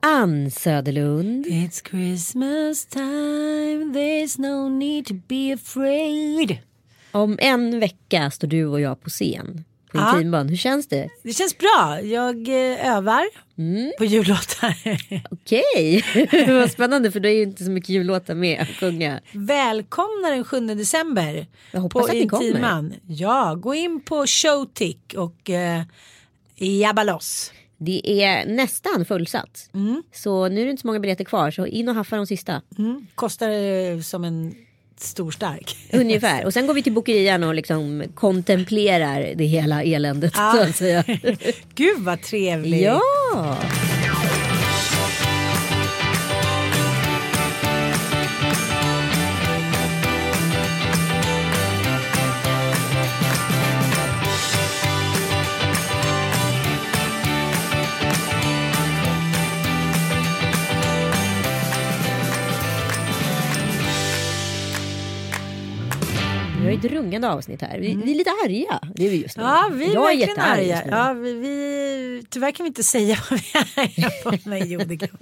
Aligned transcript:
Ann 0.00 0.50
Söderlund. 0.50 1.46
It's 1.46 1.80
Christmas 1.90 2.86
time, 2.86 3.92
there's 3.92 4.38
no 4.38 4.68
need 4.68 5.06
to 5.06 5.14
be 5.28 5.52
afraid. 5.54 6.58
Om 7.12 7.38
en 7.40 7.80
vecka 7.80 8.30
står 8.30 8.48
du 8.48 8.66
och 8.66 8.80
jag 8.80 9.00
på 9.00 9.10
scen 9.10 9.64
på 9.92 9.98
Ja. 9.98 10.12
Intimband. 10.14 10.50
Hur 10.50 10.56
känns 10.56 10.88
det? 10.88 11.08
Det 11.22 11.32
känns 11.32 11.58
bra. 11.58 12.00
Jag 12.02 12.48
eh, 12.48 12.96
övar 12.96 13.24
på 13.98 14.04
jullåtar. 14.04 14.76
Okej, 15.30 16.04
vad 16.60 16.70
spännande 16.70 17.10
för 17.10 17.20
det 17.20 17.28
är 17.30 17.34
ju 17.34 17.42
inte 17.42 17.64
så 17.64 17.70
mycket 17.70 17.88
jullåtar 17.88 18.34
med 18.34 18.60
att 18.60 18.68
sjunga. 18.68 19.20
Välkomna 19.32 20.30
den 20.30 20.44
7 20.44 20.60
december. 20.60 21.46
Jag 21.72 21.80
hoppas 21.80 22.02
på 22.02 22.06
att 22.08 22.14
ni 22.14 22.28
kommer. 22.28 22.46
Intiman. 22.46 22.94
Ja, 23.06 23.54
gå 23.54 23.74
in 23.74 24.00
på 24.00 24.26
Showtick 24.26 25.14
och 25.16 25.50
eh, 25.50 25.82
jabba 26.56 27.02
loss. 27.04 27.52
Det 27.78 28.22
är 28.22 28.46
nästan 28.46 29.04
fullsatt. 29.04 29.70
Mm. 29.74 30.02
Så 30.12 30.48
nu 30.48 30.60
är 30.60 30.64
det 30.64 30.70
inte 30.70 30.80
så 30.80 30.86
många 30.86 31.00
biljetter 31.00 31.24
kvar 31.24 31.50
så 31.50 31.66
in 31.66 31.88
och 31.88 31.94
haffa 31.94 32.16
de 32.16 32.26
sista. 32.26 32.62
Mm. 32.78 33.06
Kostar 33.14 33.48
eh, 33.50 34.00
som 34.00 34.24
en 34.24 34.54
stor 34.96 35.30
stark. 35.30 35.76
Ungefär. 35.92 36.44
Och 36.44 36.52
sen 36.52 36.66
går 36.66 36.74
vi 36.74 36.82
till 36.82 36.92
bokerian 36.92 37.44
och 37.44 37.54
liksom 37.54 38.04
kontemplerar 38.14 39.32
det 39.34 39.44
hela 39.44 39.82
eländet 39.82 40.32
Ah. 40.36 40.52
så 40.52 40.60
att 40.62 40.76
säga. 40.76 41.04
Gud 41.74 41.98
vad 41.98 42.22
trevligt. 42.22 42.82
ja! 42.82 43.58
Ett 66.78 66.92
rungande 66.92 67.30
avsnitt 67.30 67.62
här. 67.62 67.78
Vi, 67.78 67.94
vi 68.04 68.12
är 68.12 68.14
lite 68.14 68.30
arga. 68.30 68.80
Det 68.94 69.06
är 69.06 69.10
vi 69.10 69.22
just 69.22 69.36
nu. 69.36 69.42
Mm. 69.42 69.54
Ja, 69.54 69.70
vi 69.74 69.84
är 69.90 69.94
jag 69.94 70.12
är 70.12 70.16
jättearg 70.16 70.60
arga. 70.60 70.74
just 70.74 70.84
nu. 70.84 70.90
Ja, 70.90 71.12
vi, 71.12 71.32
vi, 71.32 72.24
tyvärr 72.30 72.50
kan 72.50 72.64
vi 72.64 72.68
inte 72.68 72.82
säga 72.82 73.16
vad 73.30 73.40
vi 73.40 73.58
är 73.58 73.82
arga 73.82 74.10
på. 74.24 74.48
Nej, 74.50 74.62
jo, 74.66 74.80
det 74.86 74.96
kan. 74.96 75.18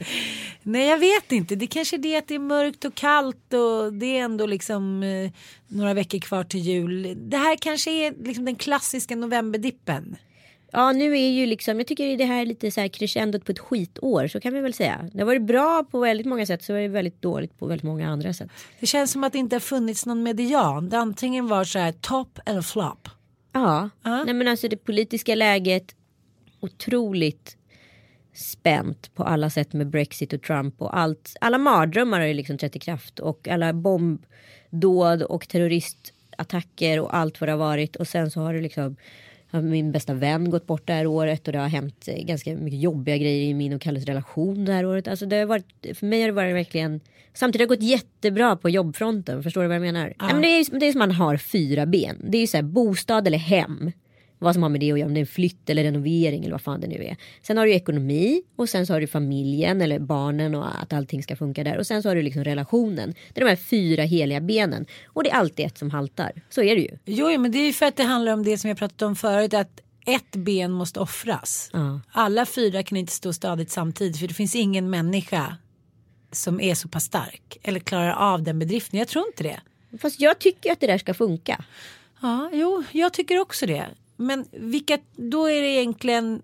Nej, 0.62 0.86
jag 0.86 0.98
vet 0.98 1.32
inte. 1.32 1.56
Det 1.56 1.66
kanske 1.66 1.96
är 1.96 1.98
det 1.98 2.16
att 2.16 2.28
det 2.28 2.34
är 2.34 2.38
mörkt 2.38 2.84
och 2.84 2.94
kallt 2.94 3.52
och 3.52 3.92
det 3.92 4.18
är 4.18 4.24
ändå 4.24 4.46
liksom 4.46 5.02
eh, 5.02 5.30
några 5.68 5.94
veckor 5.94 6.18
kvar 6.18 6.44
till 6.44 6.60
jul. 6.60 7.16
Det 7.30 7.36
här 7.36 7.56
kanske 7.56 7.90
är 7.90 8.14
liksom 8.24 8.44
den 8.44 8.56
klassiska 8.56 9.16
novemberdippen. 9.16 10.16
Ja, 10.72 10.92
nu 10.92 11.12
är 11.18 11.28
ju 11.30 11.46
liksom, 11.46 11.78
jag 11.78 11.86
tycker 11.86 12.16
det 12.16 12.24
här 12.24 12.42
är 12.42 12.46
lite 12.46 12.70
så 12.70 12.80
här 12.80 12.88
crescendot 12.88 13.44
på 13.44 13.52
ett 13.52 13.58
skitår, 13.58 14.26
så 14.28 14.40
kan 14.40 14.54
vi 14.54 14.60
väl 14.60 14.74
säga. 14.74 15.10
Det 15.12 15.18
har 15.18 15.26
varit 15.26 15.42
bra 15.42 15.84
på 15.90 16.00
väldigt 16.00 16.26
många 16.26 16.46
sätt, 16.46 16.62
så 16.62 16.72
är 16.74 16.80
det 16.82 16.88
väldigt 16.88 17.22
dåligt 17.22 17.58
på 17.58 17.66
väldigt 17.66 17.84
många 17.84 18.08
andra 18.08 18.32
sätt. 18.32 18.48
Det 18.80 18.86
känns 18.86 19.12
som 19.12 19.24
att 19.24 19.32
det 19.32 19.38
inte 19.38 19.56
har 19.56 19.60
funnits 19.60 20.06
någon 20.06 20.22
median. 20.22 20.88
Det 20.88 20.98
antingen 20.98 21.46
var 21.48 21.64
så 21.64 21.78
här 21.78 21.92
top 21.92 22.38
eller 22.46 22.62
flop. 22.62 23.08
Ja, 23.52 23.90
Ja. 24.02 24.24
nej 24.24 24.34
men 24.34 24.48
alltså 24.48 24.68
det 24.68 24.76
politiska 24.76 25.34
läget 25.34 25.94
otroligt 26.60 27.56
spänt 28.34 29.14
på 29.14 29.22
alla 29.24 29.50
sätt 29.50 29.72
med 29.72 29.86
Brexit 29.90 30.32
och 30.32 30.42
Trump 30.42 30.82
och 30.82 30.98
allt. 30.98 31.36
Alla 31.40 31.58
mardrömmar 31.58 32.20
har 32.20 32.26
ju 32.26 32.34
liksom 32.34 32.58
trätt 32.58 32.76
i 32.76 32.78
kraft 32.78 33.18
och 33.18 33.48
alla 33.48 33.72
bombdåd 33.72 35.22
och 35.22 35.48
terroristattacker 35.48 37.00
och 37.00 37.16
allt 37.16 37.40
vad 37.40 37.48
det 37.48 37.52
har 37.52 37.58
varit 37.58 37.96
och 37.96 38.08
sen 38.08 38.30
så 38.30 38.40
har 38.40 38.54
det 38.54 38.60
liksom 38.60 38.96
min 39.50 39.92
bästa 39.92 40.14
vän 40.14 40.50
gått 40.50 40.66
bort 40.66 40.86
det 40.86 40.92
här 40.92 41.06
året 41.06 41.46
och 41.46 41.52
det 41.52 41.58
har 41.58 41.68
hänt 41.68 42.08
eh, 42.08 42.24
ganska 42.24 42.56
mycket 42.56 42.80
jobbiga 42.80 43.16
grejer 43.16 43.50
i 43.50 43.54
min 43.54 43.72
och 43.72 43.80
Kalles 43.80 44.04
relation 44.04 44.64
det 44.64 44.72
här 44.72 44.86
året. 44.86 45.08
Alltså 45.08 45.26
det 45.26 45.36
har 45.36 45.46
varit, 45.46 45.86
för 45.94 46.06
mig 46.06 46.20
har 46.20 46.28
det 46.28 46.32
varit 46.32 46.54
verkligen 46.54 47.00
Samtidigt 47.36 47.70
har 47.70 47.76
det 47.76 47.80
gått 47.80 47.90
jättebra 47.90 48.56
på 48.56 48.70
jobbfronten. 48.70 49.42
Förstår 49.42 49.62
du 49.62 49.68
vad 49.68 49.74
jag 49.74 49.82
menar? 49.82 50.14
Ja. 50.18 50.26
men 50.26 50.42
det, 50.42 50.48
är, 50.48 50.78
det 50.78 50.86
är 50.86 50.92
som 50.92 50.98
man 50.98 51.10
har 51.10 51.36
fyra 51.36 51.86
ben. 51.86 52.16
Det 52.28 52.38
är 52.38 52.40
ju 52.40 52.46
så 52.46 52.56
här, 52.56 52.62
bostad 52.62 53.26
eller 53.26 53.38
hem. 53.38 53.92
Vad 54.38 54.54
som 54.54 54.62
har 54.62 54.70
med 54.70 54.80
det 54.80 54.92
att 54.92 54.98
göra. 54.98 55.08
Om 55.08 55.14
det 55.14 55.18
är 55.18 55.22
en 55.22 55.26
flytt 55.26 55.70
eller 55.70 55.82
renovering 55.82 56.40
eller 56.40 56.52
vad 56.52 56.60
fan 56.60 56.80
det 56.80 56.86
nu 56.86 57.04
är. 57.04 57.16
Sen 57.42 57.56
har 57.58 57.66
du 57.66 57.72
ekonomi 57.72 58.42
och 58.56 58.68
sen 58.68 58.86
så 58.86 58.92
har 58.92 59.00
du 59.00 59.06
familjen 59.06 59.80
eller 59.82 59.98
barnen 59.98 60.54
och 60.54 60.82
att 60.82 60.92
allting 60.92 61.22
ska 61.22 61.36
funka 61.36 61.64
där. 61.64 61.78
Och 61.78 61.86
sen 61.86 62.02
så 62.02 62.08
har 62.08 62.16
du 62.16 62.22
liksom 62.22 62.44
relationen. 62.44 63.14
Det 63.32 63.40
är 63.40 63.44
de 63.44 63.48
här 63.48 63.56
fyra 63.56 64.02
heliga 64.02 64.40
benen. 64.40 64.86
Och 65.06 65.24
det 65.24 65.30
är 65.30 65.34
alltid 65.34 65.66
ett 65.66 65.78
som 65.78 65.90
haltar. 65.90 66.32
Så 66.50 66.62
är 66.62 66.76
det 66.76 66.82
ju. 66.82 66.98
Jo, 67.04 67.38
men 67.38 67.52
det 67.52 67.58
är 67.58 67.66
ju 67.66 67.72
för 67.72 67.86
att 67.86 67.96
det 67.96 68.02
handlar 68.02 68.32
om 68.32 68.44
det 68.44 68.58
som 68.58 68.68
jag 68.68 68.78
pratat 68.78 69.02
om 69.02 69.16
förut. 69.16 69.54
Att 69.54 69.80
ett 70.06 70.36
ben 70.36 70.72
måste 70.72 71.00
offras. 71.00 71.70
Ja. 71.72 72.00
Alla 72.12 72.46
fyra 72.46 72.82
kan 72.82 72.98
inte 72.98 73.12
stå 73.12 73.32
stadigt 73.32 73.70
samtidigt. 73.70 74.18
För 74.18 74.28
det 74.28 74.34
finns 74.34 74.54
ingen 74.54 74.90
människa 74.90 75.56
som 76.32 76.60
är 76.60 76.74
så 76.74 76.88
pass 76.88 77.04
stark. 77.04 77.58
Eller 77.62 77.80
klarar 77.80 78.12
av 78.12 78.42
den 78.42 78.58
bedriften. 78.58 78.98
Jag 78.98 79.08
tror 79.08 79.26
inte 79.26 79.42
det. 79.42 79.60
Fast 79.98 80.20
jag 80.20 80.38
tycker 80.38 80.72
att 80.72 80.80
det 80.80 80.86
där 80.86 80.98
ska 80.98 81.14
funka. 81.14 81.64
Ja, 82.22 82.50
jo, 82.52 82.84
jag 82.92 83.12
tycker 83.12 83.38
också 83.38 83.66
det. 83.66 83.86
Men 84.16 84.44
vilka, 84.52 84.98
då 85.16 85.46
är 85.46 85.62
det 85.62 85.68
egentligen 85.68 86.42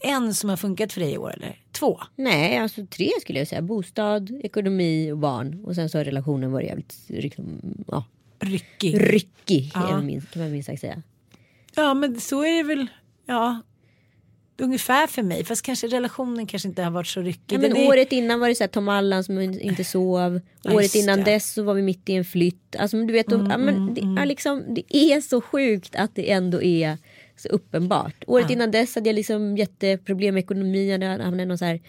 en 0.00 0.34
som 0.34 0.50
har 0.50 0.56
funkat 0.56 0.92
för 0.92 1.00
dig 1.00 1.12
i 1.12 1.18
år 1.18 1.32
eller? 1.32 1.60
Två? 1.72 2.00
Nej, 2.16 2.58
alltså 2.58 2.86
tre 2.86 3.10
skulle 3.20 3.38
jag 3.38 3.48
säga. 3.48 3.62
Bostad, 3.62 4.40
ekonomi 4.44 5.12
och 5.12 5.18
barn. 5.18 5.64
Och 5.64 5.74
sen 5.74 5.88
så 5.88 5.98
har 5.98 6.04
relationen 6.04 6.52
varit 6.52 6.66
jävligt 6.66 6.94
liksom, 7.08 7.60
ja, 7.88 8.04
Ryckig. 8.40 9.00
ryckig. 9.12 9.70
Ja. 9.74 9.80
Kan 9.80 10.42
man 10.42 10.52
minst 10.52 10.66
sagt 10.66 10.80
säga. 10.80 11.02
Ja, 11.74 11.94
men 11.94 12.20
så 12.20 12.44
är 12.44 12.56
det 12.56 12.62
väl. 12.62 12.86
Ja, 13.26 13.60
ungefär 14.60 15.06
för 15.06 15.22
mig. 15.22 15.44
Fast 15.44 15.62
kanske 15.62 15.86
relationen 15.86 16.46
kanske 16.46 16.68
inte 16.68 16.82
har 16.82 16.90
varit 16.90 17.06
så 17.06 17.20
ryckig. 17.20 17.42
Ja, 17.56 17.58
men 17.58 17.76
är- 17.76 17.88
året 17.88 18.12
innan 18.12 18.40
var 18.40 18.48
det 18.48 18.54
så 18.54 18.62
här 18.64 18.68
Tom 18.68 18.88
Allan 18.88 19.24
som 19.24 19.40
inte 19.40 19.84
sov. 19.84 20.40
Ja, 20.62 20.74
året 20.74 20.94
innan 20.94 21.18
det. 21.18 21.24
dess 21.24 21.52
så 21.52 21.62
var 21.62 21.74
vi 21.74 21.82
mitt 21.82 22.08
i 22.08 22.14
en 22.14 22.24
flytt. 22.24 22.76
Alltså, 22.78 23.02
du 23.02 23.12
vet, 23.12 23.32
Mm, 23.32 23.50
ja, 23.50 23.58
men 23.58 23.94
det, 23.94 24.00
är 24.22 24.26
liksom, 24.26 24.64
det 24.74 24.96
är 24.96 25.20
så 25.20 25.40
sjukt 25.40 25.96
att 25.96 26.14
det 26.14 26.30
ändå 26.30 26.62
är 26.62 26.98
så 27.36 27.48
uppenbart. 27.48 28.24
Året 28.26 28.50
innan 28.50 28.70
dess 28.70 28.94
hade 28.94 29.08
jag 29.08 29.14
liksom 29.14 29.56
jätteproblem 29.56 30.34
med 30.34 30.42
ekonomin. 30.44 30.88
Jag 31.02 31.08
hamnade 31.18 31.44
någon 31.44 31.58
så 31.58 31.64
här, 31.64 31.80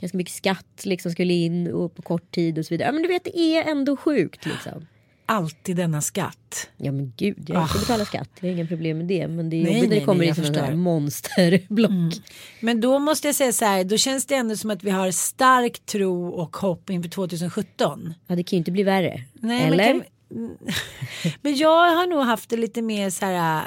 ganska 0.00 0.18
mycket 0.18 0.34
skatt 0.34 0.82
liksom 0.84 1.12
skulle 1.12 1.32
in 1.34 1.72
och 1.72 1.94
på 1.94 2.02
kort 2.02 2.30
tid 2.34 2.58
och 2.58 2.66
så 2.66 2.74
vidare. 2.74 2.88
Ja, 2.88 2.92
men 2.92 3.02
du 3.02 3.08
vet 3.08 3.24
det 3.24 3.38
är 3.38 3.70
ändå 3.70 3.96
sjukt 3.96 4.46
liksom. 4.46 4.86
Alltid 5.30 5.76
denna 5.76 6.00
skatt. 6.00 6.68
Ja 6.76 6.92
men 6.92 7.12
gud, 7.16 7.44
jag 7.50 7.70
ska 7.70 7.78
betala 7.78 8.04
skatt. 8.04 8.28
Jag 8.40 8.48
har 8.48 8.54
inga 8.54 8.66
problem 8.66 8.98
med 8.98 9.06
det. 9.06 9.28
Men 9.28 9.50
det 9.50 9.56
är 9.56 9.60
Ah. 9.60 9.64
Nej, 9.64 9.74
jobbigt 9.74 9.82
när 9.82 9.88
nej, 9.88 9.98
det 10.00 10.04
kommer 10.04 10.18
nej, 10.18 10.28
in 10.28 10.34
jag 10.36 10.46
sådana 10.46 10.66
här 10.66 10.74
monsterblock. 10.76 12.14
Men 12.60 12.80
då 12.80 12.98
måste 12.98 13.28
jag 13.28 13.34
säga 13.34 13.52
så 13.52 13.64
här, 13.64 13.84
då 13.84 13.96
känns 13.96 14.26
det 14.26 14.34
ändå 14.34 14.56
som 14.56 14.70
att 14.70 14.84
vi 14.84 14.90
har 14.90 15.10
stark 15.10 15.86
tro 15.86 16.28
och 16.28 16.56
hopp 16.56 16.90
inför 16.90 17.10
2017. 17.10 18.14
Ja 18.26 18.36
det 18.36 18.42
kan 18.42 18.56
ju 18.56 18.58
inte 18.58 18.70
bli 18.70 18.82
värre. 18.82 19.24
Nej, 19.34 19.66
Eller? 19.66 19.76
Men, 19.76 20.00
kan, 20.00 20.58
men 21.42 21.56
jag 21.56 21.96
har 21.96 22.06
nog 22.06 22.24
haft 22.24 22.50
det 22.50 22.56
lite 22.56 22.82
mer 22.82 23.10
så 23.10 23.26
här 23.26 23.62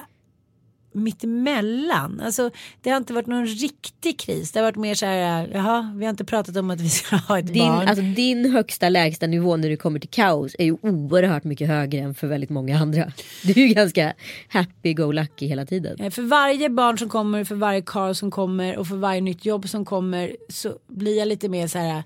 mittemellan. 0.91 2.21
Alltså, 2.25 2.49
det 2.81 2.89
har 2.89 2.97
inte 2.97 3.13
varit 3.13 3.27
någon 3.27 3.45
riktig 3.45 4.19
kris. 4.19 4.51
Det 4.51 4.59
har 4.59 4.63
varit 4.65 4.75
mer 4.75 4.95
så 4.95 5.05
här, 5.05 5.49
jaha, 5.53 5.93
vi 5.97 6.05
har 6.05 6.09
inte 6.09 6.25
pratat 6.25 6.57
om 6.57 6.69
att 6.71 6.81
vi 6.81 6.89
ska 6.89 7.15
ha 7.15 7.39
ett 7.39 7.47
Din, 7.53 7.67
barn. 7.67 7.87
alltså, 7.87 8.03
din 8.03 8.51
högsta 8.51 8.89
lägsta 8.89 9.27
nivå 9.27 9.57
när 9.57 9.69
det 9.69 9.77
kommer 9.77 9.99
till 9.99 10.09
kaos 10.09 10.55
är 10.59 10.65
ju 10.65 10.77
oerhört 10.81 11.43
mycket 11.43 11.67
högre 11.67 11.99
än 11.99 12.15
för 12.15 12.27
väldigt 12.27 12.49
många 12.49 12.79
andra. 12.79 13.11
Du 13.43 13.51
är 13.51 13.67
ju 13.67 13.73
ganska 13.73 14.13
happy-go-lucky 14.49 15.47
hela 15.47 15.65
tiden. 15.65 15.99
Eh, 15.99 16.09
För 16.09 16.21
varje 16.21 16.69
barn 16.69 16.97
som 16.97 17.09
kommer, 17.09 17.43
för 17.43 17.55
varje 17.55 17.81
karl 17.81 18.13
som 18.13 18.31
kommer 18.31 18.77
och 18.77 18.87
för 18.87 18.95
varje 18.95 19.21
nytt 19.21 19.45
jobb 19.45 19.69
som 19.69 19.85
kommer 19.85 20.35
så 20.49 20.73
blir 20.87 21.17
jag 21.17 21.27
lite 21.27 21.49
mer 21.49 21.67
så 21.67 21.77
här. 21.77 22.03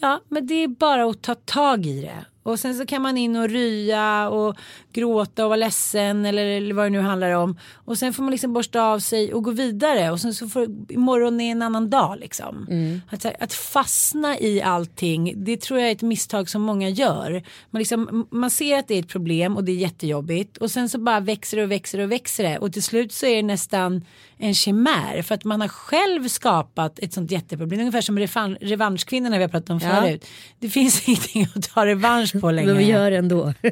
Ja, 0.00 0.20
men 0.28 0.46
det 0.46 0.54
är 0.54 0.68
bara 0.68 1.04
att 1.10 1.22
ta 1.22 1.34
tag 1.34 1.86
i 1.86 2.00
det 2.02 2.24
Och 2.42 2.60
sen 2.60 2.74
så 2.74 2.86
kan 2.86 3.02
man 3.02 3.18
in 3.18 3.36
och 3.36 3.48
rya 3.48 4.28
och 4.28 4.56
gråta 4.92 5.44
och 5.44 5.48
vara 5.50 5.56
ledsen 5.56 6.24
eller 6.24 6.72
vad 6.72 6.86
det 6.86 6.90
nu 6.90 7.00
handlar 7.00 7.30
om. 7.30 7.58
Och 7.74 7.98
sen 7.98 8.12
får 8.12 8.22
man 8.22 8.30
liksom 8.30 8.52
borsta 8.52 8.82
av 8.82 8.98
sig 8.98 9.34
och 9.34 9.42
gå 9.42 9.50
vidare 9.50 10.10
och 10.10 10.20
sen 10.20 10.34
så 10.34 10.48
får 10.48 10.66
imorgon 10.88 11.40
är 11.40 11.52
en 11.52 11.62
annan 11.62 11.90
dag 11.90 12.18
liksom. 12.20 12.66
Mm. 12.70 13.00
Att, 13.10 13.24
att, 13.24 13.52
fastna 13.52 14.38
i 14.38 14.62
allting 14.62 15.34
det 15.36 15.60
tror 15.60 15.80
jag 15.80 15.88
är 15.88 15.92
ett 15.92 16.02
misstag 16.02 16.48
som 16.48 16.62
många 16.62 16.88
gör. 16.88 17.42
Man, 17.70 17.80
liksom, 17.80 18.26
man 18.30 18.50
ser 18.50 18.78
att 18.78 18.88
det 18.88 18.94
är 18.94 19.00
ett 19.00 19.08
problem 19.08 19.56
och 19.56 19.64
det 19.64 19.72
är 19.72 19.76
jättejobbigt 19.76 20.56
och 20.56 20.70
sen 20.70 20.88
så 20.88 20.98
bara 20.98 21.20
växer 21.20 21.58
och 21.58 21.70
växer 21.70 21.98
och 21.98 22.12
växer 22.12 22.44
det 22.44 22.58
och 22.58 22.72
till 22.72 22.82
slut 22.82 23.12
så 23.12 23.26
är 23.26 23.36
det 23.36 23.42
nästan 23.42 24.04
en 24.42 24.54
chimär 24.54 25.22
för 25.22 25.34
att 25.34 25.44
man 25.44 25.60
har 25.60 25.68
själv 25.68 26.28
skapat 26.28 26.98
ett 26.98 27.12
sånt 27.12 27.30
jätteproblem. 27.30 27.80
Ungefär 27.80 28.00
som 28.00 28.18
revanschkvinnorna 28.60 29.36
vi 29.36 29.42
har 29.42 29.48
pratat 29.48 29.70
om 29.70 29.80
ja. 29.82 30.00
förut. 30.00 30.26
Det 30.58 30.68
finns 30.68 31.08
ingenting 31.08 31.46
att 31.54 31.70
ta 31.70 31.86
revansch 31.86 32.40
på 32.40 32.50
längre. 32.50 32.66
Men 32.66 32.78
vi 32.78 32.84
gör 32.84 33.10
det 33.10 33.16
ändå. 33.16 33.54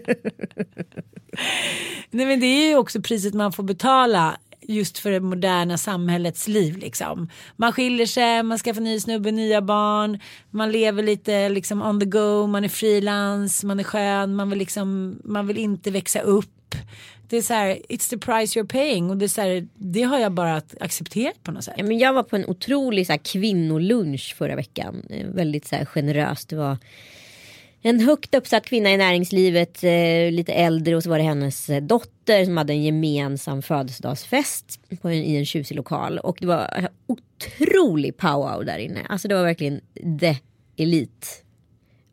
Nej 2.10 2.26
men 2.26 2.40
det 2.40 2.46
är 2.46 2.68
ju 2.68 2.76
också 2.76 3.02
priset 3.02 3.34
man 3.34 3.52
får 3.52 3.62
betala 3.62 4.36
just 4.62 4.98
för 4.98 5.10
det 5.10 5.20
moderna 5.20 5.78
samhällets 5.78 6.48
liv 6.48 6.76
liksom. 6.76 7.28
Man 7.56 7.72
skiljer 7.72 8.06
sig, 8.06 8.42
man 8.42 8.58
skaffar 8.58 8.80
ny 8.80 9.00
snubbe, 9.00 9.30
nya 9.30 9.62
barn, 9.62 10.18
man 10.50 10.72
lever 10.72 11.02
lite 11.02 11.48
liksom 11.48 11.82
on 11.82 12.00
the 12.00 12.06
go, 12.06 12.46
man 12.46 12.64
är 12.64 12.68
frilans, 12.68 13.64
man 13.64 13.80
är 13.80 13.84
skön, 13.84 14.34
man 14.34 14.50
vill 14.50 14.58
liksom, 14.58 15.20
man 15.24 15.46
vill 15.46 15.58
inte 15.58 15.90
växa 15.90 16.20
upp 16.20 16.74
det 17.30 17.36
är 17.36 17.42
så 17.42 17.54
här, 17.54 17.78
it's 17.88 18.10
the 18.10 18.18
price 18.18 18.60
you're 18.60 18.68
paying 18.68 19.10
och 19.10 19.16
det, 19.16 19.26
är 19.26 19.28
så 19.28 19.40
här, 19.40 19.68
det 19.74 20.02
har 20.02 20.18
jag 20.18 20.32
bara 20.32 20.62
accepterat 20.80 21.42
på 21.42 21.52
något 21.52 21.64
sätt. 21.64 21.74
Ja, 21.76 21.84
men 21.84 21.98
jag 21.98 22.12
var 22.12 22.22
på 22.22 22.36
en 22.36 22.46
otrolig 22.46 23.06
så 23.06 23.12
här, 23.12 23.18
kvinnolunch 23.18 24.34
förra 24.38 24.56
veckan. 24.56 25.06
Eh, 25.10 25.26
väldigt 25.26 25.66
så 25.66 25.76
här, 25.76 25.84
generöst. 25.84 26.48
Det 26.48 26.56
var 26.56 26.76
en 27.82 28.00
högt 28.00 28.34
uppsatt 28.34 28.66
kvinna 28.66 28.90
i 28.90 28.96
näringslivet, 28.96 29.84
eh, 29.84 30.32
lite 30.32 30.52
äldre 30.52 30.96
och 30.96 31.02
så 31.02 31.10
var 31.10 31.18
det 31.18 31.24
hennes 31.24 31.70
eh, 31.70 31.82
dotter 31.82 32.44
som 32.44 32.56
hade 32.56 32.72
en 32.72 32.84
gemensam 32.84 33.62
födelsedagsfest 33.62 34.80
på 35.02 35.08
en, 35.08 35.14
i 35.14 35.36
en 35.36 35.46
tjusig 35.46 35.76
lokal. 35.76 36.18
Och 36.18 36.36
det 36.40 36.46
var 36.46 36.88
otrolig 37.06 38.16
powwow 38.16 38.64
där 38.64 38.78
inne. 38.78 39.06
Alltså 39.08 39.28
det 39.28 39.34
var 39.34 39.42
verkligen 39.42 39.80
the 40.20 40.36
elit 40.76 41.44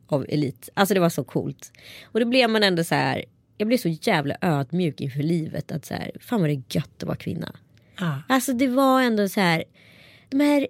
av 0.06 0.26
elit. 0.28 0.68
Alltså 0.74 0.94
det 0.94 1.00
var 1.00 1.10
så 1.10 1.24
coolt. 1.24 1.72
Och 2.04 2.20
då 2.20 2.26
blev 2.26 2.50
man 2.50 2.62
ändå 2.62 2.84
så 2.84 2.94
här 2.94 3.24
jag 3.58 3.68
blev 3.68 3.78
så 3.78 3.88
jävla 3.88 4.36
ödmjuk 4.40 5.00
inför 5.00 5.22
livet. 5.22 5.72
Att 5.72 5.84
så 5.84 5.94
här, 5.94 6.10
fan 6.20 6.40
vad 6.40 6.50
det 6.50 6.54
är 6.54 6.62
gött 6.68 7.02
att 7.02 7.02
vara 7.02 7.16
kvinna. 7.16 7.52
Ah. 7.96 8.14
Alltså 8.28 8.52
det 8.52 8.68
var 8.68 9.02
ändå 9.02 9.28
så 9.28 9.40
här. 9.40 9.64
De 10.28 10.40
här 10.40 10.66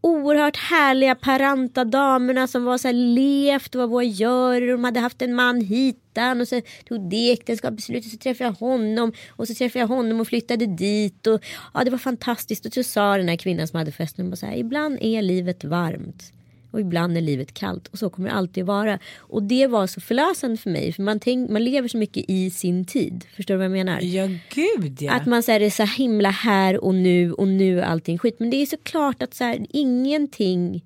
oerhört 0.00 0.56
härliga 0.56 1.14
paranta 1.14 1.84
damerna 1.84 2.46
som 2.46 2.64
var 2.64 2.78
så 2.78 2.88
här 2.88 2.92
levt, 2.92 3.74
vad 3.74 3.90
vad 3.90 4.06
gör 4.06 4.60
De 4.60 4.84
hade 4.84 5.00
haft 5.00 5.22
en 5.22 5.34
man 5.34 5.60
hitan 5.60 6.40
och 6.40 6.48
så 6.48 6.60
tog 6.88 7.10
det 7.10 7.32
äktenskapsbeslutet 7.32 8.10
så 8.10 8.18
träffade 8.18 8.50
jag 8.50 8.68
honom 8.68 9.12
och 9.28 9.48
så 9.48 9.54
träffade 9.54 9.78
jag 9.78 9.88
honom 9.88 10.20
och 10.20 10.28
flyttade 10.28 10.66
dit 10.66 11.26
och 11.26 11.44
ja 11.74 11.84
det 11.84 11.90
var 11.90 11.98
fantastiskt 11.98 12.66
och 12.66 12.72
så 12.72 12.82
sa 12.82 13.16
den 13.16 13.28
här 13.28 13.36
kvinnan 13.36 13.68
som 13.68 13.78
hade 13.78 13.92
festen 13.92 14.36
så 14.36 14.46
här 14.46 14.56
ibland 14.56 14.98
är 15.00 15.22
livet 15.22 15.64
varmt 15.64 16.32
och 16.74 16.80
ibland 16.80 17.16
är 17.16 17.20
livet 17.20 17.54
kallt 17.54 17.88
och 17.88 17.98
så 17.98 18.10
kommer 18.10 18.28
det 18.28 18.34
alltid 18.34 18.66
vara. 18.66 18.98
Och 19.18 19.42
det 19.42 19.66
var 19.66 19.86
så 19.86 20.00
förlösande 20.00 20.56
för 20.56 20.70
mig 20.70 20.92
för 20.92 21.02
man, 21.02 21.20
tänk, 21.20 21.50
man 21.50 21.64
lever 21.64 21.88
så 21.88 21.98
mycket 21.98 22.24
i 22.28 22.50
sin 22.50 22.84
tid. 22.84 23.24
Förstår 23.36 23.54
du 23.54 23.58
vad 23.58 23.64
jag 23.64 23.72
menar? 23.72 24.00
Ja 24.00 24.28
gud 24.54 25.02
ja. 25.02 25.12
Att 25.12 25.26
man 25.26 25.42
säger 25.42 25.60
det 25.60 25.66
är 25.66 25.70
så 25.70 25.84
himla 25.84 26.30
här 26.30 26.84
och 26.84 26.94
nu 26.94 27.32
och 27.32 27.48
nu 27.48 27.80
är 27.80 27.84
allting 27.84 28.18
skit. 28.18 28.36
Men 28.38 28.50
det 28.50 28.56
är 28.56 28.66
såklart 28.66 29.22
att 29.22 29.34
så 29.34 29.44
här, 29.44 29.66
ingenting 29.70 30.82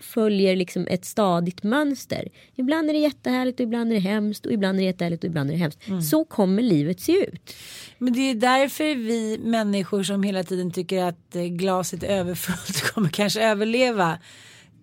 följer 0.00 0.56
liksom 0.56 0.86
ett 0.90 1.04
stadigt 1.04 1.62
mönster. 1.62 2.28
Ibland 2.54 2.88
är 2.88 2.92
det 2.92 2.98
jättehärligt 2.98 3.60
och 3.60 3.64
ibland 3.64 3.90
är 3.90 3.94
det 3.94 4.00
hemskt 4.00 4.46
och 4.46 4.52
ibland 4.52 4.78
är 4.78 4.82
det 4.82 4.86
jättehärligt 4.86 5.24
och 5.24 5.28
ibland 5.28 5.50
är 5.50 5.54
det 5.54 5.60
hemskt. 5.60 5.88
Mm. 5.88 6.02
Så 6.02 6.24
kommer 6.24 6.62
livet 6.62 7.00
se 7.00 7.12
ut. 7.12 7.54
Men 7.98 8.12
det 8.12 8.30
är 8.30 8.34
därför 8.34 8.94
vi 8.94 9.38
människor 9.38 10.02
som 10.02 10.22
hela 10.22 10.44
tiden 10.44 10.70
tycker 10.70 11.02
att 11.02 11.32
glaset 11.32 12.02
är 12.02 12.08
överfullt 12.08 12.82
kommer 12.94 13.08
kanske 13.08 13.42
överleva 13.42 14.18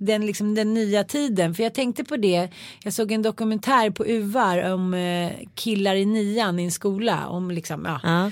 den, 0.06 0.26
liksom, 0.26 0.56
den 0.56 0.74
nya 0.74 1.04
tiden. 1.04 1.56
För 1.56 1.64
jag 1.64 1.74
tänkte 1.74 2.04
på 2.04 2.18
det, 2.18 2.50
jag 2.84 2.94
såg 2.94 3.12
en 3.12 3.22
dokumentär 3.22 3.90
på 3.90 4.06
UVAR 4.06 4.74
om 4.74 4.94
eh, 4.94 5.32
killar 5.56 5.96
i 5.96 6.06
nian 6.06 6.60
i 6.60 6.64
en 6.64 6.72
skola. 6.72 7.28
Om 7.28 7.52
liksom, 7.52 7.86
ja. 7.86 8.00
ja. 8.04 8.32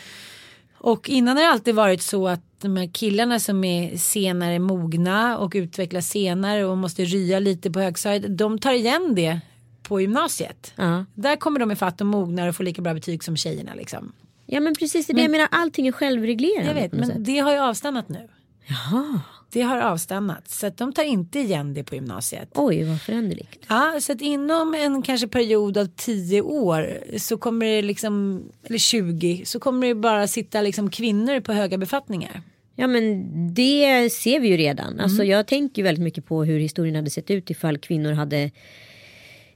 Och 0.78 1.10
innan 1.10 1.38
har 1.38 1.44
det 1.44 1.50
alltid 1.50 1.76
varit 1.76 2.02
så 2.02 2.28
att 2.28 2.42
de 2.62 2.78
här 2.78 2.88
killarna 2.94 3.40
som 3.40 3.64
är 3.64 3.98
senare 3.98 4.60
mogna 4.60 5.38
och 5.38 5.52
utvecklas 5.56 6.10
senare 6.10 6.66
och 6.66 6.78
måste 6.78 7.04
rya 7.04 7.40
lite 7.40 7.72
på 7.72 7.80
högstadiet. 7.80 8.38
De 8.38 8.60
tar 8.60 8.74
igen 8.74 9.16
det 9.16 9.40
på 9.84 10.02
gymnasiet. 10.02 10.74
Ja. 10.76 11.06
Där 11.16 11.36
kommer 11.36 11.60
de 11.60 11.72
ifatt 11.72 12.02
och 12.02 12.08
mognar 12.08 12.48
och 12.48 12.56
får 12.56 12.64
lika 12.64 12.82
bra 12.82 12.94
betyg 12.94 13.24
som 13.24 13.38
tjejerna 13.38 13.74
liksom. 13.74 14.12
Ja 14.46 14.60
men 14.60 14.76
precis 14.76 15.08
det 15.08 15.14
men, 15.14 15.24
jag 15.24 15.32
menar 15.32 15.48
allting 15.52 15.88
är 15.88 15.92
självreglerande. 15.92 16.68
Jag 16.68 16.74
vet 16.74 16.92
men 16.92 17.06
sätt. 17.06 17.26
det 17.26 17.40
har 17.40 17.52
ju 17.52 17.60
avstannat 17.60 18.10
nu. 18.10 18.30
Jaha. 18.66 19.20
Det 19.52 19.62
har 19.62 19.78
avstannat 19.78 20.50
så 20.50 20.68
att 20.68 20.78
de 20.78 20.94
tar 20.94 21.04
inte 21.04 21.40
igen 21.40 21.74
det 21.74 21.84
på 21.84 21.96
gymnasiet. 21.96 22.50
Oj 22.56 22.84
vad 22.84 23.02
föränderligt. 23.02 23.66
Ja 23.68 23.98
så 24.02 24.12
att 24.12 24.22
inom 24.22 24.76
en 24.76 25.02
kanske 25.02 25.28
period 25.28 25.78
av 25.78 25.86
tio 25.86 26.42
år 26.42 27.04
så 27.18 27.38
kommer 27.38 27.66
det 27.66 27.82
liksom 27.82 28.44
eller 28.64 28.78
20 28.78 29.42
så 29.46 29.60
kommer 29.60 29.88
det 29.88 29.96
bara 29.96 30.28
sitta 30.28 30.62
liksom 30.62 30.90
kvinnor 30.90 31.40
på 31.40 31.54
höga 31.54 31.78
befattningar. 31.78 32.42
Ja 32.76 32.88
men 32.88 33.24
det 33.54 34.10
ser 34.14 34.40
vi 34.40 34.48
ju 34.48 34.58
redan. 34.58 34.88
Mm. 34.88 35.04
Alltså 35.04 35.24
jag 35.24 35.48
tänker 35.48 35.84
väldigt 35.84 36.04
mycket 36.04 36.26
på 36.26 36.44
hur 36.44 36.60
historien 36.60 36.96
hade 36.96 37.10
sett 37.10 37.32
ut 37.32 37.50
ifall 37.50 37.78
kvinnor 37.78 38.12
hade 38.12 38.52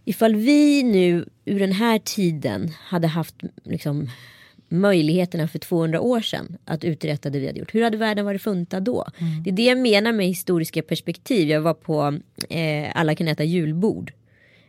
Ifall 0.07 0.35
vi 0.35 0.83
nu 0.83 1.25
ur 1.45 1.59
den 1.59 1.71
här 1.71 1.99
tiden 1.99 2.71
hade 2.87 3.07
haft 3.07 3.35
liksom 3.63 4.09
möjligheterna 4.69 5.47
för 5.47 5.59
200 5.59 6.01
år 6.01 6.21
sedan 6.21 6.57
att 6.65 6.83
uträtta 6.83 7.29
det 7.29 7.39
vi 7.39 7.47
hade 7.47 7.59
gjort. 7.59 7.75
Hur 7.75 7.83
hade 7.83 7.97
världen 7.97 8.25
varit 8.25 8.41
funtad 8.41 8.83
då? 8.83 9.05
Mm. 9.17 9.43
Det 9.43 9.49
är 9.49 9.53
det 9.53 9.65
jag 9.65 9.77
menar 9.77 10.11
med 10.11 10.27
historiska 10.27 10.81
perspektiv. 10.81 11.49
Jag 11.49 11.61
var 11.61 11.73
på 11.73 12.19
eh, 12.49 12.91
Alla 12.93 13.15
kan 13.15 13.27
äta 13.27 13.43
julbord. 13.43 14.11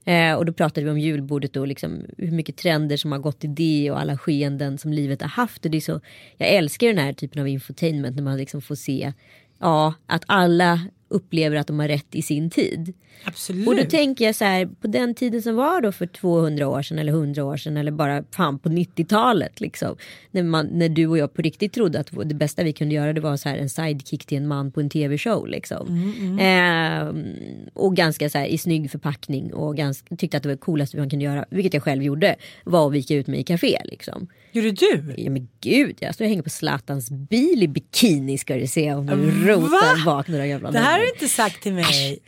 Eh, 0.04 0.34
och 0.34 0.46
då 0.46 0.52
pratade 0.52 0.84
vi 0.84 0.90
om 0.90 0.98
julbordet 0.98 1.56
och 1.56 1.66
liksom 1.66 2.02
hur 2.19 2.31
mycket 2.31 2.56
trender 2.56 2.96
som 2.96 3.12
har 3.12 3.19
gått 3.19 3.44
i 3.44 3.46
det 3.46 3.90
och 3.90 4.00
alla 4.00 4.19
skeenden 4.19 4.78
som 4.78 4.93
livet 4.93 5.22
har 5.22 5.28
haft. 5.28 5.64
Och 5.64 5.70
det 5.70 5.78
är 5.78 5.81
så, 5.81 6.00
jag 6.37 6.48
älskar 6.48 6.87
den 6.87 6.98
här 6.98 7.12
typen 7.12 7.43
av 7.43 7.48
infotainment 7.48 8.16
när 8.16 8.22
man 8.22 8.37
liksom 8.37 8.62
får 8.62 8.75
se 8.75 9.12
ja, 9.58 9.94
att 10.06 10.23
alla 10.26 10.81
upplever 11.08 11.56
att 11.56 11.67
de 11.67 11.79
har 11.79 11.88
rätt 11.88 12.14
i 12.14 12.23
sin 12.23 12.50
tid. 12.50 12.94
Absolut. 13.25 13.69
Och 13.69 13.76
då 13.76 13.85
tänker 13.85 14.25
jag 14.25 14.35
så 14.35 14.44
här 14.44 14.67
på 14.67 14.87
den 14.87 15.14
tiden 15.14 15.43
som 15.43 15.56
var 15.56 15.81
då 15.81 15.93
för 15.93 16.06
200 16.06 16.69
år 16.69 16.82
sedan 16.82 16.99
eller 16.99 17.12
100 17.12 17.44
år 17.44 17.56
sedan 17.56 17.76
eller 17.76 17.93
bara 17.93 18.25
fan 18.31 18.58
på 18.58 18.69
90-talet 18.69 19.61
liksom. 19.61 19.97
När, 20.31 20.43
man, 20.43 20.67
när 20.67 20.88
du 20.88 21.06
och 21.06 21.19
jag 21.19 21.35
på 21.35 21.43
riktigt 21.43 21.73
trodde 21.73 22.00
att 22.00 22.11
det 22.25 22.35
bästa 22.35 22.62
vi 22.62 22.73
kunde 22.73 22.94
göra 22.94 23.12
det 23.12 23.20
var 23.20 23.37
så 23.37 23.49
här 23.49 23.56
en 23.56 23.69
sidekick 23.69 24.26
till 24.26 24.38
en 24.38 24.49
man 24.49 24.73
på 24.73 24.81
en 24.81 24.91
tv-show 24.91 25.49
liksom. 25.49 25.88
Mm, 25.88 26.38
mm. 26.38 26.38
Eh, 26.38 27.70
och 27.75 27.96
ganska 27.96 28.31
så 28.31 28.39
här 28.39 28.46
i 28.46 28.58
snygg 28.58 28.91
förpackning 28.91 29.55
och 29.55 29.77
ganska, 29.77 30.17
tyckte 30.17 30.36
att 30.36 30.43
det 30.43 30.48
var 30.48 30.55
det 30.55 30.60
coolaste 30.60 30.96
man 30.96 31.10
kunde 31.10 31.25
göra, 31.25 31.44
vilket 31.51 31.75
jag 31.75 31.82
själv 31.82 32.03
gjorde, 32.03 32.36
var 32.65 32.86
att 32.86 32.93
vika 32.93 33.15
ut 33.15 33.27
mig 33.27 33.41
i 33.41 33.44
café 33.44 33.79
liksom. 33.84 34.29
Gjorde 34.56 34.72
du? 34.72 35.15
Ja 35.17 35.31
men 35.31 35.48
gud, 35.60 35.96
jag 36.01 36.15
står 36.15 36.25
och 36.25 36.29
hänger 36.29 36.43
på 36.43 36.51
Zlatans 36.51 37.10
bil 37.10 37.63
i 37.63 37.69
bikini 37.69 38.39
ska 38.39 38.55
du 38.55 38.67
se 38.67 38.94
om 38.94 39.06
du 39.06 39.48
rotar 39.48 40.05
bak 40.05 40.29
några 40.29 40.46
jävla 40.46 40.70
Det 40.70 40.79
här 40.79 40.93
har 40.93 40.98
du 40.98 41.08
inte 41.08 41.29
sagt 41.29 41.63
till 41.63 41.72
mig. 41.72 42.19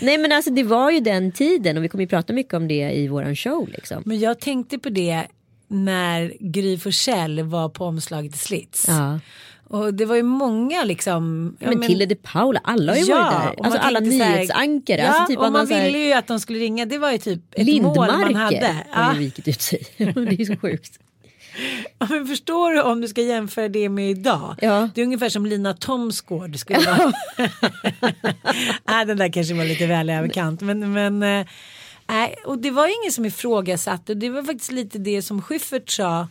Nej 0.00 0.18
men 0.18 0.32
alltså 0.32 0.50
det 0.50 0.62
var 0.62 0.90
ju 0.90 1.00
den 1.00 1.32
tiden 1.32 1.76
och 1.76 1.84
vi 1.84 1.88
kommer 1.88 2.04
ju 2.04 2.08
prata 2.08 2.32
mycket 2.32 2.54
om 2.54 2.68
det 2.68 2.90
i 2.90 3.08
våran 3.08 3.36
show 3.36 3.68
liksom. 3.68 4.02
Men 4.06 4.18
jag 4.18 4.40
tänkte 4.40 4.78
på 4.78 4.88
det 4.88 5.26
när 5.68 6.32
Gry 6.40 6.78
Forssell 6.78 7.42
var 7.42 7.68
på 7.68 7.84
omslaget 7.84 8.34
i 8.34 8.38
Slits. 8.38 8.84
Ja. 8.88 9.20
Och 9.68 9.94
det 9.94 10.04
var 10.04 10.16
ju 10.16 10.22
många 10.22 10.84
liksom. 10.84 11.56
Ja, 11.58 11.68
men, 11.68 11.78
men 11.78 11.88
Tilde 11.88 12.06
de 12.06 12.14
Paula, 12.14 12.60
alla 12.64 12.92
har 12.92 12.98
ju 12.98 13.04
ja, 13.04 13.16
varit 13.16 13.56
där. 13.56 13.64
Alltså 13.64 13.80
alla 13.80 14.00
nyhetsankare. 14.00 15.00
Ja, 15.00 15.08
alltså, 15.08 15.26
typ 15.26 15.38
och 15.38 15.52
man 15.52 15.66
ville 15.66 15.98
ju 15.98 16.12
att 16.12 16.26
de 16.26 16.40
skulle 16.40 16.58
ringa. 16.58 16.86
Det 16.86 16.98
var 16.98 17.12
ju 17.12 17.18
typ 17.18 17.40
ett 17.54 17.66
Lindmarke 17.66 17.98
mål 18.00 18.20
man 18.20 18.34
hade. 18.34 18.76
har 18.90 19.14
ju 19.14 19.18
vikit 19.18 19.48
ut 19.48 19.60
sig. 19.60 19.82
det 19.96 20.40
är 20.40 20.44
så 20.44 20.56
sjukt. 20.56 20.98
Ja, 21.98 22.06
men 22.10 22.26
förstår 22.26 22.70
du 22.70 22.82
om 22.82 23.00
du 23.00 23.08
ska 23.08 23.22
jämföra 23.22 23.68
det 23.68 23.88
med 23.88 24.10
idag? 24.10 24.54
Ja. 24.60 24.88
Det 24.94 25.00
är 25.00 25.04
ungefär 25.04 25.28
som 25.28 25.46
Lina 25.46 25.74
Thomsgård 25.74 26.56
skulle 26.56 26.78
vara. 26.78 27.12
Nej, 28.84 29.06
den 29.06 29.16
där 29.16 29.32
kanske 29.32 29.54
var 29.54 29.64
lite 29.64 29.86
väl 29.86 30.10
överkant. 30.10 30.60
Men, 30.60 30.92
men, 30.92 31.22
äh, 31.22 31.46
och 32.44 32.58
det 32.58 32.70
var 32.70 32.86
ingen 33.02 33.12
som 33.12 33.24
ifrågasatte. 33.24 34.14
Det 34.14 34.30
var 34.30 34.42
faktiskt 34.42 34.72
lite 34.72 34.98
det 34.98 35.22
som 35.22 35.42
Schyffert 35.42 35.90
sa 35.90 36.28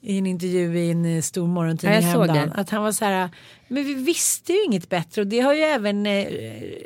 i 0.00 0.18
en 0.18 0.26
intervju 0.26 0.78
i 0.78 0.90
en 0.90 1.22
stor 1.22 1.46
morgontidning 1.46 2.02
häromdagen. 2.02 2.52
Att 2.54 2.70
han 2.70 2.82
var 2.82 2.92
så 2.92 3.04
här, 3.04 3.28
Men 3.72 3.84
vi 3.84 3.94
visste 3.94 4.52
ju 4.52 4.64
inget 4.64 4.88
bättre 4.88 5.22
och 5.22 5.26
det 5.26 5.40
har 5.40 5.54
ju 5.54 5.60
även 5.60 6.06
eh, 6.06 6.26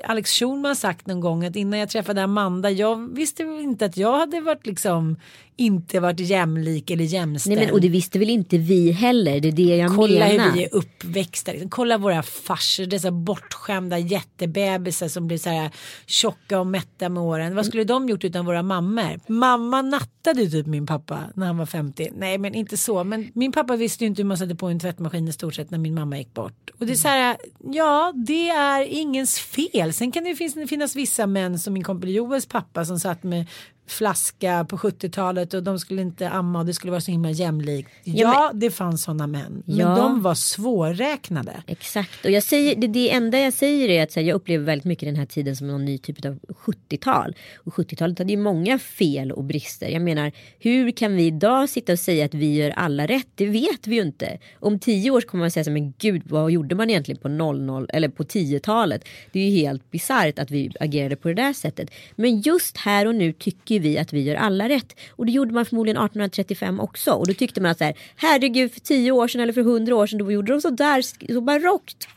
Alex 0.04 0.30
Schulman 0.30 0.76
sagt 0.76 1.06
någon 1.06 1.20
gång 1.20 1.44
att 1.44 1.56
innan 1.56 1.78
jag 1.78 1.88
träffade 1.88 2.22
Amanda 2.22 2.70
jag 2.70 3.14
visste 3.16 3.42
inte 3.42 3.84
att 3.84 3.96
jag 3.96 4.18
hade 4.18 4.40
varit 4.40 4.66
liksom 4.66 5.16
inte 5.56 6.00
varit 6.00 6.20
jämlik 6.20 6.90
eller 6.90 7.04
jämställd. 7.04 7.56
Nej, 7.56 7.66
men, 7.66 7.74
och 7.74 7.80
det 7.80 7.88
visste 7.88 8.18
väl 8.18 8.30
inte 8.30 8.58
vi 8.58 8.90
heller, 8.90 9.40
det 9.40 9.48
är 9.48 9.52
det 9.52 9.76
jag 9.76 9.96
Kolla 9.96 10.28
menar. 10.28 10.44
hur 10.44 10.52
vi 10.52 10.64
är 10.64 10.74
uppväxta. 10.74 11.52
Liksom. 11.52 11.70
Kolla 11.70 11.98
våra 11.98 12.22
farsor, 12.22 12.86
dessa 12.86 13.10
bortskämda 13.10 13.98
jättebebisar 13.98 15.08
som 15.08 15.26
blir 15.26 15.38
så 15.38 15.50
här 15.50 15.70
tjocka 16.06 16.60
och 16.60 16.66
mätta 16.66 17.08
med 17.08 17.22
åren. 17.22 17.54
Vad 17.54 17.66
skulle 17.66 17.84
de 17.84 18.08
gjort 18.08 18.24
utan 18.24 18.46
våra 18.46 18.62
mammor? 18.62 19.20
Mamma 19.26 19.82
nattade 19.82 20.50
typ 20.50 20.66
min 20.66 20.86
pappa 20.86 21.20
när 21.34 21.46
han 21.46 21.56
var 21.56 21.66
50. 21.66 22.10
Nej 22.16 22.38
men 22.38 22.54
inte 22.54 22.76
så. 22.76 23.04
Men 23.04 23.30
min 23.34 23.52
pappa 23.52 23.76
visste 23.76 24.04
ju 24.04 24.08
inte 24.08 24.22
hur 24.22 24.28
man 24.28 24.38
satte 24.38 24.54
på 24.54 24.66
en 24.66 24.80
tvättmaskin 24.80 25.28
i 25.28 25.32
stort 25.32 25.54
sett 25.54 25.70
när 25.70 25.78
min 25.78 25.94
mamma 25.94 26.18
gick 26.18 26.34
bort. 26.34 26.70
Och 26.78 26.86
det 26.86 26.92
är 26.92 26.96
så 26.96 27.08
här, 27.08 27.36
ja 27.72 28.12
det 28.16 28.48
är 28.48 28.82
ingens 28.82 29.38
fel. 29.38 29.92
Sen 29.92 30.12
kan 30.12 30.24
det 30.24 30.34
finnas, 30.34 30.70
finnas 30.70 30.96
vissa 30.96 31.26
män 31.26 31.58
som 31.58 31.72
min 31.72 31.84
kompis 31.84 32.10
Joels 32.10 32.46
pappa 32.46 32.84
som 32.84 33.00
satt 33.00 33.22
med 33.22 33.46
flaska 33.86 34.66
på 34.68 34.76
70-talet 34.76 35.54
och 35.54 35.62
de 35.62 35.78
skulle 35.78 36.02
inte 36.02 36.28
amma 36.28 36.58
och 36.58 36.66
det 36.66 36.74
skulle 36.74 36.90
vara 36.90 37.00
så 37.00 37.10
himla 37.10 37.30
jämlikt. 37.30 37.90
Ja, 38.04 38.14
Ja, 38.14 38.50
det 38.54 38.70
fanns 38.70 39.02
sådana 39.02 39.26
män. 39.26 39.62
Men 39.66 39.76
Ja. 39.76 39.96
de 39.96 40.22
var 40.22 40.34
svårräknade. 40.34 41.62
Exakt 41.66 42.24
och 42.24 42.30
jag 42.30 42.42
säger, 42.42 42.76
det, 42.76 42.86
det 42.86 43.10
enda 43.10 43.38
jag 43.38 43.52
säger 43.52 43.88
är 43.88 44.02
att 44.02 44.14
här, 44.14 44.22
jag 44.22 44.34
upplever 44.34 44.64
väldigt 44.64 44.84
mycket 44.84 45.08
den 45.08 45.16
här 45.16 45.26
tiden 45.26 45.56
som 45.56 45.66
någon 45.66 45.84
ny 45.84 45.98
typ 45.98 46.24
av 46.24 46.38
70-tal. 46.48 47.36
Och 47.56 47.72
70-talet 47.74 48.18
hade 48.18 48.30
ju 48.32 48.38
många 48.38 48.78
fel 48.78 49.32
och 49.32 49.44
brister. 49.44 49.88
Jag 49.88 50.02
menar 50.02 50.32
hur 50.58 50.90
kan 50.90 51.16
vi 51.16 51.26
idag 51.26 51.68
sitta 51.68 51.92
och 51.92 51.98
säga 51.98 52.24
att 52.24 52.34
vi 52.34 52.54
gör 52.54 52.70
alla 52.70 53.06
rätt? 53.06 53.28
Det 53.34 53.46
vet 53.46 53.86
vi 53.86 53.94
ju 53.96 54.02
inte. 54.02 54.38
Om 54.60 54.78
tio 54.78 55.10
år 55.10 55.20
kommer 55.20 55.44
man 55.44 55.50
säga 55.50 55.64
så 55.64 55.70
här, 55.70 55.80
men 55.80 55.94
gud 55.98 56.22
vad 56.26 56.50
gjorde 56.50 56.74
man 56.74 56.90
egentligen 56.90 57.20
på 57.20 57.28
00 57.28 57.86
eller 57.88 58.08
på 58.08 58.22
10-talet? 58.24 59.04
Det 59.32 59.40
är 59.40 59.50
ju 59.50 59.56
helt 59.56 59.90
bisarrt 59.90 60.38
att 60.38 60.50
vi 60.50 60.70
agerade 60.80 61.16
på 61.16 61.28
det 61.28 61.34
där 61.34 61.52
sättet. 61.52 61.90
Men 62.16 62.40
just 62.40 62.76
här 62.76 63.06
och 63.06 63.14
nu 63.14 63.32
tycker 63.32 63.73
vi 63.78 63.98
att 63.98 64.12
vi 64.12 64.22
gör 64.22 64.34
alla 64.34 64.68
rätt. 64.68 65.00
Och 65.10 65.26
det 65.26 65.32
gjorde 65.32 65.54
man 65.54 65.66
förmodligen 65.66 65.96
1835 65.96 66.80
också. 66.80 67.12
Och 67.12 67.26
då 67.26 67.34
tyckte 67.34 67.60
man 67.60 67.70
att 67.70 67.78
så 67.78 67.84
här, 67.84 67.94
herregud 68.16 68.72
för 68.72 68.80
tio 68.80 69.12
år 69.12 69.28
sedan 69.28 69.40
eller 69.40 69.52
för 69.52 69.62
hundra 69.62 69.96
år 69.96 70.06
sedan 70.06 70.18
då 70.18 70.32
gjorde 70.32 70.52
de 70.52 70.60
så 70.60 70.70
där 70.70 71.02
så 71.32 71.40
barockt. 71.40 72.08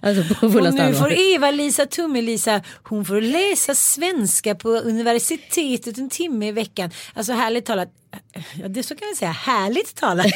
alltså 0.00 0.34
på 0.34 0.46
Och 0.46 0.52
fullaste 0.52 0.88
nu 0.88 0.94
får 0.94 1.12
Eva-Lisa 1.12 1.86
Tumme-Lisa, 1.86 2.62
hon 2.82 3.04
får 3.04 3.20
läsa 3.20 3.74
svenska 3.74 4.54
på 4.54 4.68
universitetet 4.68 5.98
en 5.98 6.10
timme 6.10 6.48
i 6.48 6.52
veckan. 6.52 6.90
Alltså 7.14 7.32
härligt 7.32 7.66
talat, 7.66 7.88
ja 8.54 8.68
det 8.68 8.82
så 8.82 8.94
kan 8.94 9.08
jag 9.08 9.16
säga, 9.16 9.30
härligt 9.30 9.94
talat. 9.94 10.26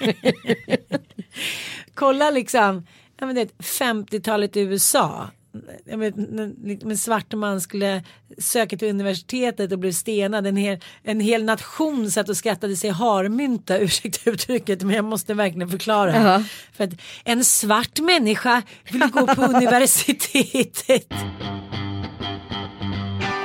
Kolla 1.94 2.30
liksom, 2.30 2.86
ja, 3.20 3.26
men 3.26 3.34
det 3.34 3.40
är 3.40 3.48
50-talet 3.62 4.56
i 4.56 4.60
USA. 4.60 5.30
Jag 5.84 5.98
vet, 5.98 6.14
en 6.84 6.98
svart 6.98 7.32
man 7.34 7.60
skulle 7.60 8.02
söka 8.38 8.76
till 8.76 8.88
universitetet 8.88 9.72
och 9.72 9.78
blev 9.78 9.92
stenad. 9.92 10.46
En 10.46 10.56
hel, 10.56 10.78
en 11.02 11.20
hel 11.20 11.44
nation 11.44 12.10
satt 12.10 12.28
och 12.28 12.36
skrattade 12.36 12.76
sig 12.76 12.90
harmynta, 12.90 13.78
ursäkta 13.80 14.30
uttrycket 14.30 14.82
men 14.82 14.94
jag 14.96 15.04
måste 15.04 15.34
verkligen 15.34 15.68
förklara. 15.68 16.16
Ja. 16.22 16.42
För 16.72 16.84
att 16.84 16.90
en 17.24 17.44
svart 17.44 18.00
människa 18.00 18.62
vill 18.92 19.00
gå 19.00 19.26
på 19.26 19.42
universitetet. 19.56 21.06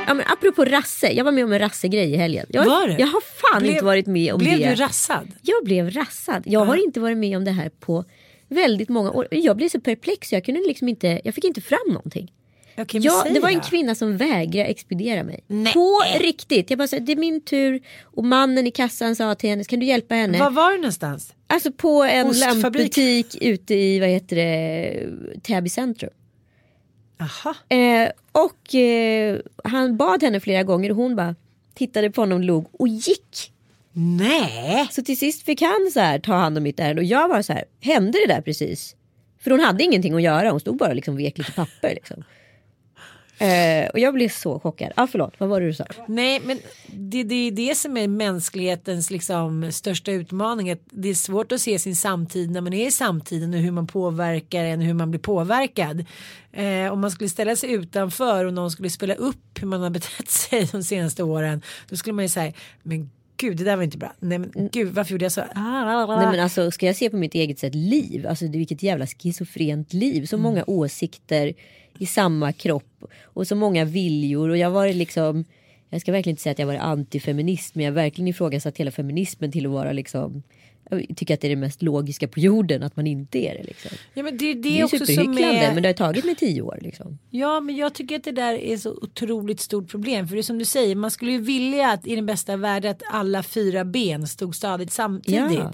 Ja, 0.08 0.14
men 0.14 0.26
apropå 0.28 0.66
rasse, 0.66 1.08
jag 1.12 1.24
var 1.26 1.32
med 1.32 1.44
om 1.44 1.54
en 1.54 1.60
rassegrej 1.60 2.14
i 2.14 2.18
helgen. 2.18 2.46
Jag, 2.50 2.66
Var 2.66 2.88
du? 2.88 2.94
jag 2.94 3.08
har 3.08 3.22
fan 3.22 3.62
Blev- 3.62 3.74
inte 3.74 3.86
varit 3.86 4.08
med 4.08 4.34
om 4.34 4.40
Blev 4.40 4.60
det. 4.60 4.70
du 4.70 4.76
rassad? 4.76 5.32
Jag 5.42 5.64
blev 5.66 5.90
rassad. 5.92 6.44
Jag 6.46 6.66
har 6.66 6.76
inte 6.76 7.00
varit 7.00 7.18
med 7.18 7.38
om 7.38 7.46
det 7.46 7.52
här 7.52 7.70
på 7.70 8.06
väldigt 8.54 8.90
många 8.90 9.12
år. 9.12 9.28
Jag 9.32 9.58
blev 9.58 9.70
så 9.70 9.80
perplex 9.80 10.34
jag 10.34 10.46
kunde 10.46 10.62
liksom 10.68 10.90
inte, 10.90 11.22
jag 11.24 11.36
fick 11.36 11.44
inte 11.44 11.62
fram 11.62 11.88
någonting. 11.88 12.32
Ja, 12.76 13.26
det 13.34 13.40
var 13.40 13.50
en 13.50 13.62
kvinna 13.62 13.96
som 13.96 14.18
vägrade 14.18 14.70
expediera 14.70 15.24
mig. 15.24 15.44
Nej. 15.48 15.74
På 15.74 16.02
riktigt. 16.20 16.70
Jag 16.70 16.80
bara 16.80 16.88
sa, 16.88 17.00
det 17.00 17.12
är 17.12 17.16
min 17.16 17.42
tur. 17.42 17.82
Och 18.04 18.24
mannen 18.24 18.68
i 18.68 18.72
kassan 18.72 19.16
sa 19.16 19.36
till 19.36 19.50
henne, 19.50 19.64
kan 19.64 19.80
du 19.80 19.86
hjälpa 19.86 20.16
henne? 20.16 20.40
Var 20.40 20.50
var 20.50 20.72
du 20.72 20.78
någonstans? 20.78 21.34
Alltså 21.48 21.72
på 21.72 22.04
en 22.04 22.32
lampbutik 22.32 23.38
ute 23.42 23.76
i, 23.76 24.00
vad 24.00 24.10
heter 24.10 24.36
det, 24.36 25.08
Täby 25.44 25.70
centrum. 25.70 26.12
Aha. 27.20 27.56
Eh, 27.78 28.10
och 28.32 28.76
eh, 28.76 29.40
han 29.64 29.98
bad 29.98 30.24
henne 30.24 30.40
flera 30.40 30.64
gånger 30.64 30.90
och 30.90 30.98
hon 30.98 31.16
bara 31.16 31.36
tittade 31.74 32.12
på 32.12 32.22
honom, 32.22 32.42
log 32.42 32.68
och 32.72 32.88
gick. 32.88 33.53
Nej. 33.94 34.88
Så 34.92 35.02
till 35.02 35.18
sist 35.18 35.46
fick 35.46 35.62
han 35.62 35.90
så 35.94 36.00
här, 36.00 36.20
ta 36.20 36.34
hand 36.34 36.58
om 36.58 36.64
mitt 36.64 36.80
ärende 36.80 37.02
och 37.02 37.06
jag 37.06 37.28
var 37.28 37.42
så 37.42 37.54
här, 37.54 37.66
hände 37.80 38.18
det 38.28 38.34
där 38.34 38.42
precis? 38.42 38.96
För 39.44 39.52
hon 39.52 39.60
hade 39.60 39.84
ingenting 39.84 40.14
att 40.14 40.22
göra, 40.22 40.52
hon 40.52 40.60
stod 40.60 40.78
bara 40.78 40.90
och 40.90 40.96
liksom 40.96 41.18
vek 41.18 41.38
lite 41.38 41.52
papper. 41.52 41.90
Liksom. 41.96 42.24
Eh, 43.38 43.90
och 43.90 44.00
jag 44.00 44.14
blev 44.14 44.30
så 44.30 44.60
chockad. 44.60 44.92
Ah, 44.96 45.08
förlåt, 45.08 45.34
vad 45.38 45.50
var 45.50 45.62
det 45.62 45.68
du 45.68 45.74
sa? 45.74 45.86
Nej 46.08 46.42
men 46.46 46.60
det, 46.88 47.24
det 47.24 47.36
är 47.36 47.52
det 47.52 47.76
som 47.76 47.98
är 47.98 48.08
mänsklighetens 48.08 49.12
liksom, 49.12 49.72
största 49.72 50.12
utmaning. 50.12 50.72
Att 50.72 50.82
det 50.90 51.10
är 51.10 51.14
svårt 51.14 51.52
att 51.52 51.62
se 51.62 51.80
sin 51.80 51.96
samtid 51.96 52.52
när 52.52 52.62
man 52.62 52.74
är 52.74 52.88
i 52.88 52.92
samtiden 52.92 53.54
och 53.54 53.60
hur 53.60 53.72
man 53.72 53.88
påverkar 53.88 54.64
en 54.64 54.82
hur 54.82 54.94
man 54.94 55.12
blir 55.12 55.20
påverkad. 55.20 56.06
Eh, 56.52 56.94
om 56.94 57.02
man 57.02 57.12
skulle 57.12 57.30
ställa 57.30 57.56
sig 57.56 57.72
utanför 57.72 58.46
och 58.46 58.54
någon 58.54 58.72
skulle 58.72 58.90
spela 58.90 59.14
upp 59.14 59.60
hur 59.60 59.68
man 59.68 59.82
har 59.82 59.90
betett 59.90 60.30
sig 60.30 60.70
de 60.72 60.84
senaste 60.84 61.24
åren. 61.24 61.62
Då 61.90 61.96
skulle 61.96 62.14
man 62.14 62.26
ju 62.26 62.30
säga 62.30 62.54
men 62.84 63.10
gud 63.44 63.58
det 63.58 63.64
där 63.64 63.76
var 63.76 63.84
inte 63.84 63.98
bra. 63.98 64.14
Nej 64.20 64.40
men 64.40 64.70
gud 64.72 64.94
varför 64.94 65.12
gjorde 65.12 65.26
jag 65.26 65.32
så? 65.32 65.42
Ah, 65.56 66.06
Nej 66.18 66.28
men 66.32 66.40
alltså 66.40 66.72
ska 66.72 66.86
jag 66.86 66.96
se 66.96 67.10
på 67.10 67.18
mitt 67.18 67.36
eget 67.36 67.60
sätt 67.60 67.76
liv, 67.76 68.28
alltså 68.28 68.48
vilket 68.48 68.84
jävla 68.84 69.08
schizofrent 69.08 69.94
liv. 69.94 70.26
Så 70.26 70.38
många 70.38 70.64
åsikter 70.68 71.54
i 72.00 72.06
samma 72.06 72.54
kropp 72.54 73.04
och 73.24 73.48
så 73.48 73.56
många 73.56 73.86
viljor 73.86 74.50
och 74.50 74.58
jag 74.58 74.72
var 74.72 74.88
liksom 74.88 75.46
jag 75.90 76.02
ska 76.02 76.12
verkligen 76.12 76.34
inte 76.34 76.42
säga 76.42 76.52
att 76.52 76.60
jag 76.60 76.68
var 76.68 76.76
antifeminist 76.76 77.76
men 77.76 77.86
jag 77.86 77.92
har 77.92 77.96
verkligen 77.96 78.28
ifrågasatt 78.28 78.78
hela 78.78 78.92
feminismen 78.92 79.52
till 79.52 79.66
att 79.66 79.72
vara 79.72 79.92
liksom 79.92 80.44
tycker 81.16 81.34
att 81.34 81.42
det 81.42 81.48
är 81.48 81.50
det 81.50 81.56
mest 81.56 81.82
logiska 81.82 82.28
på 82.28 82.40
jorden 82.40 82.84
att 82.84 82.96
man 82.96 83.08
inte 83.08 83.38
är 83.38 83.58
det. 83.58 83.64
Liksom. 83.64 83.92
Ja 84.14 84.24
men 84.24 84.38
det 84.38 84.46
är 84.52 84.56
det, 84.56 84.62
Det 84.62 84.80
är 84.80 84.84
också 84.84 85.06
som 85.06 85.38
är. 85.38 85.74
men 85.74 85.84
det 85.84 85.90
har 85.90 85.94
tagit 85.94 86.26
mig 86.26 86.36
tio 86.36 86.62
år. 86.62 86.80
Liksom. 86.82 87.20
Ja 87.30 87.60
men 87.60 87.76
jag 87.76 87.94
tycker 87.94 88.16
att 88.16 88.24
det 88.24 88.32
där 88.32 88.54
är 88.54 88.78
så 88.78 88.92
otroligt 89.02 89.60
stort 89.60 89.90
problem. 89.90 90.28
För 90.28 90.36
det 90.36 90.42
är 90.42 90.44
som 90.44 90.60
du 90.60 90.66
säger, 90.66 90.96
man 90.96 91.12
skulle 91.12 91.32
ju 91.32 91.42
vilja 91.42 91.92
att 91.92 92.08
i 92.08 92.16
den 92.16 92.26
bästa 92.26 92.58
världen 92.58 92.92
att 92.92 93.02
alla 93.12 93.44
fyra 93.44 93.86
ben 93.86 94.28
stod 94.28 94.56
stadigt 94.56 94.92
samtidigt. 94.92 95.60
Ja. 95.60 95.72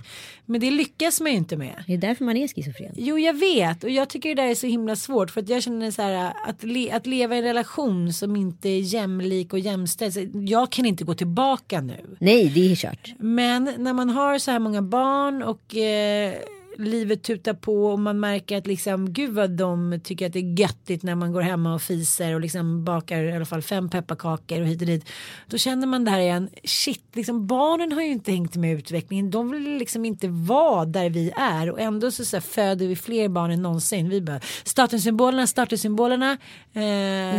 Men 0.49 0.61
det 0.61 0.71
lyckas 0.71 1.21
man 1.21 1.31
ju 1.31 1.37
inte 1.37 1.57
med. 1.57 1.83
Det 1.87 1.93
är 1.93 1.97
därför 1.97 2.25
man 2.25 2.37
är 2.37 2.47
schizofren. 2.47 2.93
Jo 2.97 3.19
jag 3.19 3.33
vet 3.33 3.83
och 3.83 3.89
jag 3.89 4.09
tycker 4.09 4.35
det 4.35 4.41
där 4.41 4.49
är 4.49 4.55
så 4.55 4.67
himla 4.67 4.95
svårt 4.95 5.31
för 5.31 5.41
att 5.41 5.49
jag 5.49 5.63
känner 5.63 5.91
så 5.91 6.01
här 6.01 6.33
att, 6.47 6.63
le, 6.63 6.91
att 6.91 7.07
leva 7.07 7.35
i 7.35 7.37
en 7.37 7.43
relation 7.43 8.13
som 8.13 8.35
inte 8.35 8.69
är 8.69 8.79
jämlik 8.79 9.53
och 9.53 9.59
jämställd. 9.59 10.49
Jag 10.49 10.71
kan 10.71 10.85
inte 10.85 11.03
gå 11.03 11.13
tillbaka 11.13 11.81
nu. 11.81 12.17
Nej 12.19 12.49
det 12.49 12.71
är 12.71 12.75
kört. 12.75 13.13
Men 13.19 13.73
när 13.77 13.93
man 13.93 14.09
har 14.09 14.37
så 14.37 14.51
här 14.51 14.59
många 14.59 14.81
barn 14.81 15.43
och 15.43 15.75
eh, 15.75 16.33
livet 16.79 17.23
tutar 17.23 17.53
på 17.53 17.85
och 17.85 17.99
man 17.99 18.19
märker 18.19 18.57
att 18.57 18.67
liksom 18.67 19.13
gud 19.13 19.33
vad 19.33 19.51
de 19.51 19.99
tycker 20.03 20.25
att 20.25 20.33
det 20.33 20.39
är 20.39 20.59
göttigt 20.59 21.03
när 21.03 21.15
man 21.15 21.31
går 21.31 21.41
hemma 21.41 21.73
och 21.73 21.81
fiser 21.81 22.33
och 22.35 22.41
liksom 22.41 22.83
bakar 22.83 23.23
i 23.23 23.31
alla 23.31 23.45
fall 23.45 23.61
fem 23.61 23.89
pepparkakor 23.89 24.61
och 24.61 24.67
hit 24.67 24.81
och 24.81 24.87
dit. 24.87 25.09
Då 25.47 25.57
känner 25.57 25.87
man 25.87 26.05
det 26.05 26.11
här 26.11 26.19
igen, 26.19 26.49
shit 26.63 27.03
liksom 27.13 27.47
barnen 27.47 27.91
har 27.91 28.01
ju 28.01 28.11
inte 28.11 28.31
hängt 28.31 28.55
med 28.55 28.71
i 28.71 28.73
utvecklingen. 28.73 29.31
De 29.31 29.51
vill 29.51 29.77
liksom 29.77 30.05
inte 30.05 30.27
vara 30.27 30.85
där 30.85 31.09
vi 31.09 31.31
är 31.37 31.69
och 31.69 31.79
ändå 31.79 32.11
så, 32.11 32.25
så 32.25 32.35
här, 32.35 32.41
föder 32.41 32.87
vi 32.87 32.95
fler 32.95 33.27
barn 33.29 33.51
än 33.51 33.61
någonsin. 33.61 34.09
Vi 34.09 34.21
bara 34.21 34.39
statussymbolerna, 34.63 35.47
statussymbolerna. 35.47 36.37
Eh, 36.73 36.83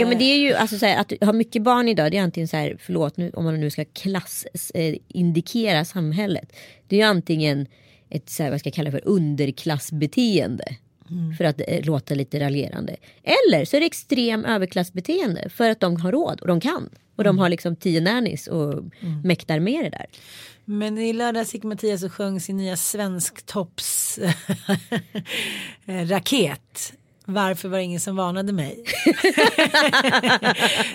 Ja 0.01 0.07
men 0.07 0.19
det 0.19 0.25
är 0.25 0.39
ju 0.39 0.55
alltså 0.55 0.79
så 0.79 0.87
här, 0.87 1.01
att 1.01 1.13
ha 1.21 1.33
mycket 1.33 1.63
barn 1.63 1.89
idag 1.89 2.11
det 2.11 2.19
är 2.19 2.23
antingen 2.23 2.49
så 2.49 2.57
här, 2.57 2.77
förlåt 2.81 3.17
nu 3.17 3.31
om 3.35 3.45
man 3.45 3.61
nu 3.61 3.71
ska 3.71 3.85
klass 3.85 4.47
eh, 4.75 4.97
indikera 5.09 5.85
samhället. 5.85 6.53
Det 6.89 6.97
är 6.97 7.01
ju 7.01 7.07
antingen 7.07 7.67
ett 8.11 8.31
så 8.31 8.43
här, 8.43 8.51
vad 8.51 8.61
ska 8.61 8.69
jag 8.69 8.75
kalla 8.75 8.91
för 8.91 9.03
underklassbeteende. 9.05 10.65
För 11.39 11.45
att 11.45 11.61
eh, 11.69 11.85
låta 11.85 12.15
lite 12.15 12.41
raljerande. 12.41 12.97
Eller 13.23 13.65
så 13.65 13.77
är 13.77 13.81
det 13.81 13.87
extrem 13.87 14.45
överklassbeteende 14.45 15.49
för 15.49 15.71
att 15.71 15.81
de 15.81 15.97
har 15.97 16.13
råd 16.13 16.41
och 16.41 16.47
de 16.47 16.61
kan. 16.61 16.89
Och 17.17 17.25
de 17.25 17.39
har 17.39 17.49
liksom 17.49 17.77
tio 17.77 18.01
nannies 18.01 18.47
och 18.47 18.85
mäktar 19.25 19.61
med 19.61 19.85
det 19.85 19.91
där. 19.91 20.07
Men 20.65 20.99
i 20.99 21.13
lördags 21.13 21.55
gick 21.55 21.63
Mattias 21.63 22.03
och 22.03 22.13
sjöng 22.13 22.41
sin 22.41 22.57
nya 22.57 22.77
svensktopps 22.77 24.19
raket. 25.85 26.93
Varför 27.33 27.69
var 27.69 27.79
det 27.79 27.85
ingen 27.85 28.01
som 28.01 28.17
varnade 28.17 28.53
mig? 28.53 28.85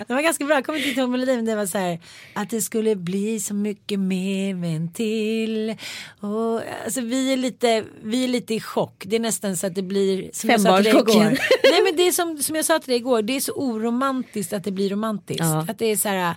det 0.06 0.14
var 0.14 0.22
ganska 0.22 0.44
bra, 0.44 0.54
jag 0.54 0.66
kommer 0.66 0.88
inte 0.88 1.00
ihåg 1.00 1.10
melodin 1.10 1.36
men 1.36 1.44
det 1.44 1.56
var 1.56 1.66
så 1.66 1.78
här 1.78 2.00
att 2.32 2.50
det 2.50 2.60
skulle 2.60 2.96
bli 2.96 3.40
så 3.40 3.54
mycket 3.54 4.00
mer 4.00 4.54
med 4.54 4.76
en 4.76 4.92
till. 4.92 5.76
Och, 6.20 6.60
alltså, 6.84 7.00
vi, 7.00 7.32
är 7.32 7.36
lite, 7.36 7.84
vi 8.02 8.24
är 8.24 8.28
lite 8.28 8.54
i 8.54 8.60
chock, 8.60 9.02
det 9.06 9.16
är 9.16 9.20
nästan 9.20 9.56
så 9.56 9.66
att 9.66 9.74
det 9.74 9.82
blir 9.82 10.30
som 10.32 10.50
jag 10.50 10.60
sa 10.60 10.76
till 10.76 10.84
dig 10.84 10.92
igår. 10.92 11.24
Nej 11.62 11.82
men 11.84 11.96
det 11.96 12.08
är 12.08 12.12
som, 12.12 12.42
som 12.42 12.56
jag 12.56 12.64
sa 12.64 12.78
till 12.78 12.90
dig 12.90 12.96
igår, 12.96 13.22
det 13.22 13.36
är 13.36 13.40
så 13.40 13.52
oromantiskt 13.52 14.52
att 14.52 14.64
det 14.64 14.72
blir 14.72 14.90
romantiskt. 14.90 15.40
Ja. 15.40 15.66
Att 15.68 15.78
det 15.78 15.86
är 15.86 15.96
så 15.96 16.08
här, 16.08 16.34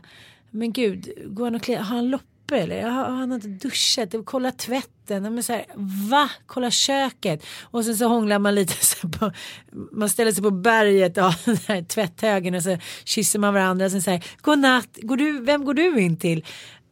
men 0.52 0.74
gud, 0.74 1.10
går 1.26 1.44
han 1.44 1.56
och 1.56 1.62
klä, 1.62 1.76
har 1.76 1.84
han 1.84 2.10
loppis? 2.10 2.29
Strumpor 2.50 2.58
eller? 2.74 2.90
Han 2.90 3.30
har 3.32 3.36
inte 3.36 3.48
duschat. 3.48 4.16
Kolla 4.26 4.52
tvätten. 4.52 5.24
Men 5.34 5.44
så 5.44 5.54
här, 5.54 5.66
va? 6.10 6.30
Kolla 6.46 6.72
köket. 6.72 7.46
Och 7.62 7.86
sen 7.86 7.98
så 7.98 8.08
hånglar 8.08 8.40
man 8.40 8.56
lite. 8.56 8.74
Så 8.86 9.10
på, 9.10 9.32
man 9.92 10.10
ställer 10.10 10.32
sig 10.32 10.44
på 10.44 10.52
berget 10.52 11.18
av 11.18 11.34
den 11.46 11.58
här 11.68 11.82
tvätthögen 11.84 12.56
och 12.56 12.64
så 12.64 12.78
kysser 13.06 13.40
man 13.40 13.54
varandra. 13.54 13.86
Och 13.86 13.92
sen 13.92 14.02
säger 14.02 14.24
godnatt. 14.42 14.88
Går 15.02 15.18
du, 15.18 15.42
vem 15.42 15.66
går 15.66 15.74
du 15.74 16.00
in 16.02 16.18
till? 16.18 16.46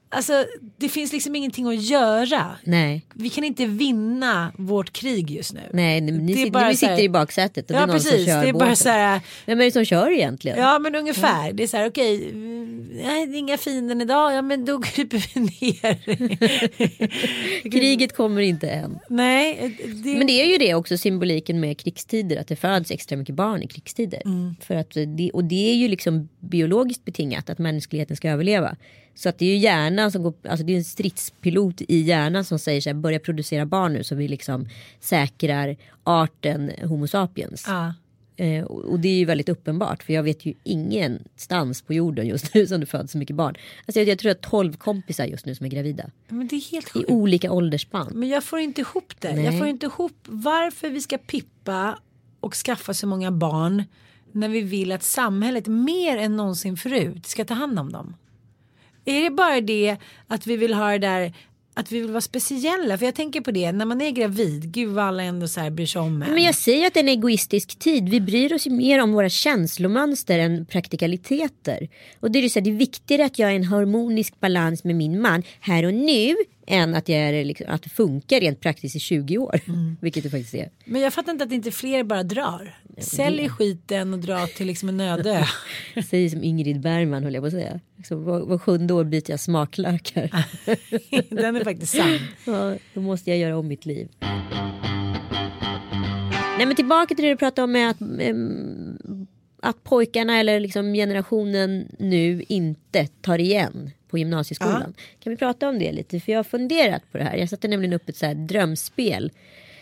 Alltså 0.09 0.45
det 0.77 0.89
finns 0.89 1.13
liksom 1.13 1.35
ingenting 1.35 1.67
att 1.67 1.81
göra. 1.83 2.45
Nej. 2.63 3.05
Vi 3.13 3.29
kan 3.29 3.43
inte 3.43 3.65
vinna 3.65 4.51
vårt 4.57 4.93
krig 4.93 5.31
just 5.31 5.53
nu. 5.53 5.61
Nej, 5.73 6.01
ni, 6.01 6.11
Det 6.11 6.33
är 6.33 6.37
sitter, 6.37 6.51
bara 6.51 6.67
ni 6.67 6.75
så 6.75 6.85
här- 6.85 6.95
sitter 6.95 7.03
i 7.05 7.09
baksätet 7.09 7.65
och 7.65 7.73
det 7.73 7.79
Ja 7.79 7.83
är 7.83 7.87
någon 7.87 7.99
som 7.99 8.11
precis, 8.11 8.27
kör 8.27 8.41
det 8.43 8.49
är 8.49 8.53
bara 8.53 8.59
båten. 8.59 8.75
så 8.75 8.89
här. 8.89 9.21
Vem 9.45 9.61
är 9.61 9.65
det 9.65 9.71
som 9.71 9.85
kör 9.85 10.11
egentligen? 10.11 10.57
Ja 10.59 10.79
men 10.79 10.95
ungefär. 10.95 11.53
Det 11.53 11.63
är 11.63 11.67
så 11.67 11.77
här 11.77 11.87
okej. 11.89 12.31
Nej 12.91 13.27
det 13.27 13.38
är 13.38 13.39
inga 13.39 13.57
fienden 13.57 14.01
idag. 14.01 14.34
Ja 14.34 14.41
men 14.41 14.65
då 14.65 14.81
kryper 14.81 15.25
vi 15.34 15.39
ner. 15.39 15.98
Kriget 17.72 18.15
kommer 18.15 18.41
inte 18.41 18.69
än. 18.69 19.00
nej. 19.10 19.77
Det, 20.03 20.17
Men 20.17 20.27
det 20.27 20.34
är 20.34 20.46
ju 20.51 20.57
det 20.57 20.74
också 20.74 20.98
symboliken 20.98 21.60
med 21.60 21.77
krigstider. 21.77 22.38
Att 22.38 22.48
det 22.48 22.55
föds 22.55 22.91
extra 22.91 23.17
mycket 23.17 23.36
barn 23.36 23.63
i 23.63 23.67
krigstider. 23.67 24.22
Mm. 24.25 24.55
För 24.62 24.75
att 24.75 24.98
det, 25.17 25.31
och 25.34 25.43
det 25.43 25.72
är 25.72 25.75
ju 25.75 25.88
liksom 25.88 26.29
biologiskt 26.39 27.05
betingat 27.05 27.50
att 27.50 27.60
mänskligheten 27.60 28.17
ska 28.17 28.29
överleva. 28.29 28.75
Så 29.15 29.29
att 29.29 29.39
det 29.39 29.46
är 29.46 29.50
ju 29.50 29.57
hjärnan 29.57 30.12
som 30.12 30.24
går, 30.24 30.34
alltså 30.50 30.65
det 30.65 30.74
är 30.74 30.77
en 30.77 30.84
stridspilot 30.84 31.81
i 31.81 31.98
hjärnan 32.01 32.46
som 32.46 32.60
säger 32.60 32.81
så 32.81 32.89
här, 32.89 32.93
börja 32.93 33.19
producera 33.19 33.65
barn 33.65 33.93
nu 33.93 34.03
så 34.03 34.15
vi 34.15 34.27
liksom 34.27 34.69
säkrar 35.00 35.75
arten 36.03 36.72
Homo 36.84 37.07
sapiens. 37.07 37.65
ja. 37.67 37.93
Eh, 38.38 38.63
och 38.63 39.00
det 39.00 39.08
är 39.08 39.17
ju 39.17 39.25
väldigt 39.25 39.50
uppenbart 39.50 40.03
för 40.03 40.13
jag 40.13 40.24
vet 40.24 40.46
ju 40.46 40.53
ingenstans 40.63 41.82
på 41.82 41.94
jorden 41.94 42.27
just 42.27 42.53
nu 42.53 42.67
som 42.67 42.79
det 42.79 42.86
föds 42.86 43.12
så 43.12 43.17
mycket 43.17 43.36
barn. 43.36 43.56
Alltså 43.86 44.00
jag, 44.00 44.08
jag 44.08 44.20
tror 44.20 44.32
att 44.32 44.41
12 44.41 44.74
kompisar 44.74 45.25
just 45.25 45.46
nu 45.46 45.56
som 45.56 45.65
är 45.65 45.70
gravida. 45.70 46.10
Men 46.27 46.48
det 46.48 46.56
är 46.56 46.72
helt 46.72 46.96
I 46.96 47.06
olika 47.08 47.51
åldersspann. 47.51 48.12
Men 48.13 48.29
jag 48.29 48.44
får 48.44 48.60
inte 48.60 48.82
ihop 48.82 49.13
det. 49.20 49.36
Nej. 49.36 49.46
Jag 49.46 49.58
får 49.58 49.67
inte 49.67 49.86
ihop 49.86 50.17
varför 50.25 50.89
vi 50.89 51.01
ska 51.01 51.17
pippa 51.17 52.00
och 52.39 52.56
skaffa 52.56 52.94
så 52.94 53.08
många 53.08 53.32
barn 53.32 53.84
när 54.32 54.50
vi 54.50 54.62
vill 54.62 54.91
att 54.91 55.03
samhället 55.03 55.67
mer 55.67 56.17
än 56.17 56.38
någonsin 56.38 56.77
förut 56.77 57.25
ska 57.25 57.46
ta 57.46 57.53
hand 57.53 57.79
om 57.79 57.91
dem. 57.91 58.15
Är 59.06 59.24
det 59.24 59.29
bara 59.29 59.62
det 59.62 59.98
att 60.27 60.48
vi 60.48 60.58
vill 60.58 60.74
ha 60.74 60.91
det 60.91 60.98
där 60.98 61.34
att 61.77 61.91
vi 61.91 62.00
vill 62.00 62.12
vara 62.12 62.22
speciella? 62.22 62.98
För 62.98 63.05
jag 63.05 63.15
tänker 63.15 63.41
på 63.41 63.51
det 63.51 63.72
när 63.72 63.86
man 63.86 64.01
är 64.01 64.12
gravid. 64.12 64.72
Gud 64.72 64.89
vad 64.89 65.05
alla 65.05 65.24
ändå 65.24 65.48
så 65.48 65.60
här 65.60 65.69
bryr 65.69 65.86
sig 65.86 66.01
om 66.01 66.22
en. 66.22 66.31
Men 66.31 66.43
jag 66.43 66.55
säger 66.55 66.88
att 66.88 66.93
det 66.93 67.00
är 67.00 67.03
en 67.03 67.10
egoistisk 67.10 67.79
tid. 67.79 68.10
Vi 68.10 68.22
bryr 68.22 68.53
oss 68.53 68.67
ju 68.67 68.72
mer 68.72 69.01
om 69.01 69.12
våra 69.12 69.29
känslomönster 69.29 70.39
än 70.39 70.65
praktikaliteter. 70.65 71.89
Och 72.19 72.31
det 72.31 72.39
är 72.39 72.43
ju 72.43 72.50
så 72.50 72.60
här, 72.60 72.63
det 72.63 72.69
är 72.69 72.75
viktigare 72.75 73.25
att 73.25 73.39
jag 73.39 73.51
är 73.51 73.55
en 73.55 73.63
harmonisk 73.63 74.39
balans 74.39 74.84
med 74.84 74.96
min 74.96 75.22
man 75.22 75.43
här 75.60 75.86
och 75.86 75.93
nu 75.93 76.36
än 76.67 76.95
att, 76.95 77.09
jag 77.09 77.19
är, 77.19 77.45
liksom, 77.45 77.65
att 77.69 77.83
det 77.83 77.89
funkar 77.89 78.39
rent 78.39 78.59
praktiskt 78.59 78.95
i 78.95 79.00
20 79.00 79.38
år. 79.38 79.59
Vilket 80.01 80.24
det 80.24 80.29
faktiskt 80.29 80.53
är. 80.53 80.69
Men 80.86 81.01
jag 81.01 81.13
fattar 81.13 81.31
inte 81.31 81.43
att 81.43 81.51
inte 81.51 81.71
fler 81.71 82.03
bara 82.03 82.24
drar. 82.24 82.77
Sälj 82.97 83.50
skiten 83.50 84.13
och 84.13 84.19
dra 84.19 84.47
till 84.47 84.67
liksom 84.67 84.89
en 84.89 85.00
öde. 85.00 85.47
Säger 86.09 86.29
som 86.29 86.43
Ingrid 86.43 86.81
Bergman 86.81 87.24
höll 87.24 87.33
jag 87.33 87.43
på 87.43 87.47
att 87.47 87.53
säga. 87.53 87.79
Så 88.07 88.15
var, 88.15 88.39
var 88.39 88.57
sjunde 88.57 88.93
år 88.93 89.03
byter 89.03 89.31
jag 89.31 89.39
smaklökar. 89.39 90.45
Den 91.36 91.55
är 91.55 91.63
faktiskt 91.63 91.95
sann. 91.95 92.19
Ja, 92.45 92.75
då 92.93 93.01
måste 93.01 93.29
jag 93.29 93.39
göra 93.39 93.57
om 93.57 93.67
mitt 93.67 93.86
liv. 93.86 94.07
Nej 96.57 96.65
men 96.65 96.75
tillbaka 96.75 97.15
till 97.15 97.25
det 97.25 97.31
du 97.31 97.38
pratade 97.38 97.63
om 97.63 97.71
med 97.71 97.89
att, 97.89 97.97
att 99.62 99.83
pojkarna 99.83 100.39
eller 100.39 100.59
liksom 100.59 100.93
generationen 100.93 101.88
nu 102.00 102.43
inte 102.47 103.07
tar 103.07 103.39
igen 103.39 103.91
på 104.07 104.17
gymnasieskolan. 104.17 104.93
Kan 105.19 105.31
vi 105.31 105.37
prata 105.37 105.69
om 105.69 105.79
det 105.79 105.91
lite? 105.91 106.19
För 106.19 106.31
jag 106.31 106.39
har 106.39 106.43
funderat 106.43 107.11
på 107.11 107.17
det 107.17 107.23
här. 107.23 107.37
Jag 107.37 107.49
satte 107.49 107.67
nämligen 107.67 107.93
upp 107.93 108.09
ett 108.09 108.17
så 108.17 108.25
här 108.25 108.35
drömspel. 108.35 109.31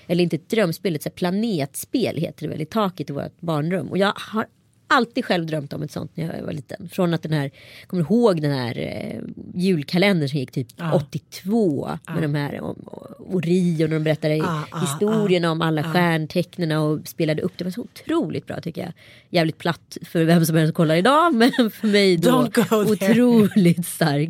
Eller 0.08 0.24
inte 0.24 0.36
ett 0.36 0.50
drömspel, 0.50 0.96
ett 0.96 1.04
så 1.04 1.10
planetspel 1.10 2.18
heter 2.18 2.42
det 2.42 2.48
väl 2.48 2.62
i 2.62 2.66
taket 2.66 3.10
i 3.10 3.14
vårt 3.14 3.42
barnrum. 3.42 3.88
Och 3.88 3.98
jag 3.98 4.14
har 4.16 4.46
alltid 4.88 5.26
själv 5.26 5.46
drömt 5.46 5.74
om 5.74 5.84
ett 5.84 5.92
sånt 5.92 6.12
när 6.18 6.36
jag 6.38 6.46
var 6.46 6.54
liten. 6.54 6.90
Från 6.90 7.14
att 7.14 7.24
den 7.24 7.34
här, 7.34 7.52
kommer 7.88 8.04
du 8.04 8.16
ihåg 8.16 8.42
den 8.42 8.52
här 8.52 8.78
eh, 8.78 9.22
julkalendern 9.62 10.30
som 10.30 10.40
gick 10.40 10.52
typ 10.52 10.68
82 10.94 11.90
med 12.14 12.22
de 12.24 12.36
här 12.36 12.62
om, 12.62 12.76
Orion 13.20 13.84
och 13.84 13.90
de 13.90 14.04
berättade 14.04 14.42
Ah, 14.44 14.64
ah, 14.72 14.80
historien 14.80 15.46
om 15.46 15.62
alla 15.62 15.84
stjärntecknen 15.84 16.72
och 16.72 17.08
spelade 17.08 17.42
upp 17.42 17.52
det. 17.58 17.64
var 17.64 17.72
så 17.72 17.82
otroligt 17.82 18.48
bra 18.48 18.62
tycker 18.62 18.82
jag. 18.82 18.92
Jävligt 19.30 19.58
platt 19.58 19.98
för 20.06 20.24
vem 20.24 20.46
som 20.46 20.56
helst 20.56 20.70
som 20.70 20.76
kollar 20.76 20.96
idag 20.96 21.34
men 21.36 21.52
för 21.72 21.88
mig 21.88 22.18
då 22.18 22.48
otroligt 22.72 23.86
stark 23.86 24.30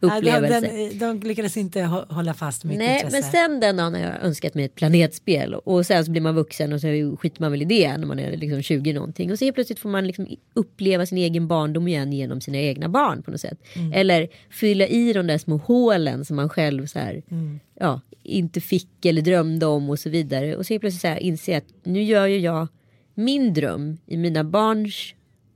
Ja, 0.00 0.08
de, 0.08 0.16
upplevelse. 0.16 0.60
den, 0.60 0.98
de 1.20 1.28
lyckades 1.28 1.56
inte 1.56 1.78
hå- 1.80 2.12
hålla 2.14 2.34
fast 2.34 2.64
mitt 2.64 2.78
Nej 2.78 2.94
intresse. 2.96 3.16
men 3.16 3.22
sen 3.30 3.60
den 3.60 3.76
dagen 3.76 3.94
har 3.94 4.00
jag 4.00 4.22
önskat 4.22 4.54
mig 4.54 4.64
ett 4.64 4.74
planetspel 4.74 5.54
och 5.54 5.86
sen 5.86 6.04
så 6.04 6.10
blir 6.10 6.22
man 6.22 6.34
vuxen 6.34 6.72
och 6.72 6.80
så 6.80 7.16
skiter 7.20 7.40
man 7.40 7.50
väl 7.50 7.62
i 7.62 7.64
det 7.64 7.96
när 7.96 8.06
man 8.06 8.18
är 8.18 8.36
liksom 8.36 8.62
20 8.62 8.92
någonting 8.92 9.32
och 9.32 9.38
så 9.38 9.44
helt 9.44 9.54
plötsligt 9.54 9.78
får 9.78 9.88
man 9.88 9.93
liksom 10.00 10.26
uppleva 10.54 11.06
sin 11.06 11.18
egen 11.18 11.48
barndom 11.48 11.88
igen 11.88 12.12
genom 12.12 12.40
sina 12.40 12.58
egna 12.58 12.88
barn 12.88 13.22
på 13.22 13.30
något 13.30 13.40
sätt. 13.40 13.58
Mm. 13.76 13.92
Eller 13.92 14.28
fylla 14.50 14.86
i 14.86 15.12
de 15.12 15.26
där 15.26 15.38
små 15.38 15.56
hålen 15.56 16.24
som 16.24 16.36
man 16.36 16.48
själv 16.48 16.86
så 16.86 16.98
här, 16.98 17.22
Mm. 17.30 17.60
ja, 17.80 18.00
inte 18.22 18.60
fick 18.60 19.04
eller 19.04 19.22
drömde 19.22 19.66
om 19.66 19.90
och 19.90 19.98
så 19.98 20.10
vidare. 20.10 20.56
Och 20.56 20.66
så 20.66 20.78
plötsligt 20.78 21.00
så 21.00 21.08
här 21.08 21.18
inse 21.18 21.56
att 21.56 21.64
nu 21.82 22.02
gör 22.02 22.26
ju 22.26 22.38
jag 22.38 22.68
min 23.14 23.54
dröm 23.54 23.98
i 24.06 24.16
mina 24.16 24.44
barns 24.44 25.14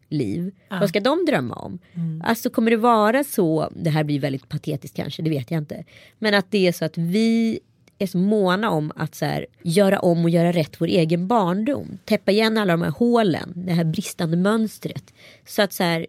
liv. 0.09 0.51
Vad 0.81 0.89
ska 0.89 1.01
de 1.01 1.25
drömma 1.25 1.55
om? 1.55 1.79
Alltså 2.25 2.51
kommer 2.51 2.71
det 2.71 2.77
vara 2.77 3.25
så, 3.25 3.73
det 3.77 3.91
här 3.91 4.05
blir 4.05 4.21
väldigt 4.21 4.49
patetiskt 4.49 4.97
kanske, 4.97 5.23
det 5.23 5.31
vet 5.31 5.51
jag 5.51 5.59
inte. 5.59 5.85
Men 6.19 6.35
att 6.35 6.51
det 6.51 6.67
är 6.67 6.73
så 6.73 6.85
att 6.85 6.99
vi 6.99 7.61
är 7.99 8.07
så 8.07 8.19
måna 8.19 8.71
om 8.71 8.93
att 8.97 9.15
så 9.15 9.25
här, 9.25 9.47
göra 9.63 9.99
om 9.99 10.25
och 10.25 10.31
göra 10.31 10.53
rätt 10.53 10.81
vår 10.81 10.87
egen 10.87 11.27
barndom. 11.27 11.99
Täppa 12.05 12.33
igen 12.33 12.59
alla 12.59 12.73
de 12.73 12.83
här 12.83 12.91
hålen, 12.91 13.53
det 13.57 13.73
här 13.73 13.85
bristande 13.85 14.37
mönstret. 14.37 15.15
Så 15.47 15.63
att 15.63 15.73
så 15.73 15.83
här, 15.83 16.07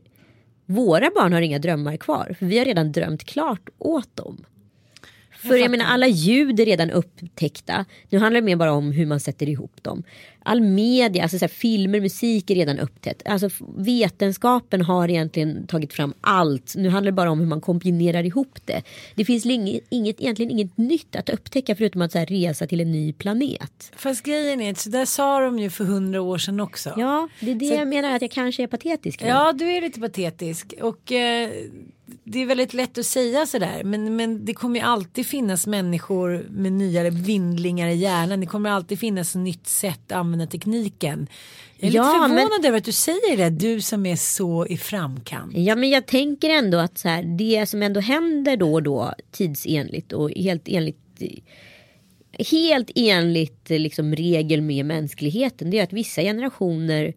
våra 0.66 1.10
barn 1.16 1.34
har 1.34 1.42
inga 1.42 1.60
drömmar 1.60 1.98
kvar. 1.98 2.36
För 2.40 2.46
vi 2.46 2.58
har 2.58 2.66
redan 2.66 2.92
drömt 2.92 3.24
klart 3.24 3.70
åt 3.78 4.16
dem. 4.16 4.46
För 5.42 5.56
jag, 5.56 5.72
menar 5.72 5.86
alla 5.86 6.08
ljud 6.08 6.60
är 6.60 6.66
redan 6.66 6.92
upptäckta. 6.92 7.86
Nu 8.10 8.18
handlar 8.20 8.42
det 8.42 8.46
mer 8.46 8.56
bara 8.56 8.72
om 8.72 8.92
hur 8.92 9.06
man 9.06 9.20
sätter 9.20 9.50
ihop 9.50 9.84
dem. 9.84 10.04
All 10.44 10.62
media, 10.62 11.24
alltså 11.24 11.38
så 11.40 11.44
här, 11.46 11.50
filmer, 11.50 12.02
musik 12.02 12.50
är 12.52 12.56
redan 12.56 12.80
upptäckt. 12.80 13.22
Alltså 13.28 13.50
vetenskapen 13.78 14.82
har 14.82 15.10
egentligen 15.10 15.68
tagit 15.68 15.94
fram 15.94 16.14
allt. 16.22 16.74
Nu 16.76 16.90
handlar 16.90 17.12
det 17.12 17.16
bara 17.16 17.32
om 17.32 17.40
hur 17.40 17.48
man 17.48 17.62
kombinerar 17.62 18.24
ihop 18.24 18.60
det. 18.66 18.82
Det 19.16 19.26
finns 19.26 19.46
inget, 19.46 19.84
inget, 19.90 20.22
egentligen 20.22 20.52
inget 20.52 20.78
nytt 20.78 21.16
att 21.16 21.30
upptäcka 21.30 21.76
förutom 21.76 22.02
att 22.02 22.12
så 22.12 22.18
här, 22.20 22.26
resa 22.26 22.68
till 22.68 22.80
en 22.82 22.92
ny 22.92 23.14
planet. 23.14 23.92
Fast 23.96 24.24
grejen 24.24 24.62
är 24.62 24.72
att 24.72 24.78
så 24.78 24.90
där 24.90 25.06
sa 25.06 25.40
de 25.40 25.60
ju 25.60 25.70
för 25.70 25.84
hundra 25.84 26.22
år 26.22 26.38
sedan 26.38 26.60
också. 26.60 26.94
Ja, 26.98 27.28
det 27.40 27.52
är 27.52 27.56
det 27.56 27.66
Så- 27.66 27.74
jag 27.74 27.88
menar 27.88 28.16
att 28.16 28.22
jag 28.22 28.32
kanske 28.32 28.64
är 28.64 28.68
patetisk. 28.68 29.22
nu. 29.22 29.28
Ja, 29.28 29.54
du 29.54 29.72
är 29.72 29.82
lite 29.82 30.00
patetisk. 30.00 30.74
Och 30.82 31.12
eh, 31.12 31.50
det 32.24 32.42
är 32.42 32.46
väldigt 32.46 32.74
lätt 32.74 32.98
att 32.98 33.06
säga 33.06 33.46
sådär. 33.46 33.84
Men, 33.84 34.16
men 34.16 34.46
det 34.46 34.54
kommer 34.54 34.80
ju 34.80 34.86
alltid 34.86 35.26
finnas 35.26 35.68
människor 35.68 36.46
med 36.50 36.72
nyare 36.74 37.10
vindlingar 37.10 37.88
i 37.88 37.96
hjärnan. 37.96 38.40
Det 38.40 38.46
kommer 38.46 38.70
alltid 38.70 39.00
finnas 39.00 39.36
ett 39.36 39.42
nytt 39.42 39.68
sätt 39.68 40.00
att 40.12 40.18
använda 40.18 40.48
tekniken. 40.48 41.28
Jag 41.78 41.90
är 41.92 41.96
Ja, 41.96 42.04
lite 42.04 42.20
men- 42.20 42.30
förvånad 42.38 42.66
över 42.66 42.78
att 42.78 42.84
du 42.86 42.92
säger 42.92 43.38
det. 43.38 43.50
Du 43.50 43.82
som 43.82 44.06
är 44.06 44.16
så 44.16 44.66
i 44.68 44.78
framkant. 44.78 45.58
Ja 45.58 45.76
men 45.76 45.90
jag 45.90 46.06
tänker 46.06 46.50
ändå 46.50 46.78
att 46.78 46.98
så 46.98 47.08
här, 47.08 47.24
det 47.24 47.66
som 47.70 47.82
ändå 47.84 48.00
händer 48.00 48.58
då 48.58 48.74
och 48.74 48.84
då 48.84 49.14
tidsenligt 49.32 50.12
och 50.14 50.32
helt 50.32 50.64
enligt 50.68 50.98
helt 52.52 52.92
enligt 52.96 53.70
liksom, 53.70 54.16
regel 54.16 54.62
med 54.62 54.86
mänskligheten 54.86 55.70
det 55.70 55.80
är 55.80 55.84
att 55.84 55.94
vissa 55.94 56.22
generationer 56.22 57.14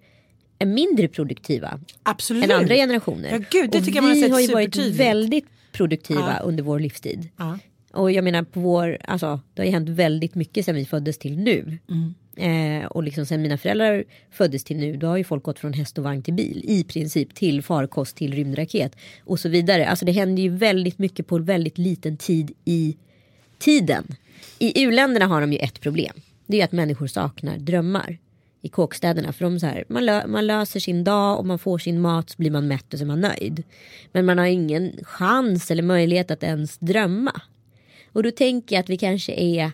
är 0.63 0.67
mindre 0.67 1.09
produktiva 1.09 1.81
Absolut. 2.03 2.45
än 2.45 2.51
andra 2.51 2.75
generationer. 2.75 3.31
Ja, 3.31 3.39
gud, 3.51 3.71
det 3.71 3.79
och 3.79 3.85
tycker 3.85 3.97
jag 3.99 4.03
man 4.03 4.09
har 4.11 4.15
vi 4.17 4.23
sett 4.23 4.33
har 4.33 4.41
ju 4.41 4.49
varit 4.49 4.77
väldigt 4.77 5.45
produktiva 5.73 6.37
Ja. 6.39 6.45
under 6.45 6.63
vår 6.63 6.81
livstid. 6.81 7.29
Ja. 7.37 7.59
Och 7.93 8.13
jag 8.13 8.25
menar 8.25 8.43
på 8.43 8.61
vår, 8.61 8.99
alltså 9.05 9.41
det 9.55 9.63
har 9.63 9.67
ju 9.67 9.73
hänt 9.73 9.89
väldigt 9.89 10.35
mycket 10.35 10.65
sedan 10.65 10.75
vi 10.75 10.85
föddes 10.85 11.19
till 11.19 11.39
nu. 11.39 11.79
Eh, 12.37 12.87
och 12.87 13.03
liksom 13.03 13.27
sen 13.27 13.43
mina 13.43 13.59
föräldrar 13.59 14.05
föddes 14.31 14.65
till 14.65 14.77
nu 14.77 14.97
då 14.97 15.07
har 15.07 15.17
ju 15.17 15.25
folk 15.25 15.43
gått 15.43 15.59
från 15.59 15.73
häst 15.73 15.99
och 15.99 16.05
vagn 16.05 16.23
till 16.23 16.35
bil. 16.35 16.65
I 16.65 16.85
princip 16.85 17.35
till 17.35 17.63
farkost 17.63 18.17
till 18.17 18.35
rymdraket. 18.35 18.97
Och 19.25 19.41
så 19.41 19.49
vidare. 19.49 19.89
Alltså 19.89 20.05
det 20.05 20.13
händer 20.13 20.43
ju 20.43 20.49
väldigt 20.49 20.99
mycket 20.99 21.27
på 21.27 21.39
väldigt 21.39 21.79
liten 21.79 22.17
tid 22.17 22.53
i 22.65 22.97
tiden. 23.59 24.05
I 24.59 24.87
uländerna 24.87 25.27
har 25.27 25.41
de 25.41 25.53
ju 25.53 25.59
ett 25.59 25.81
problem. 25.81 26.15
Det 26.47 26.61
är 26.61 26.65
att 26.65 26.73
människor 26.73 27.07
saknar 27.07 27.59
drömmar. 27.59 28.19
I 28.65 28.69
kåkstäderna. 28.69 29.33
För 29.33 29.45
de 29.45 29.61
så 29.61 29.67
här, 29.67 29.85
man, 29.89 30.07
lö, 30.07 30.27
man 30.27 30.47
löser 30.47 30.81
sin 30.81 31.05
dag 31.05 31.39
och 31.39 31.47
man 31.47 31.59
får 31.59 31.79
sin 31.79 32.01
mat 32.01 32.31
så 32.31 32.37
blir 32.39 32.51
man 32.51 32.69
mätt 32.69 32.93
och 32.93 32.99
så 32.99 33.05
är 33.05 33.07
man 33.07 33.21
nöjd. 33.21 33.63
Men 34.13 34.27
man 34.27 34.39
har 34.39 34.47
ingen 34.47 34.93
chans 35.03 35.71
eller 35.71 35.83
möjlighet 35.83 36.31
att 36.31 36.43
ens 36.43 36.79
drömma. 36.79 37.41
Och 38.13 38.23
då 38.23 38.31
tänker 38.31 38.77
jag 38.77 38.83
att 38.83 38.91
vi 38.91 38.97
kanske 38.97 39.33
är 39.33 39.73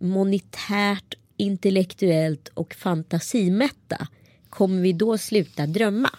monetärt, 0.00 1.14
intellektuellt 1.36 2.48
och 2.54 2.74
fantasimätta. 2.74 4.08
Kommer 4.48 4.82
vi 4.82 4.92
då 4.92 5.18
sluta 5.18 5.66
drömma? 5.66 6.10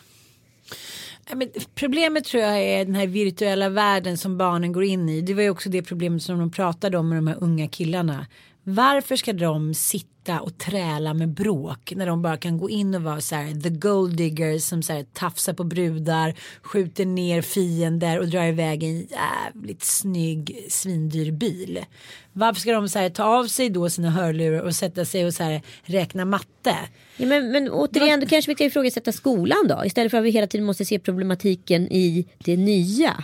Men 1.36 1.50
problemet 1.76 2.24
tror 2.24 2.44
jag 2.44 2.60
är 2.60 2.86
den 2.86 2.96
här 2.96 3.08
virtuella 3.08 3.70
världen 3.70 4.18
som 4.18 4.38
barnen 4.38 4.72
går 4.72 4.84
in 4.84 5.10
i. 5.10 5.22
Det 5.22 5.34
var 5.34 5.42
ju 5.42 5.50
också 5.50 5.70
det 5.70 5.82
problemet 5.82 6.24
som 6.24 6.40
de 6.40 6.52
pratade 6.52 6.98
om 6.98 7.10
med 7.10 7.18
de 7.18 7.28
här 7.28 7.38
unga 7.40 7.68
killarna. 7.68 8.28
Varför 8.70 9.16
ska 9.16 9.34
de 9.34 9.74
sitta 9.74 10.42
och 10.42 10.58
träla 10.58 11.14
med 11.14 11.30
bråk 11.30 11.94
när 11.96 12.08
de 12.08 12.22
bara 12.22 12.38
kan 12.38 12.58
gå 12.58 12.70
in 12.70 12.96
och 12.96 13.02
vara 13.02 13.22
så 13.22 13.36
här 13.36 13.62
the 13.62 13.70
gold 13.70 14.18
diggers 14.18 14.64
som 14.64 14.84
så 14.84 14.94
här 14.94 15.04
tafsar 15.14 15.54
på 15.54 15.64
brudar, 15.64 16.34
skjuter 16.62 17.06
ner 17.06 17.42
fiender 17.42 18.20
och 18.20 18.28
drar 18.28 18.46
iväg 18.46 18.84
en 18.84 19.08
jävligt 19.08 19.84
snygg 19.84 20.66
svindyr 20.70 21.32
bil. 21.32 21.86
Varför 22.34 22.62
ska 22.62 22.72
de 22.72 22.90
så 22.90 23.00
här 23.00 23.10
ta 23.10 23.24
av 23.24 23.48
sig 23.48 23.70
då 23.70 23.90
sina 23.90 24.10
hörlurar 24.10 24.62
och 24.62 24.76
sätta 24.76 25.06
sig 25.06 25.26
och 25.26 25.34
så 25.34 25.44
här 25.44 25.62
räkna 25.84 26.26
matte? 26.26 26.76
Ja, 27.18 27.26
men, 27.26 27.52
men 27.52 27.70
återigen, 27.70 28.20
då 28.20 28.26
kanske 28.26 28.52
vi 28.52 28.56
ska 28.56 28.66
ifrågasätta 28.66 29.12
skolan 29.12 29.68
då. 29.68 29.86
Istället 29.86 30.12
för 30.12 30.18
att 30.18 30.24
vi 30.24 30.30
hela 30.30 30.48
tiden 30.48 30.66
måste 30.66 30.86
se 30.86 31.00
problematiken 31.00 31.88
i 31.92 32.26
det 32.38 32.58
nya. 32.58 33.24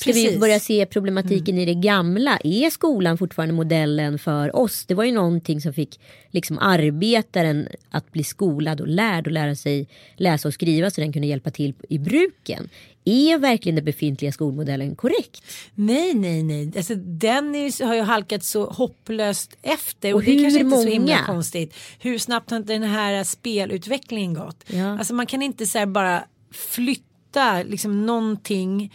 Ska 0.00 0.12
vi 0.12 0.24
Precis. 0.24 0.40
börja 0.40 0.60
se 0.60 0.86
problematiken 0.86 1.58
i 1.58 1.64
det 1.64 1.74
gamla? 1.74 2.38
Är 2.44 2.70
skolan 2.70 3.18
fortfarande 3.18 3.54
modellen 3.54 4.18
för 4.18 4.56
oss? 4.56 4.84
Det 4.86 4.94
var 4.94 5.04
ju 5.04 5.12
någonting 5.12 5.60
som 5.60 5.72
fick 5.72 6.00
liksom 6.30 6.58
arbetaren 6.58 7.68
att 7.90 8.12
bli 8.12 8.24
skolad 8.24 8.80
och 8.80 8.88
lärd 8.88 9.26
och 9.26 9.32
lära 9.32 9.54
sig 9.54 9.88
läsa 10.16 10.48
och 10.48 10.54
skriva 10.54 10.90
så 10.90 11.00
den 11.00 11.12
kunde 11.12 11.28
hjälpa 11.28 11.50
till 11.50 11.74
i 11.88 11.98
bruken. 11.98 12.68
Är 13.04 13.38
verkligen 13.38 13.76
den 13.76 13.84
befintliga 13.84 14.32
skolmodellen 14.32 14.96
korrekt? 14.96 15.42
Nej, 15.74 16.14
nej, 16.14 16.42
nej. 16.42 16.72
Alltså, 16.76 16.94
den 16.94 17.54
är, 17.54 17.86
har 17.86 17.94
ju 17.94 18.00
halkat 18.02 18.44
så 18.44 18.64
hopplöst 18.70 19.56
efter. 19.62 20.12
Och, 20.12 20.16
Och 20.16 20.24
det 20.24 20.30
är 20.30 20.42
kanske 20.42 20.60
inte 20.60 20.76
är 20.76 20.82
så 20.82 20.88
himla 20.88 21.14
många? 21.14 21.26
konstigt. 21.26 21.74
Hur 21.98 22.18
snabbt 22.18 22.50
har 22.50 22.56
inte 22.56 22.72
den 22.72 22.82
här 22.82 23.24
spelutvecklingen 23.24 24.34
gått? 24.34 24.64
Ja. 24.66 24.98
Alltså 24.98 25.14
man 25.14 25.26
kan 25.26 25.42
inte 25.42 25.66
så 25.66 25.86
bara 25.86 26.24
flytta 26.52 27.62
liksom 27.62 28.06
någonting. 28.06 28.92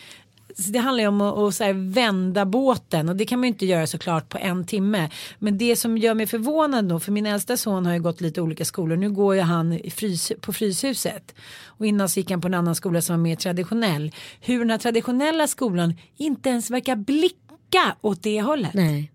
Så 0.58 0.72
det 0.72 0.80
handlar 0.80 1.04
ju 1.04 1.08
om 1.08 1.22
att, 1.22 1.38
att 1.38 1.56
så 1.56 1.64
här 1.64 1.74
vända 1.74 2.46
båten 2.46 3.10
och 3.10 3.16
det 3.16 3.26
kan 3.26 3.40
man 3.40 3.48
ju 3.48 3.54
inte 3.54 3.66
göra 3.66 3.88
såklart 3.88 4.30
på 4.30 4.38
en 4.38 4.66
timme. 4.66 5.10
Men 5.40 5.58
det 5.58 5.76
som 5.76 5.98
gör 5.98 6.14
mig 6.14 6.28
förvånad 6.28 6.86
då, 6.86 7.00
för 7.00 7.12
min 7.12 7.26
äldsta 7.26 7.58
son 7.58 7.86
har 7.86 7.94
ju 7.94 8.00
gått 8.00 8.22
lite 8.22 8.42
olika 8.42 8.66
skolor. 8.66 8.98
Nu 8.98 9.12
går 9.12 9.36
ju 9.36 9.42
han 9.42 9.74
i 9.74 9.90
frys, 9.90 10.32
på 10.42 10.54
Fryshuset. 10.54 11.36
Och 11.66 11.86
innan 11.86 12.10
så 12.10 12.20
gick 12.20 12.32
han 12.32 12.42
på 12.42 12.48
en 12.48 12.54
annan 12.54 12.76
skola 12.76 13.02
som 13.02 13.16
var 13.16 13.24
mer 13.24 13.36
traditionell. 13.36 14.12
Hur 14.42 14.60
den 14.60 14.70
här 14.70 14.78
traditionella 14.78 15.48
skolan 15.48 15.94
inte 16.18 16.50
ens 16.50 16.70
verkar 16.72 16.96
blicka 16.96 17.96
åt 18.02 18.24
det 18.24 18.42
hållet. 18.42 18.74
Nej. 18.74 19.12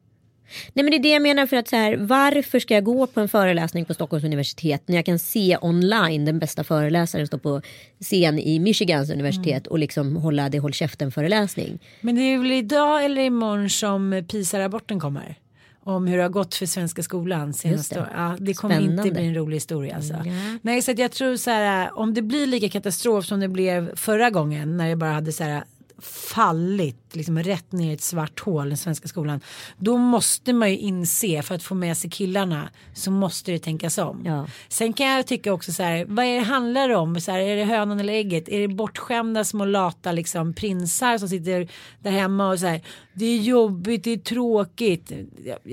Nej 0.75 0.85
men 0.85 0.91
det 0.91 0.97
är 0.97 1.03
det 1.03 1.09
jag 1.09 1.23
menar 1.23 1.47
för 1.47 1.57
att 1.57 1.69
så 1.69 1.77
här, 1.77 1.97
varför 1.97 2.59
ska 2.59 2.75
jag 2.75 2.85
gå 2.85 3.07
på 3.07 3.21
en 3.21 3.29
föreläsning 3.29 3.85
på 3.85 3.95
Stockholms 3.95 4.25
universitet 4.25 4.83
när 4.87 4.97
jag 4.97 5.07
kan 5.07 5.19
se 5.19 5.57
online 5.61 6.25
den 6.25 6.39
bästa 6.39 6.65
föreläsaren 6.65 7.27
stå 7.27 7.39
på 7.39 7.63
scen 8.01 8.39
i 8.39 8.59
Michigans 8.59 9.11
universitet 9.11 9.67
och 9.67 9.79
liksom 9.79 10.17
hålla 10.17 10.49
det 10.49 10.59
håll 10.59 10.73
käften 10.73 11.13
föreläsning. 11.13 11.79
Men 12.01 12.15
det 12.15 12.23
är 12.23 12.39
väl 12.39 12.53
idag 12.53 13.05
eller 13.05 13.23
imorgon 13.23 13.71
som 13.71 14.25
PISA-rapporten 14.29 15.01
kommer. 15.01 15.37
Om 15.85 16.07
hur 16.07 16.17
det 16.17 16.23
har 16.23 16.31
gått 16.31 16.55
för 16.55 16.67
svenska 16.67 17.03
skolan 17.03 17.55
senaste 17.55 17.95
det. 17.95 18.01
år. 18.01 18.09
Ja, 18.17 18.37
det 18.39 18.55
kommer 18.55 18.75
Spännande. 18.75 19.03
inte 19.03 19.15
bli 19.15 19.27
en 19.27 19.35
rolig 19.35 19.57
historia 19.57 19.97
alltså. 19.97 20.15
Ja. 20.15 20.33
Nej 20.63 20.83
så 20.83 20.91
att 20.91 20.99
jag 20.99 21.13
tror 21.13 21.37
så 21.37 21.51
här 21.51 21.99
om 21.99 22.15
det 22.15 22.23
blir 22.23 22.47
lika 22.47 22.69
katastrof 22.69 23.27
som 23.27 23.41
det 23.41 23.49
blev 23.49 23.97
förra 23.97 24.31
gången 24.31 24.77
när 24.77 24.89
det 24.89 24.97
bara 24.97 25.13
hade 25.13 25.33
så 25.33 25.45
här 25.45 25.65
fallit 26.03 27.10
liksom 27.17 27.39
rätt 27.39 27.73
ner 27.73 27.91
i 27.91 27.95
ett 27.95 28.01
svart 28.01 28.41
hål 28.41 28.69
den 28.69 28.77
svenska 28.77 29.09
skolan. 29.09 29.41
Då 29.79 29.97
måste 29.97 30.53
man 30.53 30.71
ju 30.71 30.77
inse 30.77 31.43
för 31.43 31.55
att 31.55 31.63
få 31.63 31.75
med 31.75 31.97
sig 31.97 32.11
killarna 32.11 32.69
så 32.95 33.11
måste 33.11 33.53
det 33.53 33.59
tänkas 33.59 33.99
om. 33.99 34.23
Ja. 34.25 34.47
Sen 34.69 34.93
kan 34.93 35.07
jag 35.07 35.27
tycka 35.27 35.53
också 35.53 35.73
så 35.73 35.83
här 35.83 36.05
vad 36.09 36.25
är 36.25 36.35
det 36.35 36.45
handlar 36.45 36.91
om? 36.91 37.21
Så 37.21 37.33
här, 37.33 37.41
är 37.41 37.57
det 37.57 37.65
hönan 37.65 38.01
eller 38.01 38.13
ägget? 38.13 38.49
Är 38.49 38.61
det 38.61 38.69
bortskämda 38.69 39.45
små 39.45 39.65
lata 39.65 40.13
liksom 40.13 40.55
prinsar 40.55 41.19
som 41.19 41.29
sitter 41.29 41.69
där 42.01 42.11
hemma 42.11 42.51
och 42.51 42.59
så 42.59 42.67
här 42.67 42.81
det 43.13 43.25
är 43.25 43.37
jobbigt, 43.37 44.05
det 44.05 44.13
är 44.13 44.17
tråkigt. 44.17 45.13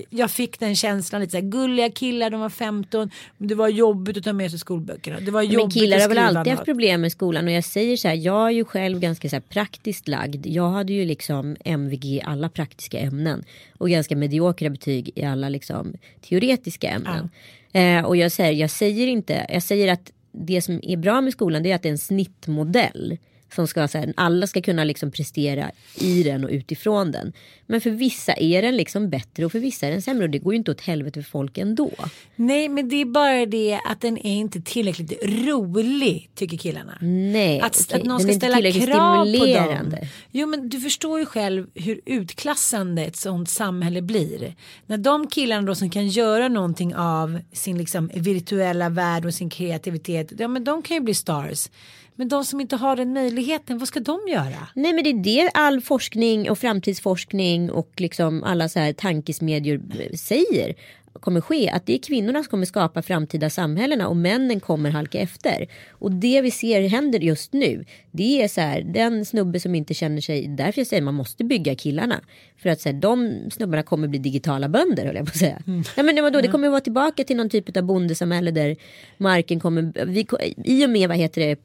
Jag, 0.09 0.31
fick 0.31 0.59
den 0.59 0.75
känslan 0.75 1.21
lite 1.21 1.31
så 1.31 1.37
här 1.37 1.49
gulliga 1.49 1.89
killar, 1.89 2.29
de 2.29 2.39
var 2.39 2.49
15 2.49 3.09
men 3.37 3.47
det 3.47 3.55
var 3.55 3.67
jobbigt 3.67 4.17
att 4.17 4.23
ta 4.23 4.33
med 4.33 4.51
sig 4.51 4.59
skolböckerna. 4.59 5.19
Det 5.19 5.31
var 5.31 5.43
Men 5.43 5.51
jobbigt 5.51 5.73
killar 5.73 5.97
att 5.97 6.03
har 6.03 6.09
väl 6.09 6.17
alltid 6.17 6.53
haft 6.53 6.65
problem 6.65 7.01
med 7.01 7.11
skolan 7.11 7.45
och 7.45 7.51
jag 7.51 7.63
säger 7.63 7.97
så 7.97 8.07
här, 8.07 8.15
jag 8.15 8.47
är 8.47 8.51
ju 8.51 8.65
själv 8.65 8.99
ganska 8.99 9.29
så 9.29 9.35
här 9.35 9.41
praktiskt 9.41 10.07
lagd. 10.07 10.47
Jag 10.47 10.69
hade 10.69 10.93
ju 10.93 11.05
liksom 11.05 11.26
MVG 11.65 12.05
i 12.05 12.21
alla 12.25 12.49
praktiska 12.49 12.99
ämnen 12.99 13.43
och 13.77 13.89
ganska 13.89 14.15
mediokra 14.15 14.69
betyg 14.69 15.11
i 15.15 15.23
alla 15.23 15.49
liksom 15.49 15.93
teoretiska 16.21 16.89
ämnen. 16.89 17.29
Eh, 17.73 18.05
och 18.05 18.17
jag 18.17 18.31
säger, 18.31 18.51
jag 18.51 18.69
säger 18.69 19.07
inte, 19.07 19.45
jag 19.49 19.63
säger 19.63 19.93
att 19.93 20.11
det 20.31 20.61
som 20.61 20.79
är 20.83 20.97
bra 20.97 21.21
med 21.21 21.33
skolan 21.33 21.63
det 21.63 21.71
är 21.71 21.75
att 21.75 21.81
det 21.81 21.89
är 21.89 21.91
en 21.91 21.97
snittmodell. 21.97 23.17
Som 23.55 23.67
ska, 23.67 23.87
så 23.87 23.97
här, 23.97 24.13
alla 24.17 24.47
ska 24.47 24.61
kunna 24.61 24.83
liksom 24.83 25.11
prestera 25.11 25.71
i 25.95 26.23
den 26.23 26.43
och 26.43 26.49
utifrån 26.49 27.11
den. 27.11 27.33
Men 27.65 27.81
för 27.81 27.89
vissa 27.89 28.33
är 28.33 28.61
den 28.61 28.77
liksom 28.77 29.09
bättre 29.09 29.45
och 29.45 29.51
för 29.51 29.59
vissa 29.59 29.87
är 29.87 29.91
den 29.91 30.01
sämre. 30.01 30.23
Och 30.23 30.29
det 30.29 30.39
går 30.39 30.53
ju 30.53 30.57
inte 30.57 30.71
åt 30.71 30.81
helvete 30.81 31.23
för 31.23 31.29
folk 31.29 31.57
ändå. 31.57 31.91
Nej 32.35 32.69
men 32.69 32.89
det 32.89 33.01
är 33.01 33.05
bara 33.05 33.45
det 33.45 33.79
att 33.89 34.01
den 34.01 34.17
är 34.17 34.35
inte 34.35 34.61
tillräckligt 34.61 35.23
rolig 35.23 36.29
tycker 36.35 36.57
killarna. 36.57 36.97
Nej, 37.01 37.61
Att, 37.61 37.81
okej. 37.87 37.99
att 38.01 38.07
någon 38.07 38.19
ska 38.19 38.33
ställa 38.33 38.71
krav 38.71 39.25
på 39.25 39.45
dem. 39.45 39.95
Jo 40.31 40.47
men 40.47 40.69
du 40.69 40.79
förstår 40.79 41.19
ju 41.19 41.25
själv 41.25 41.67
hur 41.73 42.01
utklassande 42.05 43.05
ett 43.05 43.15
sånt 43.15 43.49
samhälle 43.49 44.01
blir. 44.01 44.55
När 44.85 44.97
de 44.97 45.27
killarna 45.27 45.67
då 45.67 45.75
som 45.75 45.89
kan 45.89 46.07
göra 46.07 46.47
någonting 46.47 46.95
av 46.95 47.39
sin 47.51 47.77
liksom 47.77 48.11
virtuella 48.13 48.89
värld 48.89 49.25
och 49.25 49.33
sin 49.33 49.49
kreativitet. 49.49 50.33
Ja 50.37 50.47
men 50.47 50.63
de 50.63 50.81
kan 50.81 50.97
ju 50.97 51.01
bli 51.01 51.13
stars. 51.13 51.69
Men 52.17 52.27
de 52.27 52.45
som 52.45 52.61
inte 52.61 52.75
har 52.75 52.95
den 52.95 53.13
möjligheten, 53.13 53.77
vad 53.77 53.87
ska 53.87 53.99
de 53.99 54.19
göra? 54.27 54.67
Nej 54.73 54.93
men 54.93 55.03
det 55.03 55.09
är 55.09 55.23
det 55.23 55.49
all 55.53 55.81
forskning 55.81 56.49
och 56.49 56.59
framtidsforskning 56.59 57.71
och 57.71 57.91
liksom 57.97 58.43
alla 58.43 58.69
så 58.69 58.79
här 58.79 58.93
tankesmedjor 58.93 59.81
säger 60.15 60.75
kommer 61.19 61.41
ske. 61.41 61.69
Att 61.69 61.85
det 61.85 61.93
är 61.93 61.97
kvinnorna 61.97 62.43
som 62.43 62.49
kommer 62.49 62.65
skapa 62.65 63.01
framtida 63.01 63.49
samhällena 63.49 64.07
och 64.07 64.15
männen 64.15 64.59
kommer 64.59 64.89
halka 64.89 65.19
efter. 65.19 65.67
Och 65.91 66.11
det 66.11 66.41
vi 66.41 66.51
ser 66.51 66.87
händer 66.87 67.19
just 67.19 67.53
nu. 67.53 67.85
Det 68.11 68.41
är 68.41 68.47
så 68.47 68.61
här 68.61 68.81
den 68.81 69.25
snubbe 69.25 69.59
som 69.59 69.75
inte 69.75 69.93
känner 69.93 70.21
sig. 70.21 70.47
Därför 70.47 70.79
jag 70.79 70.87
säger 70.87 71.03
man 71.03 71.13
måste 71.13 71.43
bygga 71.43 71.75
killarna. 71.75 72.21
För 72.57 72.69
att 72.69 72.81
så 72.81 72.89
här, 72.89 72.95
de 72.95 73.39
snubbarna 73.51 73.83
kommer 73.83 74.07
bli 74.07 74.19
digitala 74.19 74.69
bönder 74.69 75.05
höll 75.05 75.15
jag 75.15 75.25
på 75.25 75.29
att 75.29 75.37
säga. 75.37 75.61
Ja, 75.95 76.03
men 76.03 76.15
det, 76.15 76.21
vadå, 76.21 76.41
det 76.41 76.47
kommer 76.47 76.69
vara 76.69 76.81
tillbaka 76.81 77.23
till 77.23 77.37
någon 77.37 77.49
typ 77.49 77.77
av 77.77 77.83
bondesamhälle 77.83 78.51
där 78.51 78.75
marken 79.17 79.59
kommer. 79.59 80.05
Vi, 80.05 80.27
I 80.63 80.85
och 80.85 80.89
med 80.89 81.09
vad 81.09 81.17
heter 81.17 81.41
det 81.41 81.59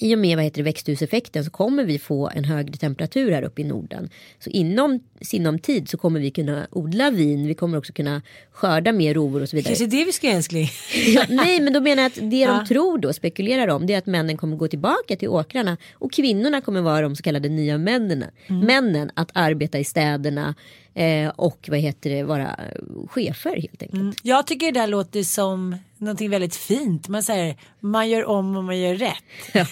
i 0.00 0.14
och 0.14 0.18
med 0.18 0.36
vad 0.36 0.44
heter 0.44 0.56
det, 0.56 0.62
växthuseffekten 0.62 1.44
så 1.44 1.50
kommer 1.50 1.84
vi 1.84 1.98
få 1.98 2.30
en 2.34 2.44
högre 2.44 2.76
temperatur 2.76 3.30
här 3.30 3.42
uppe 3.42 3.60
i 3.60 3.64
Norden. 3.64 4.10
Så 4.38 4.50
inom 4.50 5.00
sinom 5.20 5.58
tid 5.58 5.88
så 5.88 5.96
kommer 5.98 6.20
vi 6.20 6.30
kunna 6.30 6.66
odla 6.70 7.10
vin, 7.10 7.46
vi 7.46 7.54
kommer 7.54 7.78
också 7.78 7.92
kunna 7.92 8.22
skörda 8.52 8.92
mer 8.92 9.14
rovor 9.14 9.42
och 9.42 9.48
så 9.48 9.56
vidare. 9.56 9.68
Kanske 9.74 9.86
det 9.96 10.04
vi 10.04 10.12
ska 10.12 10.26
göra 10.26 10.36
älskling. 10.36 10.68
Ja, 11.06 11.24
nej 11.28 11.60
men 11.60 11.72
då 11.72 11.80
menar 11.80 12.02
jag 12.02 12.12
att 12.12 12.30
det 12.30 12.36
Ja. 12.38 12.52
de 12.52 12.66
tror 12.66 12.98
då, 12.98 13.12
spekulerar 13.12 13.68
om, 13.68 13.86
det 13.86 13.94
är 13.94 13.98
att 13.98 14.06
männen 14.06 14.36
kommer 14.36 14.56
gå 14.56 14.68
tillbaka 14.68 15.16
till 15.16 15.28
åkrarna 15.28 15.76
och 15.92 16.12
kvinnorna 16.12 16.60
kommer 16.60 16.80
vara 16.80 17.00
de 17.00 17.16
så 17.16 17.22
kallade 17.22 17.48
nya 17.48 17.78
männen. 17.78 18.24
Mm. 18.46 18.66
Männen 18.66 19.10
att 19.14 19.30
arbeta 19.34 19.78
i 19.78 19.84
städerna 19.84 20.54
eh, 20.94 21.28
och 21.36 21.68
vad 21.70 21.78
heter 21.78 22.10
det, 22.10 22.22
vara 22.22 22.60
chefer 23.08 23.56
helt 23.56 23.82
enkelt. 23.82 24.02
Mm. 24.02 24.14
Jag 24.22 24.46
tycker 24.46 24.72
det 24.72 24.80
där 24.80 24.86
låter 24.86 25.22
som 25.22 25.76
någonting 25.96 26.30
väldigt 26.30 26.56
fint. 26.56 27.08
Man 27.08 27.22
säger 27.22 27.56
man 27.80 28.08
gör 28.10 28.24
om 28.24 28.56
och 28.56 28.64
man 28.64 28.78
gör 28.80 28.94
rätt. 28.94 29.14
Ja, 29.54 29.64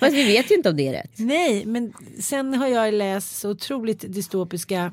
fast 0.00 0.14
vi 0.14 0.24
vet 0.24 0.50
ju 0.50 0.54
inte 0.54 0.70
om 0.70 0.76
det 0.76 0.88
är 0.88 0.92
rätt. 0.92 1.10
Nej, 1.16 1.66
men 1.66 1.92
sen 2.20 2.54
har 2.54 2.68
jag 2.68 2.94
läst 2.94 3.38
så 3.38 3.50
otroligt 3.50 4.04
dystopiska 4.12 4.89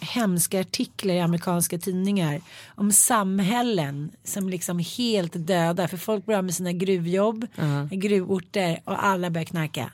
hemska 0.00 0.60
artiklar 0.60 1.14
i 1.14 1.20
amerikanska 1.20 1.78
tidningar 1.78 2.40
om 2.74 2.92
samhällen 2.92 4.10
som 4.24 4.48
liksom 4.48 4.78
helt 4.98 5.32
döda 5.46 5.88
för 5.88 5.96
folk 5.96 6.26
börjar 6.26 6.42
med 6.42 6.54
sina 6.54 6.72
gruvjobb, 6.72 7.46
gruvorter 7.90 8.80
och 8.84 9.04
alla 9.04 9.30
börjar 9.30 9.44
knarka. 9.44 9.92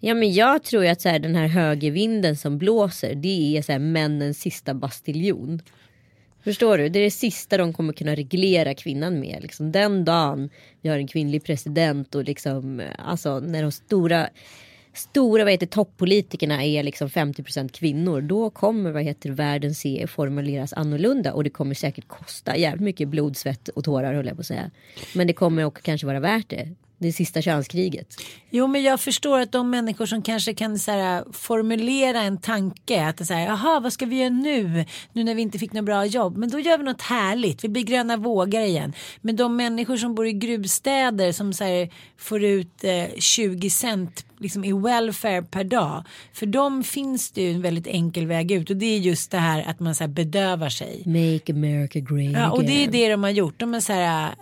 Ja 0.00 0.14
men 0.14 0.32
jag 0.32 0.62
tror 0.62 0.84
ju 0.84 0.90
att 0.90 1.00
så 1.00 1.08
här, 1.08 1.18
den 1.18 1.34
här 1.34 1.46
högervinden 1.46 2.36
som 2.36 2.58
blåser 2.58 3.14
det 3.14 3.56
är 3.56 3.62
så 3.62 3.72
här, 3.72 3.78
männens 3.78 4.40
sista 4.40 4.74
bastiljon. 4.74 5.62
Förstår 6.44 6.78
du? 6.78 6.88
Det 6.88 6.98
är 6.98 7.04
det 7.04 7.10
sista 7.10 7.56
de 7.56 7.72
kommer 7.72 7.92
kunna 7.92 8.14
reglera 8.14 8.74
kvinnan 8.74 9.20
med. 9.20 9.38
Liksom, 9.42 9.72
den 9.72 10.04
dagen 10.04 10.50
vi 10.80 10.88
har 10.88 10.96
en 10.96 11.08
kvinnlig 11.08 11.44
president 11.44 12.14
och 12.14 12.24
liksom, 12.24 12.82
alltså 12.98 13.40
när 13.40 13.62
de 13.62 13.72
stora 13.72 14.28
Stora 14.94 15.44
vad 15.44 15.52
heter, 15.52 15.66
toppolitikerna 15.66 16.64
är 16.64 16.82
liksom 16.82 17.08
50% 17.08 17.68
kvinnor. 17.72 18.20
Då 18.20 18.50
kommer 18.50 18.90
vad 18.90 19.02
heter, 19.02 19.30
världen 19.30 19.74
se 19.74 20.06
formuleras 20.06 20.72
annorlunda. 20.72 21.32
Och 21.32 21.44
det 21.44 21.50
kommer 21.50 21.74
säkert 21.74 22.08
kosta 22.08 22.56
jävligt 22.56 22.84
mycket 22.84 23.08
blod, 23.08 23.36
svett 23.36 23.68
och 23.68 23.84
tårar 23.84 24.14
höll 24.14 24.26
jag 24.26 24.36
på 24.36 24.40
att 24.40 24.46
säga. 24.46 24.70
Men 25.14 25.26
det 25.26 25.32
kommer 25.32 25.64
också 25.64 25.82
kanske 25.82 26.06
vara 26.06 26.20
värt 26.20 26.48
det. 26.48 26.68
Det 27.02 27.12
sista 27.12 27.42
könskriget. 27.42 28.06
Jo 28.50 28.66
men 28.66 28.82
jag 28.82 29.00
förstår 29.00 29.40
att 29.40 29.52
de 29.52 29.70
människor 29.70 30.06
som 30.06 30.22
kanske 30.22 30.54
kan 30.54 30.78
så 30.78 30.90
här, 30.90 31.24
formulera 31.32 32.20
en 32.20 32.38
tanke. 32.38 33.06
Att 33.06 33.26
säga 33.26 33.44
jaha 33.44 33.80
vad 33.80 33.92
ska 33.92 34.06
vi 34.06 34.18
göra 34.18 34.30
nu? 34.30 34.84
Nu 35.12 35.24
när 35.24 35.34
vi 35.34 35.42
inte 35.42 35.58
fick 35.58 35.72
något 35.72 35.84
bra 35.84 36.06
jobb. 36.06 36.36
Men 36.36 36.50
då 36.50 36.58
gör 36.58 36.78
vi 36.78 36.84
något 36.84 37.02
härligt. 37.02 37.64
Vi 37.64 37.68
blir 37.68 37.82
gröna 37.82 38.16
vågar 38.16 38.60
igen. 38.60 38.92
Men 39.20 39.36
de 39.36 39.56
människor 39.56 39.96
som 39.96 40.14
bor 40.14 40.26
i 40.26 40.32
gruvstäder 40.32 41.32
som 41.32 41.52
så 41.52 41.64
här, 41.64 41.90
får 42.18 42.44
ut 42.44 42.84
eh, 42.84 43.18
20 43.18 43.70
cent 43.70 44.26
liksom 44.38 44.64
i 44.64 44.72
welfare 44.72 45.42
per 45.42 45.64
dag. 45.64 46.04
För 46.32 46.46
dem 46.46 46.84
finns 46.84 47.30
det 47.30 47.42
ju 47.42 47.52
en 47.52 47.62
väldigt 47.62 47.86
enkel 47.86 48.26
väg 48.26 48.52
ut. 48.52 48.70
Och 48.70 48.76
det 48.76 48.86
är 48.86 48.98
just 48.98 49.30
det 49.30 49.38
här 49.38 49.64
att 49.68 49.80
man 49.80 49.94
så 49.94 50.04
här, 50.04 50.08
bedövar 50.08 50.68
sig. 50.68 51.02
Make 51.06 51.52
America 51.52 51.98
great 51.98 52.32
Ja, 52.32 52.50
och 52.50 52.64
det 52.64 52.84
är 52.84 52.90
det 52.90 53.08
de 53.08 53.22
har 53.22 53.30
gjort. 53.30 53.60
De 53.60 53.74
är 53.74 53.80
så 53.80 53.92
här 53.92 54.34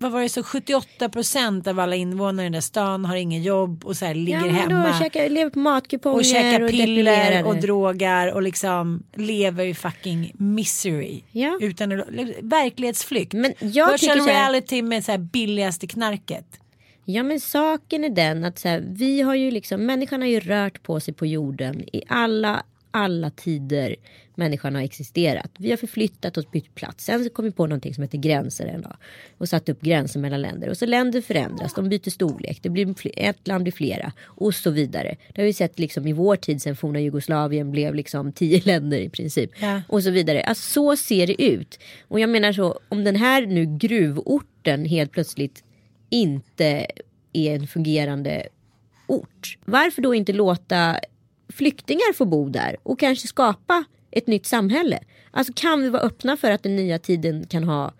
vad 0.00 0.12
var 0.12 0.22
det 0.22 0.28
så 0.28 0.42
78 0.42 1.08
procent 1.08 1.66
av 1.66 1.80
alla 1.80 1.96
invånare 1.96 2.44
i 2.44 2.46
den 2.46 2.52
där 2.52 2.60
stan 2.60 3.04
har 3.04 3.16
ingen 3.16 3.42
jobb 3.42 3.84
och 3.84 3.96
så 3.96 4.04
här 4.04 4.14
ligger 4.14 4.46
ja, 4.46 4.52
hemma. 4.52 4.98
Käkar, 4.98 5.28
lever 5.28 5.50
på 5.50 5.58
matkuponger 5.58 6.18
och 6.18 6.24
käkar 6.24 6.68
piller 6.68 7.04
deprimerade. 7.04 7.48
och 7.48 7.56
drogar 7.56 8.32
och 8.32 8.42
liksom 8.42 9.02
lever 9.14 9.64
i 9.64 9.74
fucking 9.74 10.32
misery. 10.34 11.22
Ja. 11.32 11.58
Utan 11.60 12.02
verklighetsflykt. 12.40 13.32
Men 13.32 13.54
jag 13.58 13.98
tycker 13.98 14.14
Virtual 14.14 14.28
här- 14.28 14.34
reality 14.34 14.82
med 14.82 15.04
så 15.04 15.10
här 15.10 15.18
billigaste 15.18 15.86
knarket. 15.86 16.46
Ja 17.04 17.22
men 17.22 17.40
saken 17.40 18.04
är 18.04 18.08
den 18.08 18.44
att 18.44 18.58
så 18.58 18.68
här, 18.68 18.84
vi 18.86 19.20
har 19.20 19.34
ju 19.34 19.50
liksom, 19.50 19.86
människan 19.86 20.20
har 20.20 20.28
ju 20.28 20.40
rört 20.40 20.82
på 20.82 21.00
sig 21.00 21.14
på 21.14 21.26
jorden 21.26 21.84
i 21.92 22.02
alla, 22.08 22.62
alla 22.90 23.30
tider 23.30 23.96
människan 24.40 24.74
har 24.74 24.82
existerat. 24.82 25.50
Vi 25.58 25.70
har 25.70 25.76
förflyttat 25.76 26.38
oss, 26.38 26.50
bytt 26.50 26.74
plats. 26.74 27.04
Sen 27.04 27.30
kom 27.30 27.44
vi 27.44 27.50
på 27.50 27.66
någonting 27.66 27.94
som 27.94 28.02
heter 28.02 28.18
gränser 28.18 28.66
en 28.66 28.82
dag. 28.82 28.96
Och 29.38 29.48
satt 29.48 29.68
upp 29.68 29.80
gränser 29.80 30.20
mellan 30.20 30.42
länder. 30.42 30.68
Och 30.68 30.76
så 30.76 30.86
länder 30.86 31.20
förändras, 31.20 31.74
de 31.74 31.88
byter 31.88 32.10
storlek. 32.10 32.58
Det 32.62 32.68
blir 32.68 32.94
ett 33.16 33.48
land 33.48 33.62
blir 33.62 33.72
flera. 33.72 34.12
Och 34.24 34.54
så 34.54 34.70
vidare. 34.70 35.16
Det 35.34 35.42
har 35.42 35.46
vi 35.46 35.52
sett 35.52 35.78
liksom 35.78 36.06
i 36.06 36.12
vår 36.12 36.36
tid 36.36 36.62
sen 36.62 36.76
forna 36.76 37.00
Jugoslavien 37.00 37.70
blev 37.70 37.94
liksom 37.94 38.32
tio 38.32 38.60
länder 38.64 38.98
i 38.98 39.08
princip. 39.08 39.50
Ja. 39.60 39.82
Och 39.88 40.02
så 40.02 40.10
vidare. 40.10 40.42
Alltså 40.42 40.72
så 40.72 40.96
ser 40.96 41.26
det 41.26 41.42
ut. 41.42 41.78
Och 42.08 42.20
jag 42.20 42.30
menar 42.30 42.52
så, 42.52 42.80
om 42.88 43.04
den 43.04 43.16
här 43.16 43.46
nu 43.46 43.78
gruvorten 43.78 44.84
helt 44.84 45.12
plötsligt 45.12 45.64
inte 46.10 46.86
är 47.32 47.54
en 47.54 47.66
fungerande 47.66 48.46
ort. 49.06 49.58
Varför 49.64 50.02
då 50.02 50.14
inte 50.14 50.32
låta 50.32 51.00
flyktingar 51.48 52.12
få 52.12 52.24
bo 52.24 52.48
där 52.48 52.76
och 52.82 52.98
kanske 52.98 53.28
skapa 53.28 53.84
ett 54.10 54.26
nytt 54.26 54.46
samhälle? 54.46 54.98
Alltså 55.30 55.52
kan 55.56 55.82
vi 55.82 55.88
vara 55.88 56.02
öppna 56.02 56.36
för 56.36 56.50
att 56.50 56.62
den 56.62 56.76
nya 56.76 56.98
tiden 56.98 57.46
kan 57.46 57.64
ha 57.64 57.92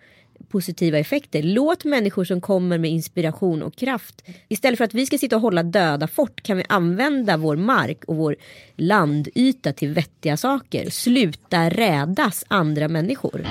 positiva 0.49 0.97
effekter. 0.97 1.43
Låt 1.43 1.83
människor 1.83 2.25
som 2.25 2.41
kommer 2.41 2.77
med 2.77 2.91
inspiration 2.91 3.63
och 3.63 3.75
kraft. 3.75 4.23
Istället 4.47 4.77
för 4.77 4.85
att 4.85 4.93
vi 4.93 5.05
ska 5.05 5.17
sitta 5.17 5.35
och 5.35 5.41
hålla 5.41 5.63
döda 5.63 6.07
fort 6.07 6.43
kan 6.43 6.57
vi 6.57 6.63
använda 6.69 7.37
vår 7.37 7.55
mark 7.55 8.03
och 8.07 8.15
vår 8.15 8.35
landyta 8.75 9.73
till 9.73 9.93
vettiga 9.93 10.37
saker. 10.37 10.89
Sluta 10.89 11.69
rädas 11.69 12.45
andra 12.47 12.87
människor. 12.87 13.45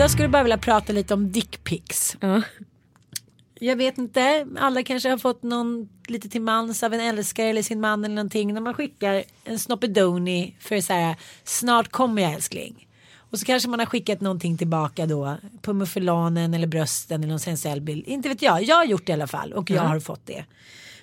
Jag 0.00 0.10
skulle 0.10 0.28
bara 0.28 0.42
vilja 0.42 0.58
prata 0.58 0.92
lite 0.92 1.14
om 1.14 1.32
dickpics. 1.32 2.16
Ja. 2.20 2.42
Jag 3.54 3.76
vet 3.76 3.98
inte, 3.98 4.46
alla 4.58 4.82
kanske 4.82 5.10
har 5.10 5.18
fått 5.18 5.42
någon 5.42 5.88
lite 6.06 6.28
till 6.28 6.40
mans 6.42 6.82
av 6.82 6.94
en 6.94 7.00
älskare 7.00 7.48
eller 7.48 7.62
sin 7.62 7.80
man 7.80 8.04
eller 8.04 8.14
någonting. 8.14 8.54
När 8.54 8.60
man 8.60 8.74
skickar 8.74 9.24
en 9.44 9.58
snoppedoni 9.58 10.56
för 10.60 10.80
så 10.80 10.92
här, 10.92 11.16
snart 11.44 11.88
kommer 11.88 12.22
jag 12.22 12.32
älskling. 12.32 12.88
Och 13.16 13.38
så 13.38 13.44
kanske 13.44 13.68
man 13.68 13.78
har 13.78 13.86
skickat 13.86 14.20
någonting 14.20 14.58
tillbaka 14.58 15.06
då 15.06 15.36
på 15.62 15.72
muffelanen 15.72 16.54
eller 16.54 16.66
brösten 16.66 17.20
eller 17.20 17.30
någon 17.30 17.40
sensuell 17.40 17.80
bild. 17.80 18.06
Inte 18.06 18.28
vet 18.28 18.42
jag, 18.42 18.62
jag 18.62 18.76
har 18.76 18.84
gjort 18.84 19.06
det 19.06 19.10
i 19.10 19.14
alla 19.14 19.26
fall 19.26 19.52
och 19.52 19.70
jag 19.70 19.82
har 19.82 20.00
fått 20.00 20.26
det. 20.26 20.44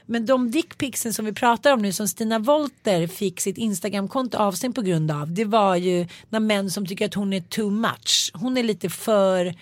Men 0.09 0.25
de 0.25 0.51
dickpicsen 0.51 1.13
som 1.13 1.25
vi 1.25 1.33
pratar 1.33 1.73
om 1.73 1.81
nu 1.81 1.93
som 1.93 2.07
Stina 2.07 2.39
Wolter 2.39 3.07
fick 3.07 3.41
sitt 3.41 3.57
Instagramkonto 3.57 4.37
avstängd 4.37 4.75
på 4.75 4.81
grund 4.81 5.11
av. 5.11 5.33
Det 5.33 5.45
var 5.45 5.75
ju 5.75 6.07
när 6.29 6.39
män 6.39 6.71
som 6.71 6.85
tycker 6.85 7.05
att 7.05 7.13
hon 7.13 7.33
är 7.33 7.41
too 7.41 7.69
much. 7.69 8.31
Hon 8.33 8.57
är 8.57 8.63
lite 8.63 8.89
för 8.89 9.55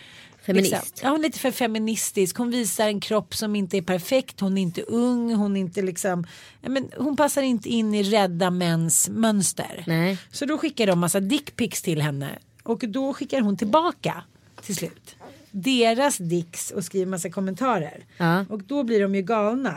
Feminist. 0.46 0.72
Liksom, 0.74 1.00
ja, 1.02 1.10
hon 1.10 1.20
är 1.20 1.24
lite 1.24 1.40
för 1.40 1.52
feministisk. 1.52 2.38
Hon 2.38 2.52
visar 2.52 2.88
en 2.88 3.00
kropp 3.00 3.36
som 3.36 3.56
inte 3.56 3.78
är 3.78 3.82
perfekt. 3.82 4.40
Hon 4.40 4.58
är 4.58 4.62
inte 4.62 4.82
ung. 4.82 5.34
Hon 5.34 5.56
är 5.56 5.62
inte 5.62 5.82
liksom. 5.82 6.28
Ja, 6.62 6.70
men 6.70 6.90
hon 6.98 7.16
passar 7.16 7.42
inte 7.42 7.70
in 7.70 7.94
i 7.94 8.04
rädda 8.04 8.50
mäns 8.50 9.10
mönster. 9.10 9.84
Nej. 9.88 10.18
Så 10.32 10.46
då 10.46 10.58
skickar 10.58 10.88
de 10.88 11.00
massa 11.00 11.20
dickpics 11.20 11.82
till 11.82 12.02
henne. 12.02 12.30
Och 12.64 12.80
då 12.88 13.14
skickar 13.14 13.42
hon 13.42 13.58
tillbaka 13.58 14.24
till 14.62 14.76
slut. 14.76 15.16
Deras 15.52 16.18
dicks 16.18 16.72
och 16.72 16.84
skriver 16.84 17.06
massa 17.06 17.30
kommentarer. 17.30 18.06
Ja. 18.18 18.46
Och 18.50 18.64
då 18.64 18.84
blir 18.84 19.02
de 19.02 19.16
ju 19.16 19.22
galna. 19.22 19.76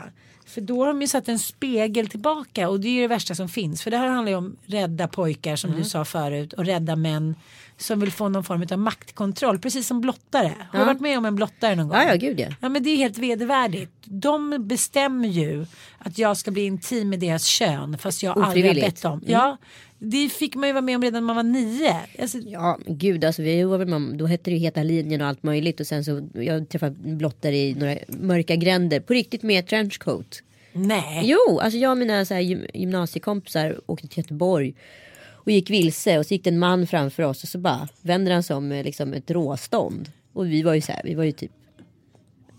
För 0.49 0.61
då 0.61 0.79
har 0.79 0.87
de 0.87 1.01
ju 1.01 1.07
satt 1.07 1.27
en 1.29 1.39
spegel 1.39 2.07
tillbaka 2.09 2.69
och 2.69 2.79
det 2.79 2.87
är 2.87 2.91
ju 2.91 3.01
det 3.01 3.07
värsta 3.07 3.35
som 3.35 3.49
finns. 3.49 3.83
För 3.83 3.91
det 3.91 3.97
här 3.97 4.07
handlar 4.07 4.31
ju 4.31 4.37
om 4.37 4.55
rädda 4.65 5.07
pojkar 5.07 5.55
som 5.55 5.69
Mm. 5.69 5.83
du 5.83 5.89
sa 5.89 6.05
förut 6.05 6.53
och 6.53 6.65
rädda 6.65 6.95
män 6.95 7.35
som 7.77 7.99
vill 7.99 8.11
få 8.11 8.29
någon 8.29 8.43
form 8.43 8.65
av 8.71 8.79
maktkontroll. 8.79 9.59
Precis 9.59 9.87
som 9.87 10.01
blottare. 10.01 10.53
Har 10.71 10.79
du 10.79 10.85
varit 10.85 10.99
med 11.01 11.17
om 11.17 11.25
en 11.25 11.35
blottare 11.35 11.75
någon 11.75 11.87
gång? 11.87 11.97
Ja, 11.97 12.03
ja, 12.07 12.15
gud 12.15 12.39
ja. 12.39 12.47
Ja 12.61 12.69
men 12.69 12.83
det 12.83 12.89
är 12.89 12.97
helt 12.97 13.17
vedervärdigt. 13.17 13.91
De 14.03 14.67
bestämmer 14.67 15.27
ju 15.27 15.65
att 15.97 16.17
jag 16.17 16.37
ska 16.37 16.51
bli 16.51 16.65
intim 16.65 17.09
med 17.09 17.19
deras 17.19 17.45
kön 17.45 17.97
fast 17.97 18.23
jag 18.23 18.39
aldrig 18.39 18.65
har 18.67 18.73
bett 18.75 19.05
om. 19.05 19.21
Ja, 19.27 19.57
det 19.99 20.29
fick 20.29 20.55
man 20.55 20.69
ju 20.69 20.73
vara 20.73 20.81
med 20.81 20.95
om 20.95 21.01
redan 21.01 21.13
när 21.27 21.33
man 21.33 21.35
var 21.35 21.43
nio. 21.43 21.95
Alltså, 22.21 22.37
Ja 22.37 22.79
gud 22.87 23.23
alltså 23.25 23.41
vi 23.41 23.63
var 23.63 23.85
med 23.85 24.17
då 24.17 24.25
hette 24.25 24.49
det 24.49 24.55
ju 24.55 24.59
Heta 24.61 24.83
linjen 24.83 25.21
och 25.21 25.27
allt 25.27 25.43
möjligt 25.43 25.79
och 25.79 25.87
sen 25.87 26.05
så 26.05 26.27
jag 26.33 26.69
träffade 26.69 26.95
blottare 26.99 27.57
i 27.57 27.73
några 27.73 27.95
mörka 28.07 28.55
gränder 28.55 28.99
på 28.99 29.13
riktigt 29.13 29.43
med 29.43 29.67
trenchcoat. 29.67 30.41
nej. 30.73 31.21
Jo, 31.23 31.59
alltså 31.59 31.77
jag 31.79 31.91
och 31.91 31.97
mina 31.97 32.25
så 32.25 32.33
här, 32.33 32.41
gym- 32.41 32.67
gymnasiekompisar 32.73 33.81
åkte 33.85 34.07
till 34.07 34.17
Göteborg 34.17 34.73
och 35.21 35.51
gick 35.51 35.69
vilse 35.69 36.19
och 36.19 36.25
så 36.25 36.33
gick 36.33 36.43
det 36.43 36.49
en 36.49 36.59
man 36.59 36.87
framför 36.87 37.23
oss 37.23 37.43
och 37.43 37.49
så 37.49 37.57
bara 37.57 37.87
vänder 38.01 38.31
han 38.31 38.43
sig 38.43 38.55
om 38.55 38.67
med 38.67 38.85
liksom 38.85 39.13
ett 39.13 39.31
råstånd. 39.31 40.11
Och 40.33 40.45
vi 40.51 40.61
var 40.61 40.73
ju 40.73 40.81
så 40.81 40.91
här, 40.91 41.01
vi 41.03 41.13
var 41.15 41.23
ju 41.23 41.31
typ 41.31 41.51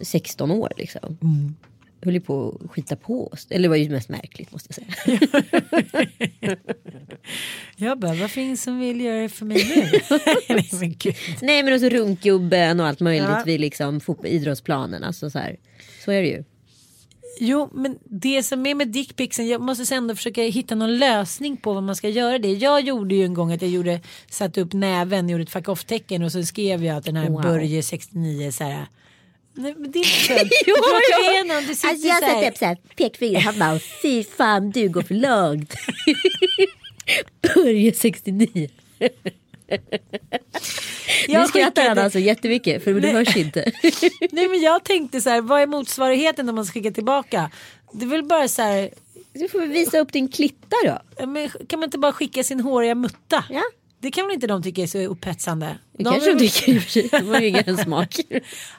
16 0.02 0.50
år 0.50 0.72
liksom. 0.76 1.18
Höll 2.02 2.14
ju 2.14 2.20
på 2.20 2.60
att 2.64 2.70
skita 2.70 2.96
på 2.96 3.26
oss. 3.26 3.46
Eller 3.50 3.62
det 3.62 3.68
var 3.68 3.76
ju 3.76 3.90
mest 3.90 4.08
märkligt 4.08 4.52
måste 4.52 4.74
jag 4.76 4.96
säga. 5.08 6.56
Jag 7.76 7.98
bara, 7.98 8.14
vad 8.14 8.30
finns 8.30 8.62
som 8.62 8.78
vill 8.80 9.00
göra 9.00 9.20
det 9.20 9.28
för 9.28 9.44
mig 9.46 9.64
nu? 9.76 10.00
nej 10.54 10.68
men 10.72 10.94
gud. 10.98 11.14
Nej 11.42 11.62
men 11.62 11.74
och 11.74 11.80
så 11.80 11.88
runkgubben 11.88 12.80
och 12.80 12.86
allt 12.86 13.00
möjligt 13.00 13.28
Ja. 13.28 13.42
vid 13.46 13.60
liksom 13.60 14.00
idrottsplanen. 14.24 15.04
Alltså 15.04 15.30
så 15.30 15.38
här. 15.38 15.56
Så 16.04 16.10
är 16.12 16.22
det 16.22 16.28
ju. 16.28 16.44
Jo 17.40 17.70
men 17.74 17.98
det 18.04 18.42
som 18.42 18.66
är 18.66 18.74
med 18.74 18.88
dickpicsen, 18.88 19.48
jag 19.48 19.60
måste 19.60 19.94
ändå 19.94 20.14
försöka 20.16 20.42
hitta 20.42 20.74
någon 20.74 20.98
lösning 20.98 21.56
på 21.56 21.72
vad 21.72 21.82
man 21.82 21.96
ska 21.96 22.08
göra 22.08 22.38
det. 22.38 22.52
Jag 22.52 22.80
gjorde 22.80 23.14
ju 23.14 23.24
en 23.24 23.34
gång 23.34 23.52
att 23.52 23.62
jag 23.62 23.70
gjorde, 23.70 24.00
satte 24.30 24.60
upp 24.60 24.72
näven, 24.72 25.28
gjorde 25.28 25.42
ett 25.42 25.50
fuck 25.50 25.68
off 25.68 25.84
tecken 25.84 26.22
och 26.22 26.32
så 26.32 26.42
skrev 26.42 26.84
jag 26.84 26.96
att 26.96 27.04
den 27.04 27.16
här 27.16 27.28
Wow. 27.30 27.42
Börje 27.42 27.82
69 27.82 28.50
så 28.52 28.64
här. 28.64 28.86
Nej 29.54 29.74
men 29.78 29.90
det 29.90 29.98
är 29.98 30.32
inte. 30.32 30.48
Jo, 30.66 30.74
är 30.74 31.44
någon, 31.44 31.66
det 31.66 31.74
sitter 31.74 31.88
Alltså 31.88 32.06
jag 32.08 32.18
så 32.18 32.24
här- 32.24 32.34
satte 32.34 32.48
upp 32.50 32.56
såhär 32.56 32.76
pekfinger 32.96 33.40
han 33.40 33.58
bara 33.58 33.78
fy 34.02 34.24
fan 34.24 34.70
du 34.70 34.88
går 34.88 35.02
för 35.02 35.14
långt. 35.14 35.74
Börje 37.54 37.92
69. 37.92 38.68
Jag 41.28 41.40
nu 41.42 41.46
skrattar 41.48 41.88
han 41.88 41.98
alltså 41.98 42.18
jättemycket 42.18 42.84
för 42.84 42.92
det 42.94 43.08
hörs 43.08 43.36
inte. 43.36 43.72
Nej 44.32 44.48
men 44.48 44.60
jag 44.60 44.84
tänkte 44.84 45.20
så 45.20 45.30
här, 45.30 45.40
vad 45.40 45.62
är 45.62 45.66
motsvarigheten 45.66 46.48
om 46.48 46.54
man 46.54 46.64
ska 46.64 46.72
skicka 46.72 46.90
tillbaka? 46.90 47.50
Det 47.92 48.04
är 48.04 48.08
väl 48.08 48.24
bara 48.24 48.48
så 48.48 48.62
här, 48.62 48.90
Du 49.32 49.48
får 49.48 49.58
väl 49.60 49.68
visa 49.68 49.98
upp 49.98 50.12
din 50.12 50.28
klitta 50.28 50.76
då. 50.84 51.26
men 51.26 51.50
kan 51.68 51.78
man 51.80 51.86
inte 51.86 51.98
bara 51.98 52.12
skicka 52.12 52.44
sin 52.44 52.60
håriga 52.60 52.94
mutta? 52.94 53.44
Ja. 53.50 53.62
Det 54.02 54.10
kan 54.10 54.26
väl 54.26 54.34
inte 54.34 54.46
de 54.46 54.62
tycka 54.62 54.82
är 54.82 54.86
så 54.86 54.98
upphetsande? 54.98 55.78
Det 55.92 56.04
kanske 56.04 56.34
de 56.34 56.38
tycker 56.38 56.72
i 56.72 56.78
och 56.78 56.82
för 56.82 56.90
sig. 56.90 57.08
Det 57.12 57.22
var 57.22 57.40
ju 57.40 57.46
ingen 57.46 57.76
smak. 57.84 58.20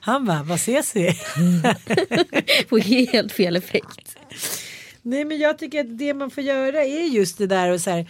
Han 0.01 0.25
bara, 0.25 0.43
vad 0.43 0.55
ses 0.55 0.95
vi? 0.95 1.12
Får 2.69 2.79
helt 3.12 3.31
fel 3.31 3.55
effekt. 3.55 4.17
Nej 5.01 5.25
men 5.25 5.38
jag 5.38 5.57
tycker 5.57 5.79
att 5.79 5.97
det 5.97 6.13
man 6.13 6.31
får 6.31 6.43
göra 6.43 6.84
är 6.84 7.03
just 7.03 7.38
det 7.38 7.47
där 7.47 7.71
och 7.71 7.81
så 7.81 7.89
här. 7.89 8.10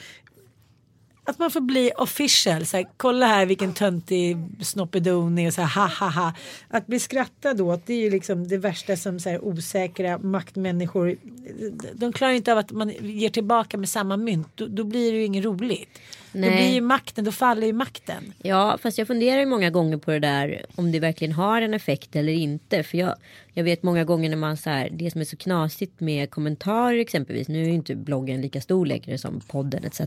Att 1.24 1.39
man 1.39 1.52
får 1.52 1.62
bli 1.62 1.91
official. 1.97 2.65
Så 2.65 2.78
här, 2.78 2.88
kolla 2.97 3.26
här 3.26 3.45
vilken 3.45 3.74
töntig 3.74 4.38
snoppedoni 4.62 5.50
och 5.50 5.54
så 5.54 5.62
här 5.62 5.82
ha 5.82 5.88
ha 5.88 6.10
ha. 6.10 6.34
Att 6.67 6.88
bli 6.88 7.00
skrattad 7.00 7.62
åt 7.62 7.86
det 7.86 7.93
är 7.93 8.02
ju 8.02 8.10
liksom 8.10 8.47
det 8.47 8.58
värsta 8.58 8.97
som 8.97 9.19
så 9.19 9.30
här, 9.30 9.45
osäkra 9.45 10.17
maktmänniskor. 10.17 11.17
De 11.93 12.13
klarar 12.13 12.34
inte 12.34 12.52
av 12.52 12.58
att 12.58 12.71
man 12.71 12.93
ger 13.02 13.30
tillbaka 13.30 13.78
med 13.78 13.89
samma 13.89 14.17
mynt. 14.17 14.47
Då, 14.56 14.67
då 14.67 14.84
blir 14.84 15.12
det 15.12 15.17
ju 15.17 15.26
inget 15.26 15.45
roligt. 15.45 16.00
Då 16.34 16.39
Nej. 16.39 16.56
blir 16.56 16.74
ju 16.74 16.82
makten, 16.82 17.26
då 17.26 17.32
faller 17.32 17.67
ju 17.67 17.74
makten. 17.74 18.34
Ja, 18.44 18.78
fast 18.82 18.98
jag 18.98 19.08
funderar 19.08 19.39
ju 19.39 19.46
många 19.46 19.70
gånger 19.70 19.98
på 19.98 20.12
det 20.12 20.20
där 20.20 20.65
om 20.76 20.91
det 20.91 21.00
verkligen 21.00 21.32
har 21.32 21.62
en 21.62 21.74
effekt 21.74 22.15
eller 22.15 22.34
inte. 22.34 22.84
För 22.84 22.98
jag, 22.98 23.15
Jag 23.54 23.63
vet 23.63 23.84
många 23.84 24.04
gånger 24.04 24.30
när 24.30 24.38
man 24.38 24.58
så 24.58 24.70
här, 24.70 24.89
det 24.91 25.12
som 25.12 25.22
är 25.22 25.26
så 25.26 25.38
knasigt 25.38 26.00
med 26.00 26.30
kommentarer 26.32 26.98
exempelvis. 27.00 27.48
Nu 27.48 27.62
är 27.62 27.67
ju 27.67 27.74
inte 27.74 27.96
bloggen 27.96 28.41
lika 28.41 28.62
stor 28.62 28.86
längre 28.86 29.17
som 29.17 29.41
podden 29.48 29.84
etc. 29.84 30.00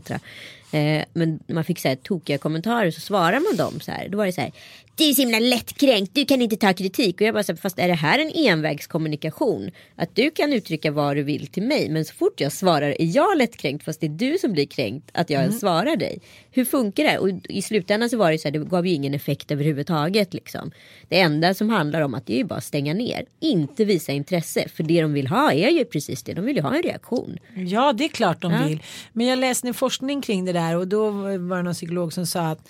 Eh, 0.71 1.03
men 1.13 1.39
man 1.47 1.63
fick 1.63 1.79
så 1.79 1.87
här 1.87 1.95
tokiga 1.95 2.37
kommentarer 2.37 2.91
så 2.91 3.01
svarar 3.01 3.39
man 3.39 3.57
dem 3.57 3.79
så 3.79 3.91
här. 3.91 4.09
Då 4.09 4.17
var 4.17 4.25
det 4.25 4.31
så 4.31 4.41
här. 4.41 4.51
Du 4.95 5.09
är 5.09 5.13
så 5.13 5.21
himla 5.21 5.39
lättkränkt, 5.39 6.15
du 6.15 6.25
kan 6.25 6.41
inte 6.41 6.55
ta 6.57 6.73
kritik. 6.73 7.21
Och 7.21 7.27
jag 7.27 7.33
bara 7.33 7.43
så 7.43 7.51
här, 7.51 7.57
fast 7.57 7.79
är 7.79 7.87
det 7.87 7.93
här 7.93 8.19
en 8.19 8.31
envägskommunikation? 8.35 9.71
Att 9.95 10.15
du 10.15 10.31
kan 10.31 10.53
uttrycka 10.53 10.91
vad 10.91 11.15
du 11.15 11.23
vill 11.23 11.47
till 11.47 11.63
mig. 11.63 11.89
Men 11.89 12.05
så 12.05 12.13
fort 12.13 12.41
jag 12.41 12.51
svarar 12.51 13.01
är 13.01 13.15
jag 13.15 13.37
lättkränkt 13.37 13.85
fast 13.85 13.99
det 14.01 14.07
är 14.07 14.09
du 14.09 14.37
som 14.37 14.51
blir 14.51 14.65
kränkt 14.65 15.09
att 15.13 15.29
jag 15.29 15.41
ens 15.41 15.59
svarar 15.59 15.95
dig. 15.95 16.14
Hur 16.51 16.65
funkar 16.65 17.03
det? 17.03 17.17
Och 17.17 17.29
i 17.49 17.61
slutändan 17.61 18.09
så 18.09 18.17
var 18.17 18.31
det 18.31 18.37
så 18.37 18.47
här, 18.47 18.51
det 18.51 18.59
gav 18.59 18.87
ju 18.87 18.93
ingen 18.93 19.13
effekt 19.13 19.51
överhuvudtaget 19.51 20.33
liksom. 20.33 20.71
Det 21.09 21.19
enda 21.19 21.53
som 21.53 21.69
handlar 21.69 22.01
om 22.01 22.13
att 22.13 22.25
det 22.25 22.33
är 22.33 22.37
ju 22.37 22.43
bara 22.43 22.55
att 22.57 22.63
stänga 22.63 22.93
ner. 22.93 23.25
Inte 23.39 23.85
visa 23.85 24.11
intresse. 24.11 24.67
För 24.69 24.83
det 24.83 25.01
de 25.01 25.13
vill 25.13 25.27
ha 25.27 25.51
är 25.53 25.69
ju 25.69 25.85
precis 25.85 26.23
det. 26.23 26.33
De 26.33 26.45
vill 26.45 26.55
ju 26.55 26.61
ha 26.61 26.75
en 26.75 26.83
reaktion. 26.83 27.37
Ja, 27.55 27.93
det 27.93 28.03
är 28.05 28.09
klart 28.09 28.41
de 28.41 28.51
Ja. 28.51 28.67
vill. 28.67 28.83
Men 29.13 29.25
jag 29.27 29.39
läste 29.39 29.67
en 29.67 29.73
forskning 29.73 30.21
kring 30.21 30.45
det 30.45 30.53
där 30.53 30.77
och 30.77 30.87
då 30.87 31.09
var 31.11 31.57
det 31.57 31.63
någon 31.63 31.73
psykolog 31.73 32.13
som 32.13 32.25
sa 32.25 32.41
att 32.47 32.69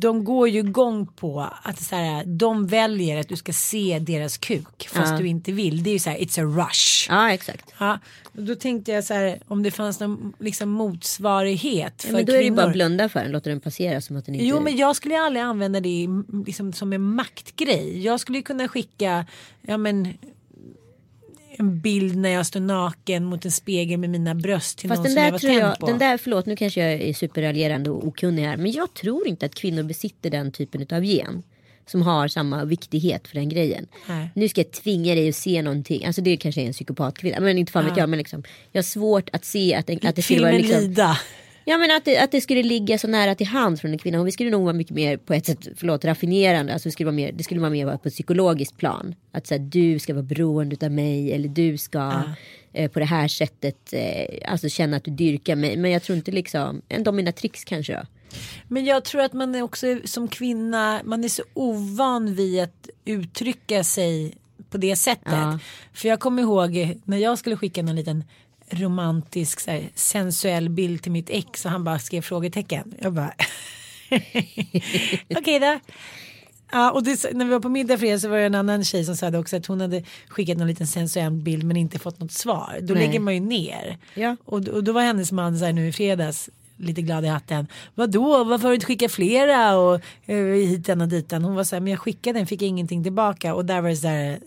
de 0.00 0.24
går 0.24 0.48
ju 0.48 0.58
igång 0.58 1.06
på 1.06 1.50
att 1.62 1.80
så 1.82 1.96
här, 1.96 2.24
de 2.24 2.66
väljer 2.66 3.20
att 3.20 3.28
du 3.28 3.36
ska 3.36 3.52
se 3.52 3.98
deras 3.98 4.38
kuk 4.38 4.88
fast 4.88 5.12
Ja. 5.12 5.18
du 5.18 5.26
inte 5.26 5.52
vill. 5.52 5.82
Det 5.82 5.90
är 5.90 5.92
ju 5.92 5.98
så 5.98 6.10
här, 6.10 6.18
it's 6.18 6.40
a 6.40 6.44
rush. 6.66 7.06
Ja 7.08 7.32
exakt. 7.32 7.74
Ja, 7.78 7.98
då 8.32 8.54
tänkte 8.54 8.92
jag 8.92 9.04
så 9.04 9.14
här 9.14 9.38
om 9.48 9.62
det 9.62 9.70
fanns 9.70 10.00
någon 10.00 10.32
liksom 10.38 10.68
motsvarighet 10.70 12.02
för 12.02 12.08
Ja, 12.08 12.12
men 12.16 12.24
då 12.26 12.32
är 12.32 12.36
det 12.36 12.42
ju 12.42 12.46
kvinnor. 12.48 12.56
bara 12.56 12.66
att 12.66 12.72
blunda 12.72 13.08
för 13.08 13.20
den. 13.20 13.32
Låta 13.32 13.50
den 13.50 13.60
passera 13.60 14.00
som 14.00 14.16
att 14.16 14.26
den 14.26 14.34
inte... 14.34 14.46
Jo 14.46 14.60
men 14.60 14.76
jag 14.76 14.96
skulle 14.96 15.18
aldrig 15.20 15.42
använda 15.44 15.80
det 15.80 16.08
liksom, 16.46 16.72
som 16.72 16.92
en 16.92 17.02
maktgrej. 17.02 18.02
Jag 18.04 18.20
skulle 18.20 18.38
ju 18.38 18.42
kunna 18.42 18.68
skicka 18.68 19.26
ja, 19.62 19.76
men, 19.76 20.14
en 21.58 21.80
bild 21.80 22.16
när 22.16 22.30
jag 22.30 22.46
står 22.46 22.60
naken 22.60 23.24
mot 23.24 23.44
en 23.44 23.50
spegel 23.50 23.98
med 24.00 24.10
mina 24.10 24.34
bröst 24.34 24.78
till 24.78 24.88
Fast 24.88 24.98
någon 24.98 25.04
den 25.04 25.12
som 25.12 25.22
jag 25.22 25.26
där 25.26 25.32
var 25.32 25.38
tänd 25.38 25.72
jag, 25.72 25.78
på. 25.78 25.86
den 25.86 25.98
där, 25.98 26.16
förlåt 26.18 26.46
nu 26.46 26.56
kanske 26.56 26.80
jag 26.80 26.92
är 26.92 27.12
superraljerande 27.12 27.90
och 27.90 28.06
okunnig 28.06 28.42
här. 28.42 28.56
Men 28.56 28.72
jag 28.72 28.94
tror 28.94 29.28
inte 29.28 29.46
att 29.46 29.54
kvinnor 29.54 29.82
besitter 29.82 30.30
den 30.30 30.52
typen 30.52 30.86
av 30.90 31.04
gen. 31.04 31.42
Som 31.86 32.02
har 32.02 32.28
samma 32.28 32.64
viktighet 32.64 33.28
för 33.28 33.34
den 33.34 33.48
grejen. 33.48 33.86
Nej. 34.08 34.28
Nu 34.34 34.48
ska 34.48 34.60
jag 34.60 34.70
tvinga 34.70 35.14
dig 35.14 35.28
att 35.28 35.36
se 35.36 35.62
någonting. 35.62 36.04
Alltså 36.04 36.22
det 36.22 36.36
kanske 36.36 36.62
är 36.62 36.66
en 36.66 36.72
psykopatkvinna. 36.72 37.40
Men 37.40 37.58
inte 37.58 37.72
fan 37.72 37.84
vet 37.84 37.96
jag. 37.96 38.08
Men 38.08 38.18
liksom, 38.18 38.42
jag 38.72 38.78
har 38.78 38.84
svårt 38.84 39.30
att 39.32 39.44
se 39.44 39.74
att, 39.74 39.90
en, 39.90 39.98
att 40.02 40.16
det 40.16 40.22
skulle 40.22 40.42
vara 40.42 40.52
liksom, 40.52 40.80
Lida. 40.80 41.18
Ja 41.68 41.78
men 41.78 41.90
att 41.90 42.04
det, 42.04 42.18
att 42.18 42.30
det 42.30 42.40
skulle 42.40 42.62
ligga 42.62 42.98
så 42.98 43.08
nära 43.08 43.34
till 43.34 43.46
hands 43.46 43.80
från 43.80 43.92
en 43.92 43.98
kvinna. 43.98 44.24
Vi 44.24 44.32
skulle 44.32 44.50
nog 44.50 44.62
vara 44.62 44.72
mycket 44.72 44.94
mer 44.94 45.16
på 45.16 45.34
ett 45.34 45.46
sätt, 45.46 45.68
förlåt, 45.76 46.04
raffinerande. 46.04 46.72
Alltså 46.72 46.88
det 46.88 46.92
skulle 46.92 47.04
vara 47.04 47.16
mer, 47.16 47.32
det 47.32 47.44
skulle 47.44 47.60
vara 47.60 47.70
mer 47.70 47.96
på 47.96 48.08
ett 48.08 48.14
psykologiskt 48.14 48.76
plan. 48.76 49.14
Att 49.32 49.46
säga 49.46 49.58
du 49.58 49.98
ska 49.98 50.14
vara 50.14 50.22
beroende 50.22 50.86
av 50.86 50.92
mig. 50.92 51.32
Eller 51.32 51.48
du 51.48 51.78
ska 51.78 52.22
eh, 52.72 52.90
på 52.90 52.98
det 52.98 53.04
här 53.04 53.28
sättet 53.28 53.92
eh, 53.92 54.50
alltså 54.50 54.68
känna 54.68 54.96
att 54.96 55.04
du 55.04 55.10
dyrkar 55.10 55.56
mig. 55.56 55.76
Men 55.76 55.90
jag 55.90 56.02
tror 56.02 56.16
inte 56.16 56.30
liksom, 56.30 56.82
en 56.88 57.04
dominatrix 57.04 57.64
kanske 57.64 57.92
då. 57.92 58.02
Men 58.68 58.84
jag 58.84 59.04
tror 59.04 59.22
att 59.22 59.32
man 59.32 59.54
är 59.54 59.62
också 59.62 59.86
som 60.04 60.28
kvinna, 60.28 61.00
man 61.04 61.24
är 61.24 61.28
så 61.28 61.42
ovan 61.54 62.34
vid 62.34 62.62
att 62.62 62.88
uttrycka 63.04 63.84
sig 63.84 64.34
på 64.70 64.78
det 64.78 64.96
sättet. 64.96 65.32
Ja. 65.32 65.58
För 65.92 66.08
jag 66.08 66.20
kommer 66.20 66.42
ihåg 66.42 66.94
när 67.04 67.18
jag 67.18 67.38
skulle 67.38 67.56
skicka 67.56 67.82
någon 67.82 67.96
liten 67.96 68.24
romantisk 68.70 69.60
så 69.60 69.70
här, 69.70 69.88
sensuell 69.94 70.68
bild 70.68 71.02
till 71.02 71.12
mitt 71.12 71.30
ex 71.30 71.64
och 71.64 71.70
han 71.70 71.84
bara 71.84 71.98
skrev 71.98 72.22
frågetecken. 72.22 72.94
Jag 72.98 73.12
bara 73.12 73.34
okej 75.36 75.58
då. 75.60 75.78
Ja, 76.72 76.90
och 76.90 77.02
det, 77.02 77.32
när 77.32 77.44
vi 77.44 77.50
var 77.50 77.60
på 77.60 77.68
middag 77.68 77.98
fredag 77.98 78.18
så 78.18 78.28
var 78.28 78.38
det 78.38 78.44
en 78.44 78.54
annan 78.54 78.84
tjej 78.84 79.04
som 79.04 79.16
sa 79.16 79.30
det 79.30 79.38
också 79.38 79.56
att 79.56 79.66
hon 79.66 79.80
hade 79.80 80.02
skickat 80.28 80.58
någon 80.58 80.68
liten 80.68 80.86
sensuell 80.86 81.32
bild 81.32 81.64
men 81.64 81.76
inte 81.76 81.98
fått 81.98 82.20
något 82.20 82.32
svar. 82.32 82.78
Då 82.82 82.94
Nej. 82.94 83.06
lägger 83.06 83.20
man 83.20 83.34
ju 83.34 83.40
ner. 83.40 83.98
Ja. 84.14 84.36
Och, 84.44 84.68
och 84.68 84.84
då 84.84 84.92
var 84.92 85.02
hennes 85.02 85.32
man 85.32 85.58
så 85.58 85.64
här 85.64 85.72
nu 85.72 85.88
i 85.88 85.92
fredags 85.92 86.50
lite 86.76 87.02
glad 87.02 87.24
i 87.24 87.28
hatten. 87.28 87.66
Vadå, 87.94 88.44
varför 88.44 88.62
har 88.62 88.70
du 88.70 88.74
inte 88.74 88.86
skickat 88.86 89.12
flera 89.12 89.78
och 89.78 90.00
eh, 90.26 90.44
hiten 90.44 91.00
och 91.00 91.08
ditan. 91.08 91.44
Hon 91.44 91.54
var 91.54 91.64
så 91.64 91.76
här, 91.76 91.80
men 91.80 91.90
jag 91.90 92.00
skickade 92.00 92.38
den, 92.38 92.46
fick 92.46 92.62
ingenting 92.62 93.02
tillbaka 93.02 93.54
och 93.54 93.64
där 93.64 93.80
var 93.80 93.88
det 93.88 93.96
så 93.96 94.08
här 94.08 94.38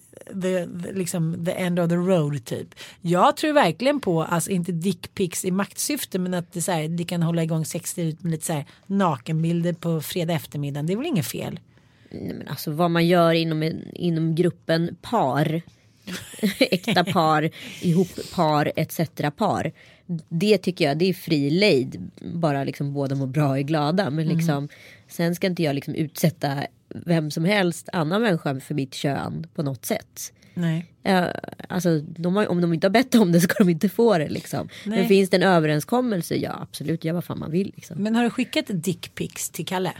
the, 0.41 0.65
the, 0.65 0.91
liksom 0.93 1.45
the 1.45 1.51
end 1.51 1.79
of 1.79 1.89
the 1.89 1.95
road 1.95 2.45
typ. 2.45 2.67
Jag 3.01 3.37
tror 3.37 3.53
verkligen 3.53 3.99
på, 3.99 4.23
alltså 4.23 4.51
inte 4.51 4.71
dickpics 4.71 5.45
i 5.45 5.51
maktsyfte 5.51 6.19
men 6.19 6.33
att 6.33 6.53
det, 6.53 6.61
så 6.61 6.71
här, 6.71 6.87
det 6.87 7.03
kan 7.03 7.23
hålla 7.23 7.43
igång 7.43 7.65
sexlivet 7.65 8.23
med 8.23 8.31
lite 8.31 8.45
så 8.45 8.53
här 8.53 8.65
nakenbilder 8.87 9.73
på 9.73 10.01
fredag 10.01 10.33
eftermiddag. 10.33 10.81
Det 10.81 10.93
är 10.93 10.97
väl 10.97 11.05
inget 11.05 11.27
fel. 11.27 11.59
Nej, 12.11 12.33
men 12.33 12.47
alltså 12.47 12.71
vad 12.71 12.91
man 12.91 13.07
gör 13.07 13.33
inom, 13.33 13.71
inom 13.93 14.35
gruppen 14.35 14.95
par. 15.01 15.61
Äkta 16.59 17.03
par, 17.03 17.49
ihop 17.81 18.07
par, 18.35 18.71
etc. 18.75 18.99
par. 19.37 19.71
Det 20.29 20.57
tycker 20.57 20.85
jag 20.85 20.97
det 20.97 21.09
är 21.09 21.13
fri 21.13 21.49
lejd. 21.49 22.11
Bara 22.33 22.63
liksom 22.63 22.93
båda 22.93 23.15
mår 23.15 23.27
bra 23.27 23.49
och 23.49 23.57
är 23.57 23.61
glada. 23.61 24.09
Men 24.09 24.27
liksom, 24.27 24.69
sen 25.07 25.35
ska 25.35 25.47
inte 25.47 25.63
jag 25.63 25.75
liksom 25.75 25.95
utsätta 25.95 26.63
vem 26.89 27.31
som 27.31 27.45
helst 27.45 27.89
annan 27.93 28.21
människa 28.21 28.59
för 28.59 28.75
mitt 28.75 28.93
kön 28.93 29.47
på 29.55 29.63
något 29.63 29.85
sätt. 29.85 30.33
Nej. 30.53 30.85
Ja, 31.03 31.33
alltså, 31.69 31.99
de 31.99 32.35
har, 32.35 32.47
om 32.47 32.61
de 32.61 32.73
inte 32.73 32.87
har 32.87 32.91
bett 32.91 33.15
om 33.15 33.31
det 33.31 33.41
ska 33.41 33.63
de 33.63 33.69
inte 33.69 33.89
få 33.89 34.17
det. 34.17 34.29
Liksom. 34.29 34.69
Nej. 34.85 34.99
Men 34.99 35.07
finns 35.07 35.29
det 35.29 35.37
en 35.37 35.43
överenskommelse, 35.43 36.35
ja 36.35 36.59
absolut, 36.61 37.03
gör 37.03 37.13
vad 37.13 37.23
fan 37.23 37.39
man 37.39 37.51
vill. 37.51 37.71
Liksom. 37.75 38.03
Men 38.03 38.15
har 38.15 38.23
du 38.23 38.29
skickat 38.29 38.65
dickpics 38.67 39.49
till 39.49 39.65
Kalle? 39.65 39.91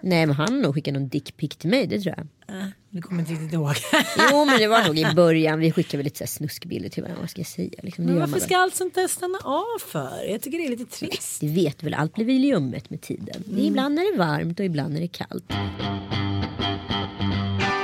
Nej 0.00 0.26
men 0.26 0.36
han 0.36 0.52
har 0.52 0.60
nog 0.60 0.74
skickat 0.74 0.94
någon 0.94 1.08
dickpic 1.08 1.56
till 1.56 1.70
mig, 1.70 1.86
det 1.86 2.00
tror 2.00 2.14
jag. 2.16 2.56
Äh, 2.56 3.00
kommer 3.00 3.20
inte 3.20 3.32
riktigt 3.32 3.52
ihåg. 3.52 3.74
Jo 4.30 4.44
men 4.44 4.58
det 4.58 4.66
var 4.66 4.86
nog 4.86 4.98
i 4.98 5.06
början. 5.16 5.58
Vi 5.58 5.72
skickade 5.72 5.96
väl 5.96 6.04
lite 6.04 6.18
så 6.18 6.24
här 6.24 6.28
snuskbilder 6.28 6.88
till 6.88 7.02
varandra. 7.02 7.20
Vad 7.20 7.30
ska 7.30 7.40
jag 7.40 7.46
säga? 7.46 7.80
Liksom, 7.82 8.04
Men 8.04 8.18
varför 8.18 8.40
ska 8.40 8.56
allt 8.56 8.74
sånt 8.74 8.94
där 8.94 9.08
stanna 9.08 9.38
av 9.44 9.78
för? 9.78 10.30
Jag 10.30 10.40
tycker 10.42 10.58
det 10.58 10.64
är 10.64 10.70
lite 10.70 10.96
trist. 10.96 11.40
Du 11.40 11.48
vet 11.48 11.82
väl, 11.82 11.94
allt 11.94 12.14
blir 12.14 12.24
väl 12.24 12.44
ljummet 12.44 12.90
med 12.90 13.00
tiden. 13.00 13.44
Är 13.56 13.60
Ibland 13.60 13.98
är 13.98 14.12
det 14.12 14.18
varmt 14.18 14.60
och 14.60 14.66
ibland 14.66 14.96
är 14.96 15.00
det 15.00 15.08
kallt. 15.08 15.52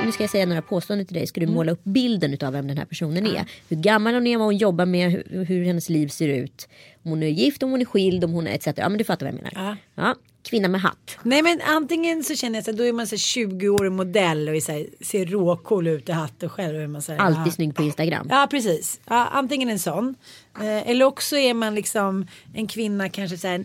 Nu 0.04 0.12
ska 0.12 0.22
jag 0.22 0.30
säga 0.30 0.46
några 0.46 0.62
påståenden 0.62 1.06
till 1.06 1.16
dig. 1.16 1.26
Ska 1.26 1.40
du 1.40 1.46
måla 1.46 1.72
upp 1.72 1.84
bilden 1.84 2.36
av 2.42 2.52
vem 2.52 2.68
den 2.68 2.78
här 2.78 2.84
personen 2.84 3.26
är? 3.26 3.44
Hur 3.68 3.76
gammal 3.76 4.14
hon 4.14 4.26
är, 4.26 4.36
vad 4.36 4.46
hon 4.46 4.56
jobbar 4.56 4.86
med, 4.86 5.10
hur, 5.10 5.44
hur 5.44 5.64
hennes 5.64 5.88
liv 5.88 6.08
ser 6.08 6.28
ut. 6.28 6.68
Om 7.04 7.10
hon 7.10 7.22
är 7.22 7.28
gift, 7.28 7.62
om 7.62 7.70
hon 7.70 7.80
är 7.80 7.84
skild, 7.84 8.24
om 8.24 8.32
hon 8.32 8.46
är 8.46 8.54
etc. 8.54 8.66
Ja 8.76 8.88
men 8.88 8.98
du 8.98 9.04
fattar 9.04 9.26
vad 9.26 9.34
jag 9.34 9.42
menar. 9.42 9.76
Ja. 9.94 10.02
Ja, 10.02 10.14
kvinna 10.42 10.68
med 10.68 10.80
hatt. 10.80 11.18
Nej 11.22 11.42
men 11.42 11.60
antingen 11.60 12.24
så 12.24 12.34
känner 12.34 12.58
jag 12.58 12.64
så 12.64 12.72
då 12.72 12.84
är 12.84 12.92
man 12.92 13.06
så 13.06 13.14
här 13.14 13.18
20-årig 13.46 13.92
modell 13.92 14.48
och 14.48 14.56
är 14.56 14.60
så 14.60 14.72
här, 14.72 14.86
ser 15.00 15.26
råcool 15.26 15.86
ut 15.86 16.08
i 16.08 16.12
hatt 16.12 16.42
och 16.42 16.52
själv 16.52 16.80
är 16.80 16.86
man 16.86 17.02
så 17.02 17.12
här, 17.12 17.18
Alltid 17.18 17.46
ja. 17.46 17.50
snygg 17.50 17.74
på 17.74 17.82
Instagram. 17.82 18.26
Ja 18.30 18.48
precis. 18.50 19.00
Ja, 19.08 19.26
antingen 19.32 19.68
en 19.68 19.78
sån. 19.78 20.14
Eh, 20.60 20.90
eller 20.90 21.04
också 21.04 21.36
är 21.36 21.54
man 21.54 21.74
liksom 21.74 22.26
en 22.54 22.66
kvinna 22.66 23.08
kanske 23.08 23.38
så 23.38 23.48
här 23.48 23.64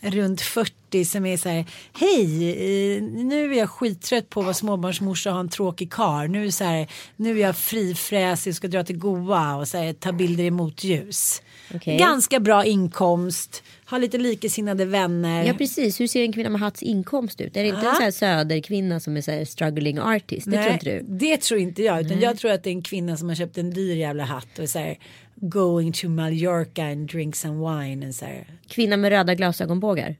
runt 0.00 0.40
40 0.40 1.04
som 1.04 1.26
är 1.26 1.36
så 1.36 1.48
här. 1.48 1.64
Hej, 1.92 2.50
eh, 2.96 3.02
nu 3.02 3.54
är 3.54 3.58
jag 3.58 3.70
skittrött 3.70 4.30
på 4.30 4.40
att 4.40 4.46
vara 4.46 4.54
småbarnsmorsa 4.54 5.30
och 5.30 5.34
ha 5.34 5.40
en 5.40 5.48
tråkig 5.48 5.92
kar. 5.92 6.28
Nu 6.28 6.46
är, 6.46 6.50
så 6.50 6.64
här, 6.64 6.88
nu 7.16 7.38
är 7.38 7.42
jag 7.42 7.56
frifräsig 7.56 8.50
och 8.50 8.56
ska 8.56 8.68
dra 8.68 8.84
till 8.84 8.98
Goa 8.98 9.56
och 9.56 9.68
så 9.68 9.94
ta 10.00 10.12
bilder 10.12 10.44
i 10.44 10.50
motljus. 10.50 11.42
Okej. 11.74 11.98
Ganska 11.98 12.40
bra 12.40 12.64
inkomst. 12.80 13.62
Har 13.84 13.98
lite 13.98 14.18
likasinnade 14.18 14.84
vänner. 14.84 15.44
Ja 15.44 15.54
precis, 15.54 16.00
hur 16.00 16.06
ser 16.06 16.22
en 16.22 16.32
kvinna 16.32 16.50
med 16.50 16.60
hatts 16.60 16.82
inkomst 16.82 17.40
ut? 17.40 17.56
Är 17.56 17.62
det 17.62 17.68
inte 17.68 17.80
en 17.80 17.84
Ja. 17.86 17.94
så 17.94 18.02
här 18.02 18.10
söderkvinna 18.10 19.00
som 19.00 19.16
är 19.16 19.20
så 19.20 19.30
här 19.30 19.44
struggling 19.44 19.98
artist? 19.98 20.50
Det 20.50 20.62
tror 20.62 20.72
inte 20.72 20.90
du? 20.90 21.02
Det 21.08 21.36
tror 21.36 21.60
inte 21.60 21.82
jag. 21.82 22.00
Utan 22.00 22.20
jag 22.20 22.36
tror 22.38 22.50
att 22.52 22.62
det 22.62 22.70
är 22.70 22.72
en 22.72 22.82
kvinna 22.82 23.16
som 23.16 23.28
har 23.28 23.36
köpt 23.36 23.58
en 23.58 23.70
dyr 23.70 23.96
jävla 23.96 24.24
hatt 24.24 24.58
och 24.58 24.68
så 24.68 24.78
här 24.78 24.98
going 25.36 25.92
to 25.92 26.08
Mallorca 26.08 26.84
and 26.84 27.10
drink 27.10 27.36
some 27.36 27.54
wine. 27.84 28.06
And 28.06 28.14
så 28.14 28.24
här. 28.24 28.46
Kvinna 28.68 28.96
med 28.96 29.10
röda 29.10 29.34
glasögonbågar? 29.34 30.16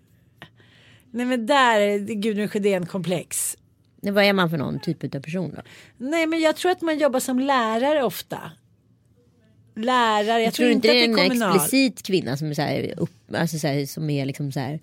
Nej 1.10 1.26
men 1.26 1.46
där 1.46 1.80
är 1.80 1.98
Gudrun 1.98 2.48
Sjödén 2.48 2.86
komplex. 2.86 3.56
Nej, 4.00 4.12
vad 4.12 4.24
är 4.24 4.32
man 4.32 4.50
för 4.50 4.58
någon 4.58 4.80
typ 4.80 5.14
av 5.14 5.20
person 5.20 5.52
då? 5.56 5.62
Nej 5.98 6.26
men 6.26 6.40
jag 6.40 6.56
tror 6.56 6.72
att 6.72 6.80
man 6.82 6.98
jobbar 6.98 7.20
som 7.20 7.38
lärare 7.40 8.02
ofta. 8.02 8.38
Lärare, 9.76 10.42
jag, 10.42 10.54
tror, 10.54 10.64
tror 10.64 10.72
inte 10.72 10.88
det 10.88 11.00
är 11.00 11.08
en 11.08 11.14
kommunal. 11.14 11.56
explicit 11.56 12.02
kvinna 12.02 12.36
som 12.36 12.50
är, 12.50 12.54
så 12.54 12.62
här, 12.62 12.94
upp, 12.96 13.34
alltså 13.34 13.58
så 13.58 13.66
här, 13.66 13.86
som 13.86 14.10
är 14.10 14.24
liksom 14.24 14.52
så 14.52 14.60
här 14.60 14.80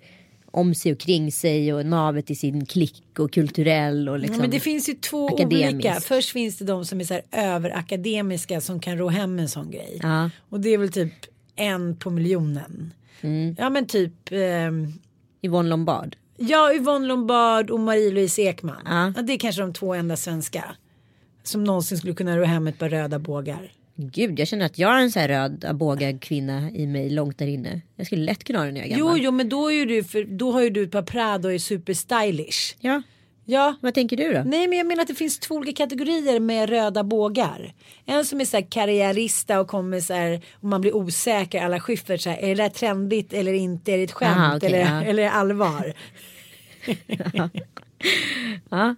om 0.54 0.74
sig 0.74 0.92
och 0.92 0.98
kring 0.98 1.32
sig 1.32 1.74
och 1.74 1.86
navet 1.86 2.30
i 2.30 2.34
sin 2.34 2.66
klick 2.66 3.18
och 3.18 3.32
kulturell 3.32 4.08
och 4.08 4.18
liksom. 4.18 4.36
Ja, 4.36 4.40
men 4.40 4.50
det 4.50 4.60
finns 4.60 4.88
ju 4.88 4.94
två 4.94 5.28
akademisk. 5.28 5.74
olika. 5.74 6.00
Först 6.00 6.30
finns 6.30 6.58
det 6.58 6.64
de 6.64 6.84
som 6.84 7.00
är 7.00 7.04
så 7.04 7.14
här 7.14 7.22
överakademiska 7.32 8.60
som 8.60 8.80
kan 8.80 8.98
ro 8.98 9.08
hem 9.08 9.38
en 9.38 9.48
sån 9.48 9.70
grej. 9.70 9.98
Ja. 10.02 10.30
Och 10.48 10.60
det 10.60 10.68
är 10.68 10.78
väl 10.78 10.92
typ 10.92 11.12
en 11.56 11.96
på 11.96 12.10
miljonen. 12.10 12.94
Mm. 13.20 13.56
Ja 13.58 13.70
men 13.70 13.86
typ 13.86 14.12
ehm, 14.30 14.92
Yvonne 15.42 15.68
Lombard. 15.68 16.16
Ja, 16.36 16.74
Yvonne 16.74 17.06
Lombard 17.06 17.70
och 17.70 17.80
Marie-Louise 17.80 18.42
Ekman. 18.42 18.82
Ja. 18.84 19.12
Ja. 19.16 19.22
det 19.22 19.32
är 19.32 19.38
kanske 19.38 19.62
de 19.62 19.72
två 19.72 19.94
enda 19.94 20.16
svenska. 20.16 20.64
Som 21.42 21.64
någonsin 21.64 21.98
skulle 21.98 22.14
kunna 22.14 22.38
ro 22.38 22.44
hem 22.44 22.66
ett 22.66 22.78
par 22.78 22.88
röda 22.88 23.18
bågar. 23.18 23.72
Gud, 23.96 24.38
jag 24.38 24.48
känner 24.48 24.66
att 24.66 24.78
jag 24.78 24.98
är 24.98 25.02
en 25.02 25.10
så 25.10 25.20
här 25.20 25.28
röd 25.28 25.76
bågad 25.76 26.20
kvinna 26.22 26.70
i 26.70 26.86
mig 26.86 27.10
långt 27.10 27.38
där 27.38 27.46
inne. 27.46 27.80
Jag 27.96 28.06
skulle 28.06 28.22
lätt 28.24 28.44
kunna 28.44 28.58
ha 28.58 28.64
den 28.64 28.74
när 28.74 28.80
jag 28.80 28.90
är 28.90 28.96
Jo, 28.98 29.06
gammal. 29.06 29.20
jo, 29.22 29.30
men 29.30 29.48
då, 29.48 29.72
är 29.72 29.86
du, 29.86 30.04
för, 30.04 30.24
då 30.24 30.52
har 30.52 30.62
ju 30.62 30.70
du 30.70 30.82
ett 30.82 30.90
par 30.90 31.02
Prada 31.02 31.48
och 31.48 31.54
är 31.54 31.58
superstylish. 31.58 32.76
Ja. 32.80 33.02
Ja. 33.44 33.74
Vad 33.80 33.94
tänker 33.94 34.16
du 34.16 34.32
då? 34.32 34.42
Nej 34.46 34.68
men 34.68 34.78
jag 34.78 34.86
menar 34.86 35.02
att 35.02 35.08
det 35.08 35.14
finns 35.14 35.38
två 35.38 35.54
olika 35.54 35.84
kategorier 35.84 36.40
med 36.40 36.68
röda 36.68 37.04
bågar. 37.04 37.74
En 38.06 38.24
som 38.24 38.40
är 38.40 38.44
så 38.44 38.56
här 38.56 38.66
karriärista 38.70 39.60
och 39.60 39.68
kommer 39.68 40.00
så 40.00 40.14
här 40.14 40.40
och 40.54 40.64
man 40.68 40.80
blir 40.80 40.96
osäker 40.96 41.62
alla 41.62 41.80
Schyffert 41.80 42.20
så 42.20 42.30
här, 42.30 42.38
är 42.38 42.48
det 42.48 42.62
där 42.62 42.68
trendigt 42.68 43.32
eller 43.32 43.52
inte, 43.52 43.92
är 43.92 43.96
det 43.96 44.02
ett 44.04 44.12
skämt 44.12 44.36
Aha, 44.36 44.56
okej, 44.56 44.68
eller, 44.68 44.78
ja. 44.78 45.02
eller 45.04 45.28
allvar? 45.28 45.94
Ja. 48.70 48.94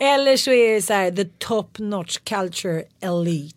Eller 0.00 0.36
så 0.36 0.52
är 0.52 0.74
det 0.74 0.82
så 0.82 0.92
här 0.92 1.10
the 1.10 1.24
top 1.24 1.78
notch 1.78 2.18
culture 2.18 2.82
elite. 3.00 3.55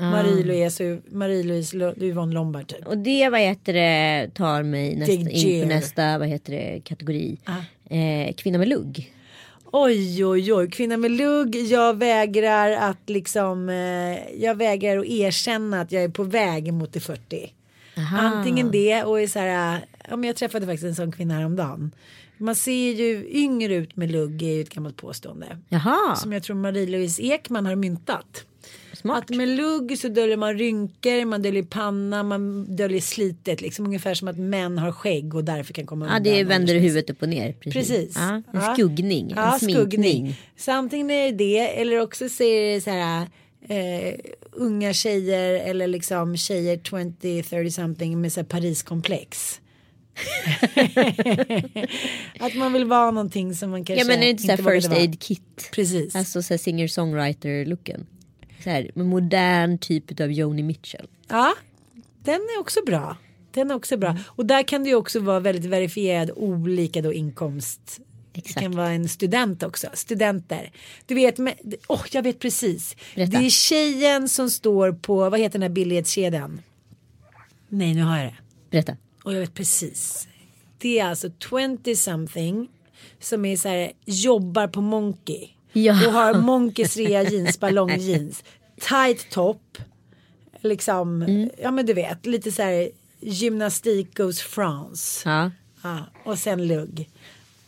Marie-Louise 0.00 1.00
Marie-Louise 1.10 1.76
Lo- 1.76 1.94
Yvonne 2.00 2.34
Lombard 2.34 2.66
typ. 2.66 2.86
Och 2.86 2.98
det 2.98 3.28
vad 3.28 3.40
heter 3.40 3.72
det 3.72 4.30
tar 4.34 4.62
mig 4.62 4.96
nästa, 4.96 5.12
in 5.12 5.62
på 5.62 5.68
nästa 5.68 6.18
vad 6.18 6.28
heter 6.28 6.52
det, 6.52 6.80
kategori. 6.84 7.38
Ah. 7.44 7.94
Eh, 7.94 8.34
kvinna 8.34 8.58
med 8.58 8.68
lugg. 8.68 9.12
Oj 9.72 10.24
oj 10.24 10.52
oj, 10.54 10.70
kvinna 10.70 10.96
med 10.96 11.10
lugg. 11.10 11.56
Jag 11.56 11.98
vägrar 11.98 12.70
att 12.72 13.10
liksom, 13.10 13.68
eh, 13.68 14.42
jag 14.42 14.54
vägrar 14.54 14.98
att 14.98 15.06
erkänna 15.06 15.80
att 15.80 15.92
jag 15.92 16.02
är 16.04 16.08
på 16.08 16.24
väg 16.24 16.72
mot 16.72 16.92
det 16.92 17.00
40. 17.00 17.52
Aha. 17.96 18.18
Antingen 18.18 18.70
det 18.70 19.02
och 19.04 19.20
är 19.20 19.26
så 19.26 19.38
här, 19.38 19.78
ja, 20.08 20.16
men 20.16 20.24
jag 20.24 20.36
träffade 20.36 20.66
faktiskt 20.66 20.84
en 20.84 20.94
sån 20.94 21.12
kvinna 21.12 21.34
häromdagen. 21.34 21.90
Man 22.38 22.54
ser 22.54 22.92
ju 22.92 23.28
yngre 23.30 23.74
ut 23.74 23.96
med 23.96 24.10
lugg 24.12 24.42
är 24.42 24.52
ju 24.54 24.60
ett 24.60 24.70
gammalt 24.74 24.96
påstående. 24.96 25.58
Jaha, 25.68 26.16
Som 26.16 26.32
jag 26.32 26.42
tror 26.42 26.56
Marie-Louise 26.56 27.22
Ekman 27.22 27.66
har 27.66 27.74
myntat. 27.74 28.44
Smart. 29.00 29.24
Att 29.30 29.36
med 29.36 29.48
lugg 29.48 29.98
så 29.98 30.08
döljer 30.08 30.36
man 30.36 30.58
rynkor, 30.58 31.24
man 31.24 31.42
döljer 31.42 31.62
panna, 31.62 32.22
man 32.22 32.66
döljer 32.76 33.00
slitet. 33.00 33.60
Liksom 33.60 33.86
ungefär 33.86 34.14
som 34.14 34.28
att 34.28 34.38
män 34.38 34.78
har 34.78 34.92
skägg 34.92 35.34
och 35.34 35.44
därför 35.44 35.74
kan 35.74 35.86
komma 35.86 36.06
Ja 36.06 36.16
undan 36.16 36.32
det 36.32 36.44
vänder 36.44 36.74
huvudet 36.74 37.10
upp 37.10 37.22
och 37.22 37.28
ner. 37.28 37.52
Precis. 37.52 37.88
Precis. 37.88 38.12
Ja, 38.16 38.28
en 38.34 38.42
Ja. 38.52 38.74
skuggning, 38.74 39.32
Ja, 39.36 39.54
en 39.54 39.60
sminkning. 39.60 39.86
skuggning. 39.90 40.36
Antingen 40.66 41.10
är 41.10 41.32
det 41.32 41.32
det 41.32 41.80
eller 41.80 42.00
också 42.00 42.28
så 42.28 42.42
är 42.42 42.74
det 42.74 42.80
så 42.80 42.90
här 42.90 43.26
eh, 43.68 44.14
unga 44.52 44.92
tjejer 44.92 45.54
eller 45.54 45.86
liksom 45.86 46.36
tjejer 46.36 46.80
20, 46.84 47.42
30 47.42 47.70
something 47.70 48.20
med 48.20 48.32
så 48.32 48.40
här 48.40 48.46
Pariskomplex. 48.46 49.60
att 52.40 52.54
man 52.54 52.72
vill 52.72 52.84
vara 52.84 53.10
någonting 53.10 53.54
som 53.54 53.70
man 53.70 53.84
kanske 53.84 54.04
Ja 54.04 54.08
men 54.08 54.16
är 54.18 54.24
det 54.24 54.30
inte 54.30 54.42
så 54.42 54.50
här 54.50 54.56
vågade 54.58 54.80
first 54.80 54.92
aid 54.92 55.20
kit? 55.20 55.68
Precis. 55.72 56.16
Alltså 56.16 56.42
så 56.42 56.54
här 56.54 56.58
singer-songwriter 56.58 57.64
looken. 57.64 58.06
Så 58.64 58.70
här, 58.70 58.90
modern 58.94 59.78
typ 59.78 60.20
av 60.20 60.32
Joni 60.32 60.62
Mitchell. 60.62 61.06
Ja, 61.28 61.54
den 62.22 62.34
är 62.34 62.60
också 62.60 62.80
bra. 62.86 63.16
Den 63.52 63.70
är 63.70 63.74
också 63.74 63.96
bra. 63.96 64.16
Och 64.26 64.46
där 64.46 64.62
kan 64.62 64.82
det 64.84 64.88
ju 64.88 64.94
också 64.94 65.20
vara 65.20 65.40
väldigt 65.40 65.64
verifierad 65.64 66.30
olika 66.36 67.02
då 67.02 67.12
inkomst. 67.12 68.00
Det 68.32 68.38
Exakt. 68.38 68.60
kan 68.60 68.76
vara 68.76 68.90
en 68.90 69.08
student 69.08 69.62
också. 69.62 69.88
Studenter. 69.94 70.72
Du 71.06 71.14
vet, 71.14 71.38
men, 71.38 71.54
oh, 71.88 72.02
jag 72.10 72.22
vet 72.22 72.38
precis. 72.38 72.96
Berätta. 73.14 73.38
Det 73.38 73.46
är 73.46 73.50
tjejen 73.50 74.28
som 74.28 74.50
står 74.50 74.92
på, 74.92 75.30
vad 75.30 75.40
heter 75.40 75.52
den 75.52 75.62
här 75.62 75.68
billighetskedjan? 75.68 76.60
Nej, 77.68 77.94
nu 77.94 78.02
har 78.02 78.18
jag 78.18 78.26
det. 78.26 78.36
Berätta. 78.70 78.96
Och 79.22 79.34
jag 79.34 79.40
vet 79.40 79.54
precis. 79.54 80.28
Det 80.78 80.98
är 80.98 81.04
alltså 81.04 81.30
20 81.84 81.96
something 81.96 82.68
som 83.20 83.44
är 83.44 83.56
så 83.56 83.68
här, 83.68 83.92
jobbar 84.04 84.68
på 84.68 84.80
Monkey. 84.80 85.48
Ja. 85.72 86.06
Och 86.06 86.12
har 86.12 86.34
Monkeys 86.34 86.96
rea 86.96 87.22
jeans, 87.22 87.60
ballongjeans. 87.60 88.44
Tight 88.80 89.30
top. 89.30 89.78
Liksom, 90.60 91.22
Mm. 91.22 91.50
ja 91.62 91.70
men 91.70 91.86
du 91.86 91.94
vet, 91.94 92.26
lite 92.26 92.52
så 92.52 92.62
här 92.62 92.90
gymnastik 93.20 94.16
goes 94.16 94.42
France. 94.42 95.28
Ja. 95.28 95.50
Ja, 95.82 95.98
och 96.24 96.38
sen 96.38 96.66
lugg. 96.66 97.08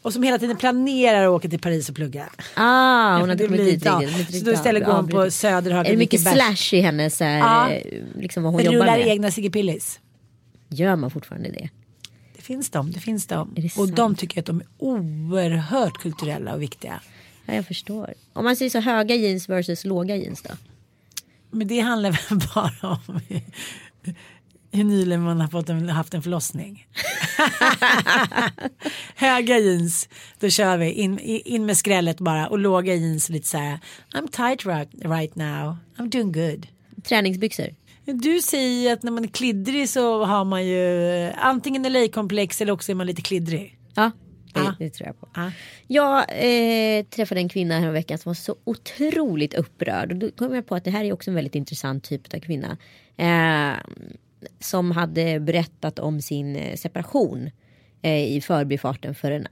Och 0.02 0.12
som 0.12 0.22
hela 0.22 0.38
tiden 0.38 0.56
planerar 0.56 1.24
att 1.24 1.30
åka 1.30 1.48
till 1.48 1.58
Paris 1.60 1.88
och 1.88 1.94
plugga. 1.94 2.28
Ah, 2.56 3.12
hon 3.18 3.22
har 3.28 3.32
inte 3.32 3.44
kommit 3.46 3.60
dit 3.60 3.86
riktigt. 4.18 4.38
Så 4.38 4.44
då 4.44 4.52
istället 4.52 4.84
går 4.86 4.92
hon 4.92 5.08
på. 5.08 5.30
Söderhag 5.30 5.86
Är 5.86 5.90
det 5.90 5.96
mycket 5.96 6.20
slash 6.20 6.78
i 6.78 6.80
hennes 6.80 7.16
så 7.16 7.24
här, 7.24 7.38
Ja. 7.38 7.70
eh, 7.70 8.02
liksom 8.14 8.42
vad 8.42 8.52
hon 8.52 8.62
jobbar 8.64 8.78
Rullar 8.78 8.98
med? 8.98 9.06
egna 9.08 9.30
Sigge. 9.30 9.78
Gör 10.68 10.96
man 10.96 11.10
fortfarande 11.10 11.48
det? 11.50 11.68
Det 12.36 12.42
finns 12.42 12.70
de, 12.70 12.90
det 12.92 13.00
finns 13.00 13.26
de. 13.26 13.52
Det 13.56 13.64
och 13.64 13.72
sant? 13.72 13.96
de 13.96 14.14
tycker 14.14 14.40
att 14.40 14.46
de 14.46 14.60
är 14.60 14.66
oerhört 14.78 15.98
kulturella 15.98 16.54
och 16.54 16.62
viktiga. 16.62 17.00
Ja, 17.46 17.54
jag 17.54 17.66
förstår. 17.66 18.14
Om 18.32 18.44
man 18.44 18.56
säger 18.56 18.70
så 18.70 18.80
höga 18.80 19.14
jeans 19.14 19.48
versus 19.48 19.84
låga 19.84 20.16
jeans 20.16 20.42
då? 20.42 20.50
Men 21.50 21.68
det 21.68 21.80
handlar 21.80 22.10
väl 22.10 22.40
bara 22.54 22.88
om 22.90 23.20
hur 24.72 24.84
nyligen 24.84 25.22
man 25.22 25.40
har 25.40 25.48
fått 25.48 25.68
en, 25.68 25.88
haft 25.88 26.14
en 26.14 26.22
förlossning. 26.22 26.86
Höga 29.16 29.58
jeans, 29.58 30.08
då 30.40 30.48
kör 30.48 30.76
vi 30.76 30.92
in, 30.92 31.18
in 31.18 31.66
med 31.66 31.76
skrället 31.76 32.20
bara 32.20 32.48
och 32.48 32.58
låga 32.58 32.94
jeans 32.94 33.28
lite 33.28 33.48
så 33.48 33.58
här. 33.58 33.78
I'm 34.14 34.28
tight 34.30 34.66
right, 34.66 34.88
right 35.04 35.36
now, 35.36 35.76
I'm 35.96 36.08
doing 36.08 36.32
good. 36.32 36.66
Träningsbyxor? 37.04 37.68
Du 38.04 38.40
säger 38.42 38.92
att 38.92 39.02
när 39.02 39.12
man 39.12 39.24
är 39.24 39.28
kliddrig 39.28 39.88
så 39.88 40.24
har 40.24 40.44
man 40.44 40.66
ju 40.66 41.08
eh, 41.08 41.34
antingen 41.38 41.92
LA-komplex 41.92 42.60
eller 42.60 42.72
också 42.72 42.92
är 42.92 42.96
man 42.96 43.06
lite 43.06 43.22
kliddrig. 43.22 43.78
Ja, 43.94 44.10
det, 44.52 44.60
Ja. 44.60 44.74
det 44.78 44.90
tror 44.90 45.06
jag 45.06 45.20
på. 45.20 45.28
Ja. 45.34 45.52
Jag 45.86 46.18
eh, 46.28 47.04
träffade 47.04 47.40
en 47.40 47.48
kvinna 47.48 47.80
här 47.80 47.90
veckan 47.90 48.18
som 48.18 48.30
var 48.30 48.34
så 48.34 48.56
otroligt 48.64 49.54
upprörd. 49.54 50.12
Och 50.12 50.18
då 50.18 50.30
kom 50.30 50.54
jag 50.54 50.66
på 50.66 50.74
att 50.74 50.84
det 50.84 50.90
här 50.90 51.04
är 51.04 51.12
också 51.12 51.30
en 51.30 51.34
väldigt 51.34 51.54
intressant 51.54 52.04
typ 52.04 52.34
av 52.34 52.38
kvinna. 52.38 52.76
Eh, 53.16 53.76
som 54.60 54.90
hade 54.90 55.40
berättat 55.40 55.98
om 55.98 56.20
sin 56.20 56.56
eh, 56.56 56.76
separation 56.76 57.50
eh, 58.02 58.32
i 58.32 58.40
förbifarten 58.40 59.14
för 59.14 59.30
en, 59.30 59.48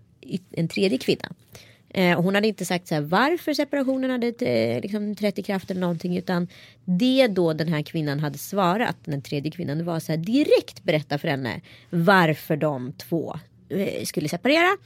en 0.51 0.69
tredje 0.69 0.99
kvinna. 0.99 1.33
Eh, 1.95 2.21
hon 2.21 2.35
hade 2.35 2.49
inte 2.49 2.65
sagt 2.65 2.89
så 2.89 2.95
här, 2.95 3.03
varför 3.03 3.55
separationen 3.55 4.11
hade 4.11 4.27
eh, 4.29 4.81
liksom, 4.81 5.15
trätt 5.17 5.39
i 5.39 5.43
kraft 5.43 5.71
eller 5.71 5.81
någonting. 5.81 6.17
Utan 6.17 6.49
det 6.85 7.27
då 7.27 7.53
den 7.53 7.69
här 7.69 7.83
kvinnan 7.83 8.21
hade 8.21 8.39
svarat, 8.39 8.97
den 9.05 9.23
tredje 9.23 9.51
kvinnan, 9.51 9.79
det 9.79 9.85
var 9.85 10.01
så 10.01 10.13
här 10.13 10.17
direkt 10.17 10.83
berätta 10.83 11.19
för 11.19 11.29
henne 11.29 11.61
varför 11.91 12.57
de 12.57 12.93
två 12.93 13.39
skulle 14.05 14.29
separera. 14.29 14.77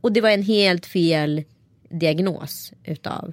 Och 0.00 0.12
det 0.12 0.20
var 0.20 0.30
en 0.30 0.42
helt 0.42 0.86
fel 0.86 1.44
diagnos 1.90 2.72
utav 2.84 3.32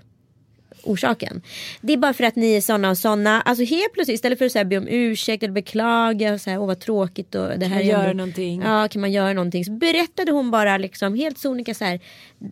orsaken. 0.84 1.41
Det 1.82 1.93
är 1.93 1.97
bara 1.97 2.14
för 2.14 2.24
att 2.24 2.36
ni 2.36 2.53
är 2.53 2.62
såna 2.62 2.89
och 2.89 2.97
såna. 2.97 3.41
Alltså 3.41 3.64
helt 3.64 3.93
plötsligt 3.93 4.16
istället 4.16 4.38
för 4.38 4.45
att 4.45 4.51
så 4.51 4.57
här, 4.57 4.66
be 4.66 4.78
om 4.78 4.88
ursäkt 4.88 5.43
eller 5.43 5.53
beklaga 5.53 6.34
och 6.34 6.41
så 6.41 6.49
här, 6.49 6.59
åh 6.59 6.68
vad 6.68 6.80
tråkigt 6.80 7.36
och 7.36 7.59
det 7.59 7.66
här 7.66 7.76
man 7.76 7.86
göra 7.88 8.03
ändå- 8.03 8.14
någonting? 8.18 8.62
Ja, 8.62 8.88
kan 8.88 9.01
man 9.01 9.12
göra 9.12 9.34
någonting? 9.34 9.66
Så 9.66 9.72
berättade 9.72 10.32
hon 10.32 10.51
bara 10.51 10.78
liksom 10.78 11.16
helt 11.16 11.38
sonika 11.38 11.74
så 11.74 11.86
här. 11.86 11.99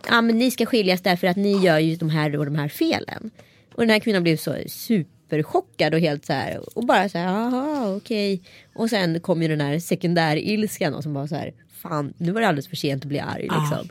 Ja, 0.09 0.21
men 0.21 0.37
ni 0.37 0.51
ska 0.51 0.65
skiljas 0.65 1.01
därför 1.01 1.27
att 1.27 1.37
ni 1.37 1.65
gör 1.65 1.79
ju 1.79 1.95
de 1.95 2.09
här 2.09 2.35
och 2.37 2.45
de 2.45 2.55
här 2.55 2.67
felen. 2.69 3.31
Och 3.73 3.81
den 3.81 3.89
här 3.89 3.99
kvinnan 3.99 4.23
blev 4.23 4.37
så 4.37 4.55
superchockad 4.67 5.93
och 5.93 5.99
helt 5.99 6.25
så 6.25 6.33
här 6.33 6.77
och 6.77 6.85
bara 6.85 7.09
så 7.09 7.17
här, 7.17 7.25
jaha 7.25 7.95
okej. 7.95 8.41
Och 8.75 8.89
sen 8.89 9.19
kom 9.19 9.41
ju 9.41 9.47
den 9.47 9.61
här 9.61 9.79
sekundärilskan 9.79 10.93
och 10.93 11.03
som 11.03 11.13
bara 11.13 11.27
så 11.27 11.35
här, 11.35 11.53
fan 11.81 12.13
nu 12.17 12.31
var 12.31 12.41
det 12.41 12.47
alldeles 12.47 12.67
för 12.67 12.75
sent 12.75 13.03
att 13.03 13.09
bli 13.09 13.19
arg 13.19 13.41
liksom. 13.41 13.89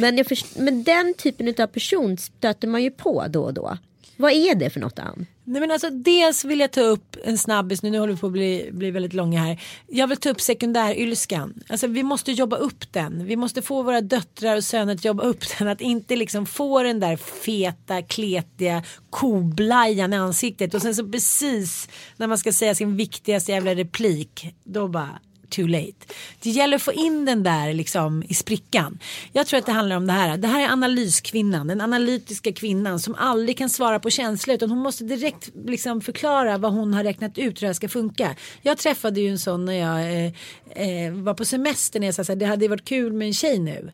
Men, 0.00 0.16
jag 0.18 0.26
först- 0.26 0.56
men 0.58 0.82
den 0.82 1.14
typen 1.14 1.54
av 1.58 1.66
person 1.66 2.18
stöter 2.18 2.68
man 2.68 2.82
ju 2.82 2.90
på 2.90 3.26
då 3.28 3.42
och 3.42 3.54
då. 3.54 3.78
Vad 4.16 4.32
är 4.32 4.54
det 4.54 4.70
för 4.70 4.80
något 4.80 4.98
Ann? 4.98 5.26
Nej 5.44 5.60
men 5.60 5.70
alltså 5.70 5.90
dels 5.90 6.44
vill 6.44 6.60
jag 6.60 6.70
ta 6.70 6.80
upp 6.80 7.16
en 7.24 7.38
snabbis 7.38 7.82
nu, 7.82 7.90
nu 7.90 7.98
håller 7.98 8.12
vi 8.12 8.20
på 8.20 8.26
att 8.26 8.32
bli, 8.32 8.68
bli 8.72 8.90
väldigt 8.90 9.12
långa 9.12 9.40
här. 9.40 9.60
Jag 9.88 10.06
vill 10.06 10.16
ta 10.16 10.30
upp 10.30 10.40
sekundärylskan. 10.40 11.54
Alltså 11.68 11.86
vi 11.86 12.02
måste 12.02 12.32
jobba 12.32 12.56
upp 12.56 12.92
den. 12.92 13.26
Vi 13.26 13.36
måste 13.36 13.62
få 13.62 13.82
våra 13.82 14.00
döttrar 14.00 14.56
och 14.56 14.64
söner 14.64 14.94
att 14.94 15.04
jobba 15.04 15.22
upp 15.22 15.58
den. 15.58 15.68
Att 15.68 15.80
inte 15.80 16.16
liksom 16.16 16.46
få 16.46 16.82
den 16.82 17.00
där 17.00 17.16
feta, 17.16 18.02
kletiga 18.02 18.82
koblajan 19.10 20.12
i 20.12 20.16
ansiktet. 20.16 20.74
Och 20.74 20.82
sen 20.82 20.94
så 20.94 21.08
precis 21.08 21.88
när 22.16 22.26
man 22.26 22.38
ska 22.38 22.52
säga 22.52 22.74
sin 22.74 22.96
viktigaste 22.96 23.52
jävla 23.52 23.74
replik. 23.74 24.54
Då 24.64 24.88
bara 24.88 25.18
too 25.52 25.66
late. 25.66 26.06
Det 26.40 26.50
gäller 26.50 26.76
att 26.76 26.82
få 26.82 26.92
in 26.92 27.24
den 27.24 27.42
där 27.42 27.74
liksom 27.74 28.22
i 28.28 28.34
sprickan. 28.34 28.98
Jag 29.32 29.46
tror 29.46 29.58
att 29.58 29.66
det 29.66 29.72
handlar 29.72 29.96
om 29.96 30.06
det 30.06 30.12
här. 30.12 30.36
Det 30.36 30.48
här 30.48 30.60
är 30.60 30.68
analyskvinnan, 30.68 31.66
den 31.66 31.80
analytiska 31.80 32.52
kvinnan 32.52 33.00
som 33.00 33.14
aldrig 33.14 33.58
kan 33.58 33.70
svara 33.70 34.00
på 34.00 34.10
känslor 34.10 34.54
utan 34.54 34.70
hon 34.70 34.78
måste 34.78 35.04
direkt 35.04 35.50
liksom 35.66 36.00
förklara 36.00 36.58
vad 36.58 36.72
hon 36.72 36.94
har 36.94 37.04
räknat 37.04 37.38
ut 37.38 37.56
hur 37.56 37.60
det 37.60 37.66
här 37.66 37.74
ska 37.74 37.88
funka. 37.88 38.36
Jag 38.62 38.78
träffade 38.78 39.20
ju 39.20 39.28
en 39.28 39.38
sån 39.38 39.64
när 39.64 39.72
jag 39.72 40.24
eh, 40.24 41.06
eh, 41.06 41.12
var 41.12 41.34
på 41.34 41.44
semester 41.44 42.00
när 42.00 42.06
jag 42.06 42.14
sa 42.14 42.32
att 42.32 42.38
det 42.38 42.46
hade 42.46 42.68
varit 42.68 42.84
kul 42.84 43.12
med 43.12 43.26
en 43.26 43.34
tjej 43.34 43.58
nu. 43.58 43.92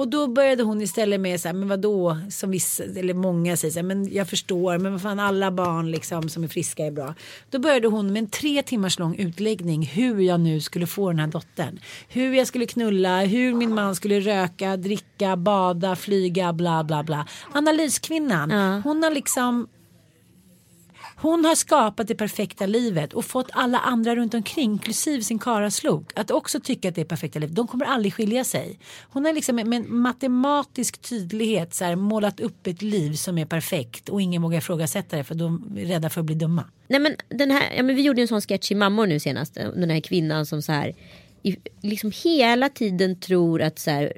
Och 0.00 0.08
då 0.08 0.26
började 0.26 0.62
hon 0.62 0.80
istället 0.82 1.20
med 1.20 1.40
så 1.40 1.48
här, 1.48 1.54
men 1.54 1.68
vadå, 1.68 2.18
som 2.30 2.50
vissa, 2.50 2.84
eller 2.84 3.14
många 3.14 3.56
säger 3.56 3.72
så 3.72 3.78
här, 3.78 3.84
men 3.86 4.12
jag 4.14 4.28
förstår, 4.28 4.78
men 4.78 4.92
vad 4.92 5.02
fan 5.02 5.20
alla 5.20 5.50
barn 5.50 5.90
liksom 5.90 6.28
som 6.28 6.44
är 6.44 6.48
friska 6.48 6.86
är 6.86 6.90
bra. 6.90 7.14
Då 7.50 7.58
började 7.58 7.88
hon 7.88 8.12
med 8.12 8.20
en 8.22 8.30
tre 8.30 8.62
timmars 8.62 8.98
lång 8.98 9.16
utläggning 9.16 9.82
hur 9.86 10.20
jag 10.20 10.40
nu 10.40 10.60
skulle 10.60 10.86
få 10.86 11.08
den 11.10 11.18
här 11.18 11.26
dottern. 11.26 11.78
Hur 12.08 12.34
jag 12.34 12.46
skulle 12.46 12.66
knulla, 12.66 13.20
hur 13.24 13.54
min 13.54 13.74
man 13.74 13.94
skulle 13.94 14.20
röka, 14.20 14.76
dricka, 14.76 15.36
bada, 15.36 15.96
flyga, 15.96 16.52
bla 16.52 16.84
bla 16.84 17.02
bla. 17.02 17.26
Analyskvinnan, 17.52 18.50
Ja. 18.50 18.80
hon 18.84 19.02
har 19.02 19.10
liksom 19.10 19.68
hon 21.22 21.44
har 21.44 21.54
skapat 21.54 22.08
det 22.08 22.14
perfekta 22.14 22.66
livet 22.66 23.12
och 23.12 23.24
fått 23.24 23.50
alla 23.52 23.78
andra 23.78 24.16
runt 24.16 24.34
omkring, 24.34 24.72
inklusive 24.72 25.22
sin 25.22 25.38
karaslok, 25.38 26.12
att 26.16 26.30
också 26.30 26.60
tycka 26.60 26.88
att 26.88 26.94
det 26.94 27.00
är 27.00 27.04
perfekta 27.04 27.38
livet. 27.38 27.56
De 27.56 27.66
kommer 27.66 27.84
aldrig 27.84 28.14
skilja 28.14 28.44
sig. 28.44 28.78
Hon 29.02 29.24
har 29.24 29.32
liksom 29.32 29.56
med 29.56 29.88
matematisk 29.88 31.02
tydlighet 31.02 31.74
så 31.74 31.84
här, 31.84 31.96
målat 31.96 32.40
upp 32.40 32.66
ett 32.66 32.82
liv 32.82 33.12
som 33.12 33.38
är 33.38 33.44
perfekt 33.46 34.08
och 34.08 34.22
ingen 34.22 34.42
vågar 34.42 34.58
ifrågasätta 34.58 35.16
det 35.16 35.24
för 35.24 35.34
de 35.34 35.76
är 35.78 35.84
rädda 35.84 36.10
för 36.10 36.20
att 36.20 36.26
bli 36.26 36.34
dumma. 36.34 36.64
Nej 36.88 37.00
men 37.00 37.16
den 37.28 37.50
här, 37.50 37.72
ja, 37.76 37.82
men 37.82 37.96
vi 37.96 38.02
gjorde 38.02 38.22
en 38.22 38.28
sån 38.28 38.40
sketch 38.40 38.70
i 38.70 38.74
Mammor 38.74 39.06
nu 39.06 39.20
senast. 39.20 39.54
Den 39.54 39.90
här 39.90 40.00
kvinnan 40.00 40.46
som 40.46 40.62
så 40.62 40.72
här 40.72 40.94
i, 41.42 41.56
liksom 41.80 42.12
hela 42.24 42.68
tiden 42.68 43.20
tror 43.20 43.62
att 43.62 43.78
så 43.78 43.90
här, 43.90 44.12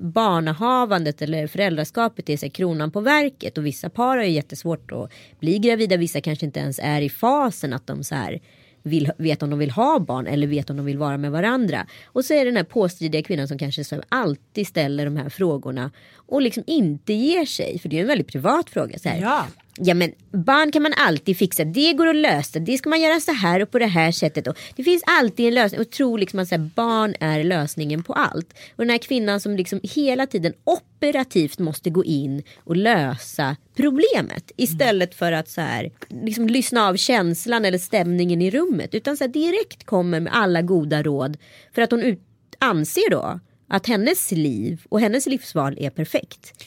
barnahavandet 0.00 1.22
eller 1.22 1.46
föräldraskapet 1.46 2.28
är 2.28 2.36
så 2.36 2.46
här, 2.46 2.50
kronan 2.50 2.90
på 2.90 3.00
verket. 3.00 3.58
Och 3.58 3.66
vissa 3.66 3.90
par 3.90 4.16
har 4.16 4.24
ju 4.24 4.30
jättesvårt 4.30 4.92
att 4.92 5.12
bli 5.40 5.58
gravida. 5.58 5.96
Vissa 5.96 6.20
kanske 6.20 6.46
inte 6.46 6.60
ens 6.60 6.80
är 6.82 7.00
i 7.00 7.08
fasen 7.08 7.72
att 7.72 7.86
de 7.86 8.04
så 8.04 8.14
här, 8.14 8.40
vill, 8.82 9.12
vet 9.18 9.42
om 9.42 9.50
de 9.50 9.58
vill 9.58 9.70
ha 9.70 9.98
barn 9.98 10.26
eller 10.26 10.46
vet 10.46 10.70
om 10.70 10.76
de 10.76 10.86
vill 10.86 10.98
vara 10.98 11.16
med 11.16 11.32
varandra. 11.32 11.86
Och 12.04 12.24
så 12.24 12.34
är 12.34 12.38
det 12.38 12.44
den 12.44 12.56
här 12.56 12.64
påstridiga 12.64 13.22
kvinnan 13.22 13.48
som 13.48 13.58
kanske 13.58 13.84
så 13.84 14.02
alltid 14.08 14.66
ställer 14.66 15.04
de 15.04 15.16
här 15.16 15.28
frågorna 15.28 15.90
och 16.14 16.42
liksom 16.42 16.64
inte 16.66 17.12
ger 17.12 17.44
sig. 17.44 17.78
För 17.78 17.88
det 17.88 17.96
är 17.96 18.00
en 18.00 18.06
väldigt 18.06 18.28
privat 18.28 18.70
fråga. 18.70 18.98
Så 18.98 19.08
här. 19.08 19.20
Ja. 19.20 19.46
Ja 19.78 19.94
men 19.94 20.12
barn 20.30 20.72
kan 20.72 20.82
man 20.82 20.92
alltid 20.96 21.36
fixa, 21.36 21.64
det 21.64 21.92
går 21.92 22.06
att 22.06 22.16
lösa, 22.16 22.58
det 22.58 22.78
ska 22.78 22.88
man 22.88 23.00
göra 23.00 23.20
så 23.20 23.32
här 23.32 23.62
och 23.62 23.70
på 23.70 23.78
det 23.78 23.86
här 23.86 24.12
sättet. 24.12 24.46
Och 24.46 24.58
det 24.76 24.84
finns 24.84 25.02
alltid 25.06 25.46
en 25.46 25.54
lösning 25.54 25.80
och 25.80 25.90
tro 25.90 26.16
liksom 26.16 26.38
att 26.38 26.48
så 26.48 26.54
här, 26.54 26.70
barn 26.74 27.14
är 27.20 27.44
lösningen 27.44 28.02
på 28.02 28.12
allt. 28.12 28.54
Och 28.76 28.84
den 28.84 28.90
här 28.90 28.98
kvinnan 28.98 29.40
som 29.40 29.56
liksom 29.56 29.80
hela 29.82 30.26
tiden 30.26 30.52
operativt 30.64 31.58
måste 31.58 31.90
gå 31.90 32.04
in 32.04 32.42
och 32.64 32.76
lösa 32.76 33.56
problemet. 33.76 34.52
Istället 34.56 35.14
för 35.14 35.32
att 35.32 35.48
så 35.48 35.60
här, 35.60 35.90
liksom 36.08 36.46
lyssna 36.46 36.88
av 36.88 36.96
känslan 36.96 37.64
eller 37.64 37.78
stämningen 37.78 38.42
i 38.42 38.50
rummet. 38.50 38.94
Utan 38.94 39.16
så 39.16 39.24
här, 39.24 39.28
direkt 39.28 39.86
kommer 39.86 40.20
med 40.20 40.34
alla 40.34 40.62
goda 40.62 41.02
råd. 41.02 41.36
För 41.74 41.82
att 41.82 41.90
hon 41.90 42.02
ut, 42.02 42.20
anser 42.58 43.10
då 43.10 43.40
att 43.68 43.86
hennes 43.86 44.32
liv 44.32 44.82
och 44.88 45.00
hennes 45.00 45.26
livsval 45.26 45.76
är 45.80 45.90
perfekt. 45.90 46.66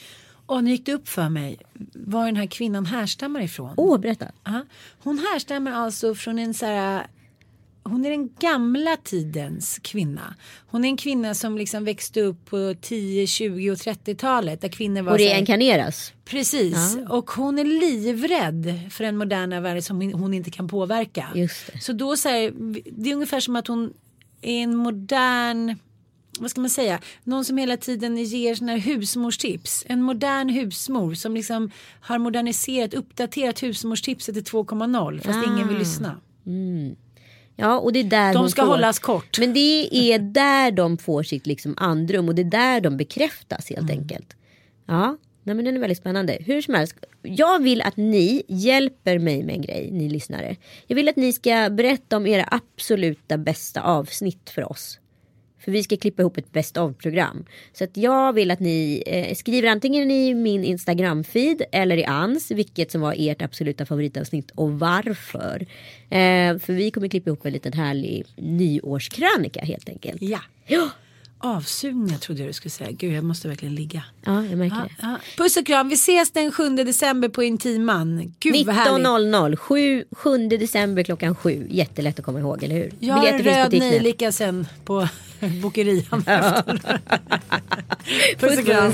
Och 0.50 0.64
nu 0.64 0.72
gick 0.72 0.86
det 0.86 0.94
upp 0.94 1.10
för 1.10 1.30
mig 1.30 1.58
var 1.94 2.26
den 2.26 2.36
här 2.36 2.46
kvinnan 2.46 2.86
härstammar 2.86 3.42
ifrån. 3.42 3.74
Åh, 3.78 3.96
oh, 3.96 4.00
berätta. 4.00 4.32
Aha. 4.48 4.66
Hon 5.04 5.20
härstammar 5.20 5.72
alltså 5.72 6.16
från 6.16 6.40
en 6.40 6.54
så 6.54 6.66
här 6.66 7.08
hon 7.84 8.06
är 8.06 8.10
den 8.10 8.30
gamla 8.40 8.98
tidens 9.04 9.80
kvinna. 9.80 10.36
Hon 10.68 10.86
är 10.86 10.90
en 10.90 10.98
kvinna 10.98 11.34
som 11.34 11.58
liksom 11.58 11.84
växte 11.86 12.22
upp 12.22 12.46
på 12.46 12.76
10, 12.82 13.28
20 13.28 13.72
och 13.72 13.78
30-talet. 13.78 14.62
Där 14.62 14.70
kvinnor 14.70 15.02
var 15.02 15.12
och 15.12 15.18
reinkarneras. 15.18 16.14
Precis. 16.26 16.98
Ja. 16.98 17.18
Och 17.18 17.32
hon 17.32 17.60
är 17.60 17.64
livrädd 17.64 18.80
för 18.92 19.04
den 19.04 19.18
moderna 19.18 19.62
världen 19.62 19.82
som 19.84 20.14
hon 20.14 20.34
inte 20.34 20.52
kan 20.52 20.68
påverka. 20.68 21.28
Just 21.36 21.74
det. 21.74 21.80
Så 21.80 21.94
då 21.94 22.18
så 22.18 22.30
här, 22.30 22.52
det 22.92 23.10
är 23.10 23.14
ungefär 23.14 23.40
som 23.40 23.56
att 23.56 23.68
hon 23.68 23.94
är 24.42 24.64
en 24.64 24.76
modern 24.76 25.76
vad 26.40 26.52
ska 26.52 26.62
man 26.62 26.70
säga, 26.70 27.00
någon 27.24 27.46
som 27.46 27.58
hela 27.58 27.78
tiden 27.78 28.18
ger 28.18 28.68
här 28.68 28.78
husmorstips. 28.78 29.86
En 29.88 30.02
modern 30.02 30.50
husmor 30.50 31.14
som 31.14 31.36
liksom 31.36 31.72
har 32.02 32.20
moderniserat, 32.20 32.94
uppdaterat 32.94 33.64
husmorstipset 33.64 34.36
till 34.36 34.44
2.0 34.44 35.22
fast 35.22 35.40
ah. 35.40 35.54
ingen 35.54 35.68
vill 35.68 35.78
lyssna. 35.78 36.22
Mm. 36.46 36.96
Ja, 37.56 37.80
och 37.80 37.94
det 37.94 38.00
är 38.00 38.04
där 38.04 38.34
de 38.34 38.50
ska 38.50 38.62
får, 38.62 38.70
hållas 38.70 39.00
kort. 39.00 39.40
Men 39.40 39.54
det 39.54 39.90
är 39.92 40.20
där 40.20 40.72
de 40.72 40.98
får 40.98 41.24
sitt 41.24 41.48
liksom 41.48 41.74
andrum 41.78 42.30
och 42.30 42.36
det 42.36 42.42
är 42.42 42.52
där 42.52 42.82
de 42.82 42.98
bekräftas 42.98 43.70
helt 43.70 43.90
mm. 43.90 44.00
enkelt. 44.00 44.36
Ja, 44.86 45.18
nej, 45.44 45.56
men 45.56 45.66
den 45.66 45.76
är 45.76 45.80
väldigt 45.80 45.98
spännande. 45.98 46.38
Hur 46.42 46.62
som 46.62 46.74
helst, 46.74 46.96
jag 47.22 47.64
vill 47.64 47.82
att 47.82 47.98
ni 47.98 48.44
hjälper 48.48 49.20
mig 49.20 49.44
med 49.44 49.56
en 49.56 49.62
grej, 49.62 49.90
ni 49.92 50.10
lyssnare. 50.10 50.56
Jag 50.88 50.96
vill 50.96 51.10
att 51.10 51.16
ni 51.16 51.34
ska 51.34 51.70
berätta 51.70 52.18
om 52.18 52.28
era 52.28 52.48
absoluta 52.52 53.38
bästa 53.38 53.82
avsnitt 53.82 54.50
för 54.50 54.72
oss. 54.72 55.00
För 55.60 55.72
vi 55.72 55.84
ska 55.84 55.98
klippa 55.98 56.22
ihop 56.22 56.38
ett 56.38 56.52
best 56.52 56.78
of-program. 56.78 57.46
Så 57.74 57.84
att 57.84 57.98
jag 57.98 58.34
vill 58.34 58.52
att 58.52 58.60
ni 58.60 59.04
eh, 59.06 59.36
skriver 59.36 59.70
antingen 59.70 60.12
i 60.12 60.34
min 60.34 60.64
Instagram-feed 60.64 61.64
eller 61.72 61.98
i 61.98 62.06
Ans 62.06 62.52
vilket 62.52 62.92
som 62.92 63.02
var 63.02 63.16
ert 63.18 63.42
absoluta 63.42 63.86
favoritavsnitt 63.86 64.52
och 64.52 64.80
varför. 64.80 65.66
Eh, 66.10 66.58
för 66.60 66.74
vi 66.74 66.92
kommer 66.92 67.08
klippa 67.08 67.30
ihop 67.30 67.46
en 67.46 67.54
liten 67.54 67.74
härlig 67.74 68.26
nyårskrönika 68.36 69.62
helt 69.62 69.90
enkelt. 69.90 70.22
Ja. 70.22 70.40
ja. 70.68 70.90
Avsugningar 71.42 72.18
trodde 72.18 72.42
jag 72.42 72.50
du 72.50 72.54
skulle 72.54 72.70
säga. 72.70 72.92
Gud 72.92 73.14
jag 73.14 73.24
måste 73.24 73.48
verkligen 73.48 73.76
ligga. 73.76 74.04
Ja 74.26 74.46
jag 74.46 74.58
märker 74.58 74.76
ja, 74.76 74.84
det. 74.84 74.90
Ja. 75.02 75.18
Puss 75.38 75.58
och 75.58 75.66
kram. 75.66 75.90
Vi 75.90 75.96
ses 75.96 76.32
den 76.32 76.52
7 76.52 76.70
december 76.70 77.30
på 77.30 77.44
Intiman. 77.44 78.34
19.00. 78.40 79.56
7, 79.56 80.06
7 80.12 80.48
december 80.48 81.04
klockan 81.04 81.36
7. 81.36 81.68
Jättelätt 81.70 82.20
att 82.20 82.26
komma 82.26 82.40
ihåg 82.40 82.64
eller 82.64 82.76
hur? 82.76 82.92
Jag 83.00 83.16
har 83.16 83.28
en 83.28 83.44
röd 83.44 83.72
nejlika 83.72 84.32
sen 84.32 84.68
på 84.86 85.08
bokerian. 85.62 86.24
Puss 88.40 88.58
och 88.60 88.66
kram. 88.66 88.94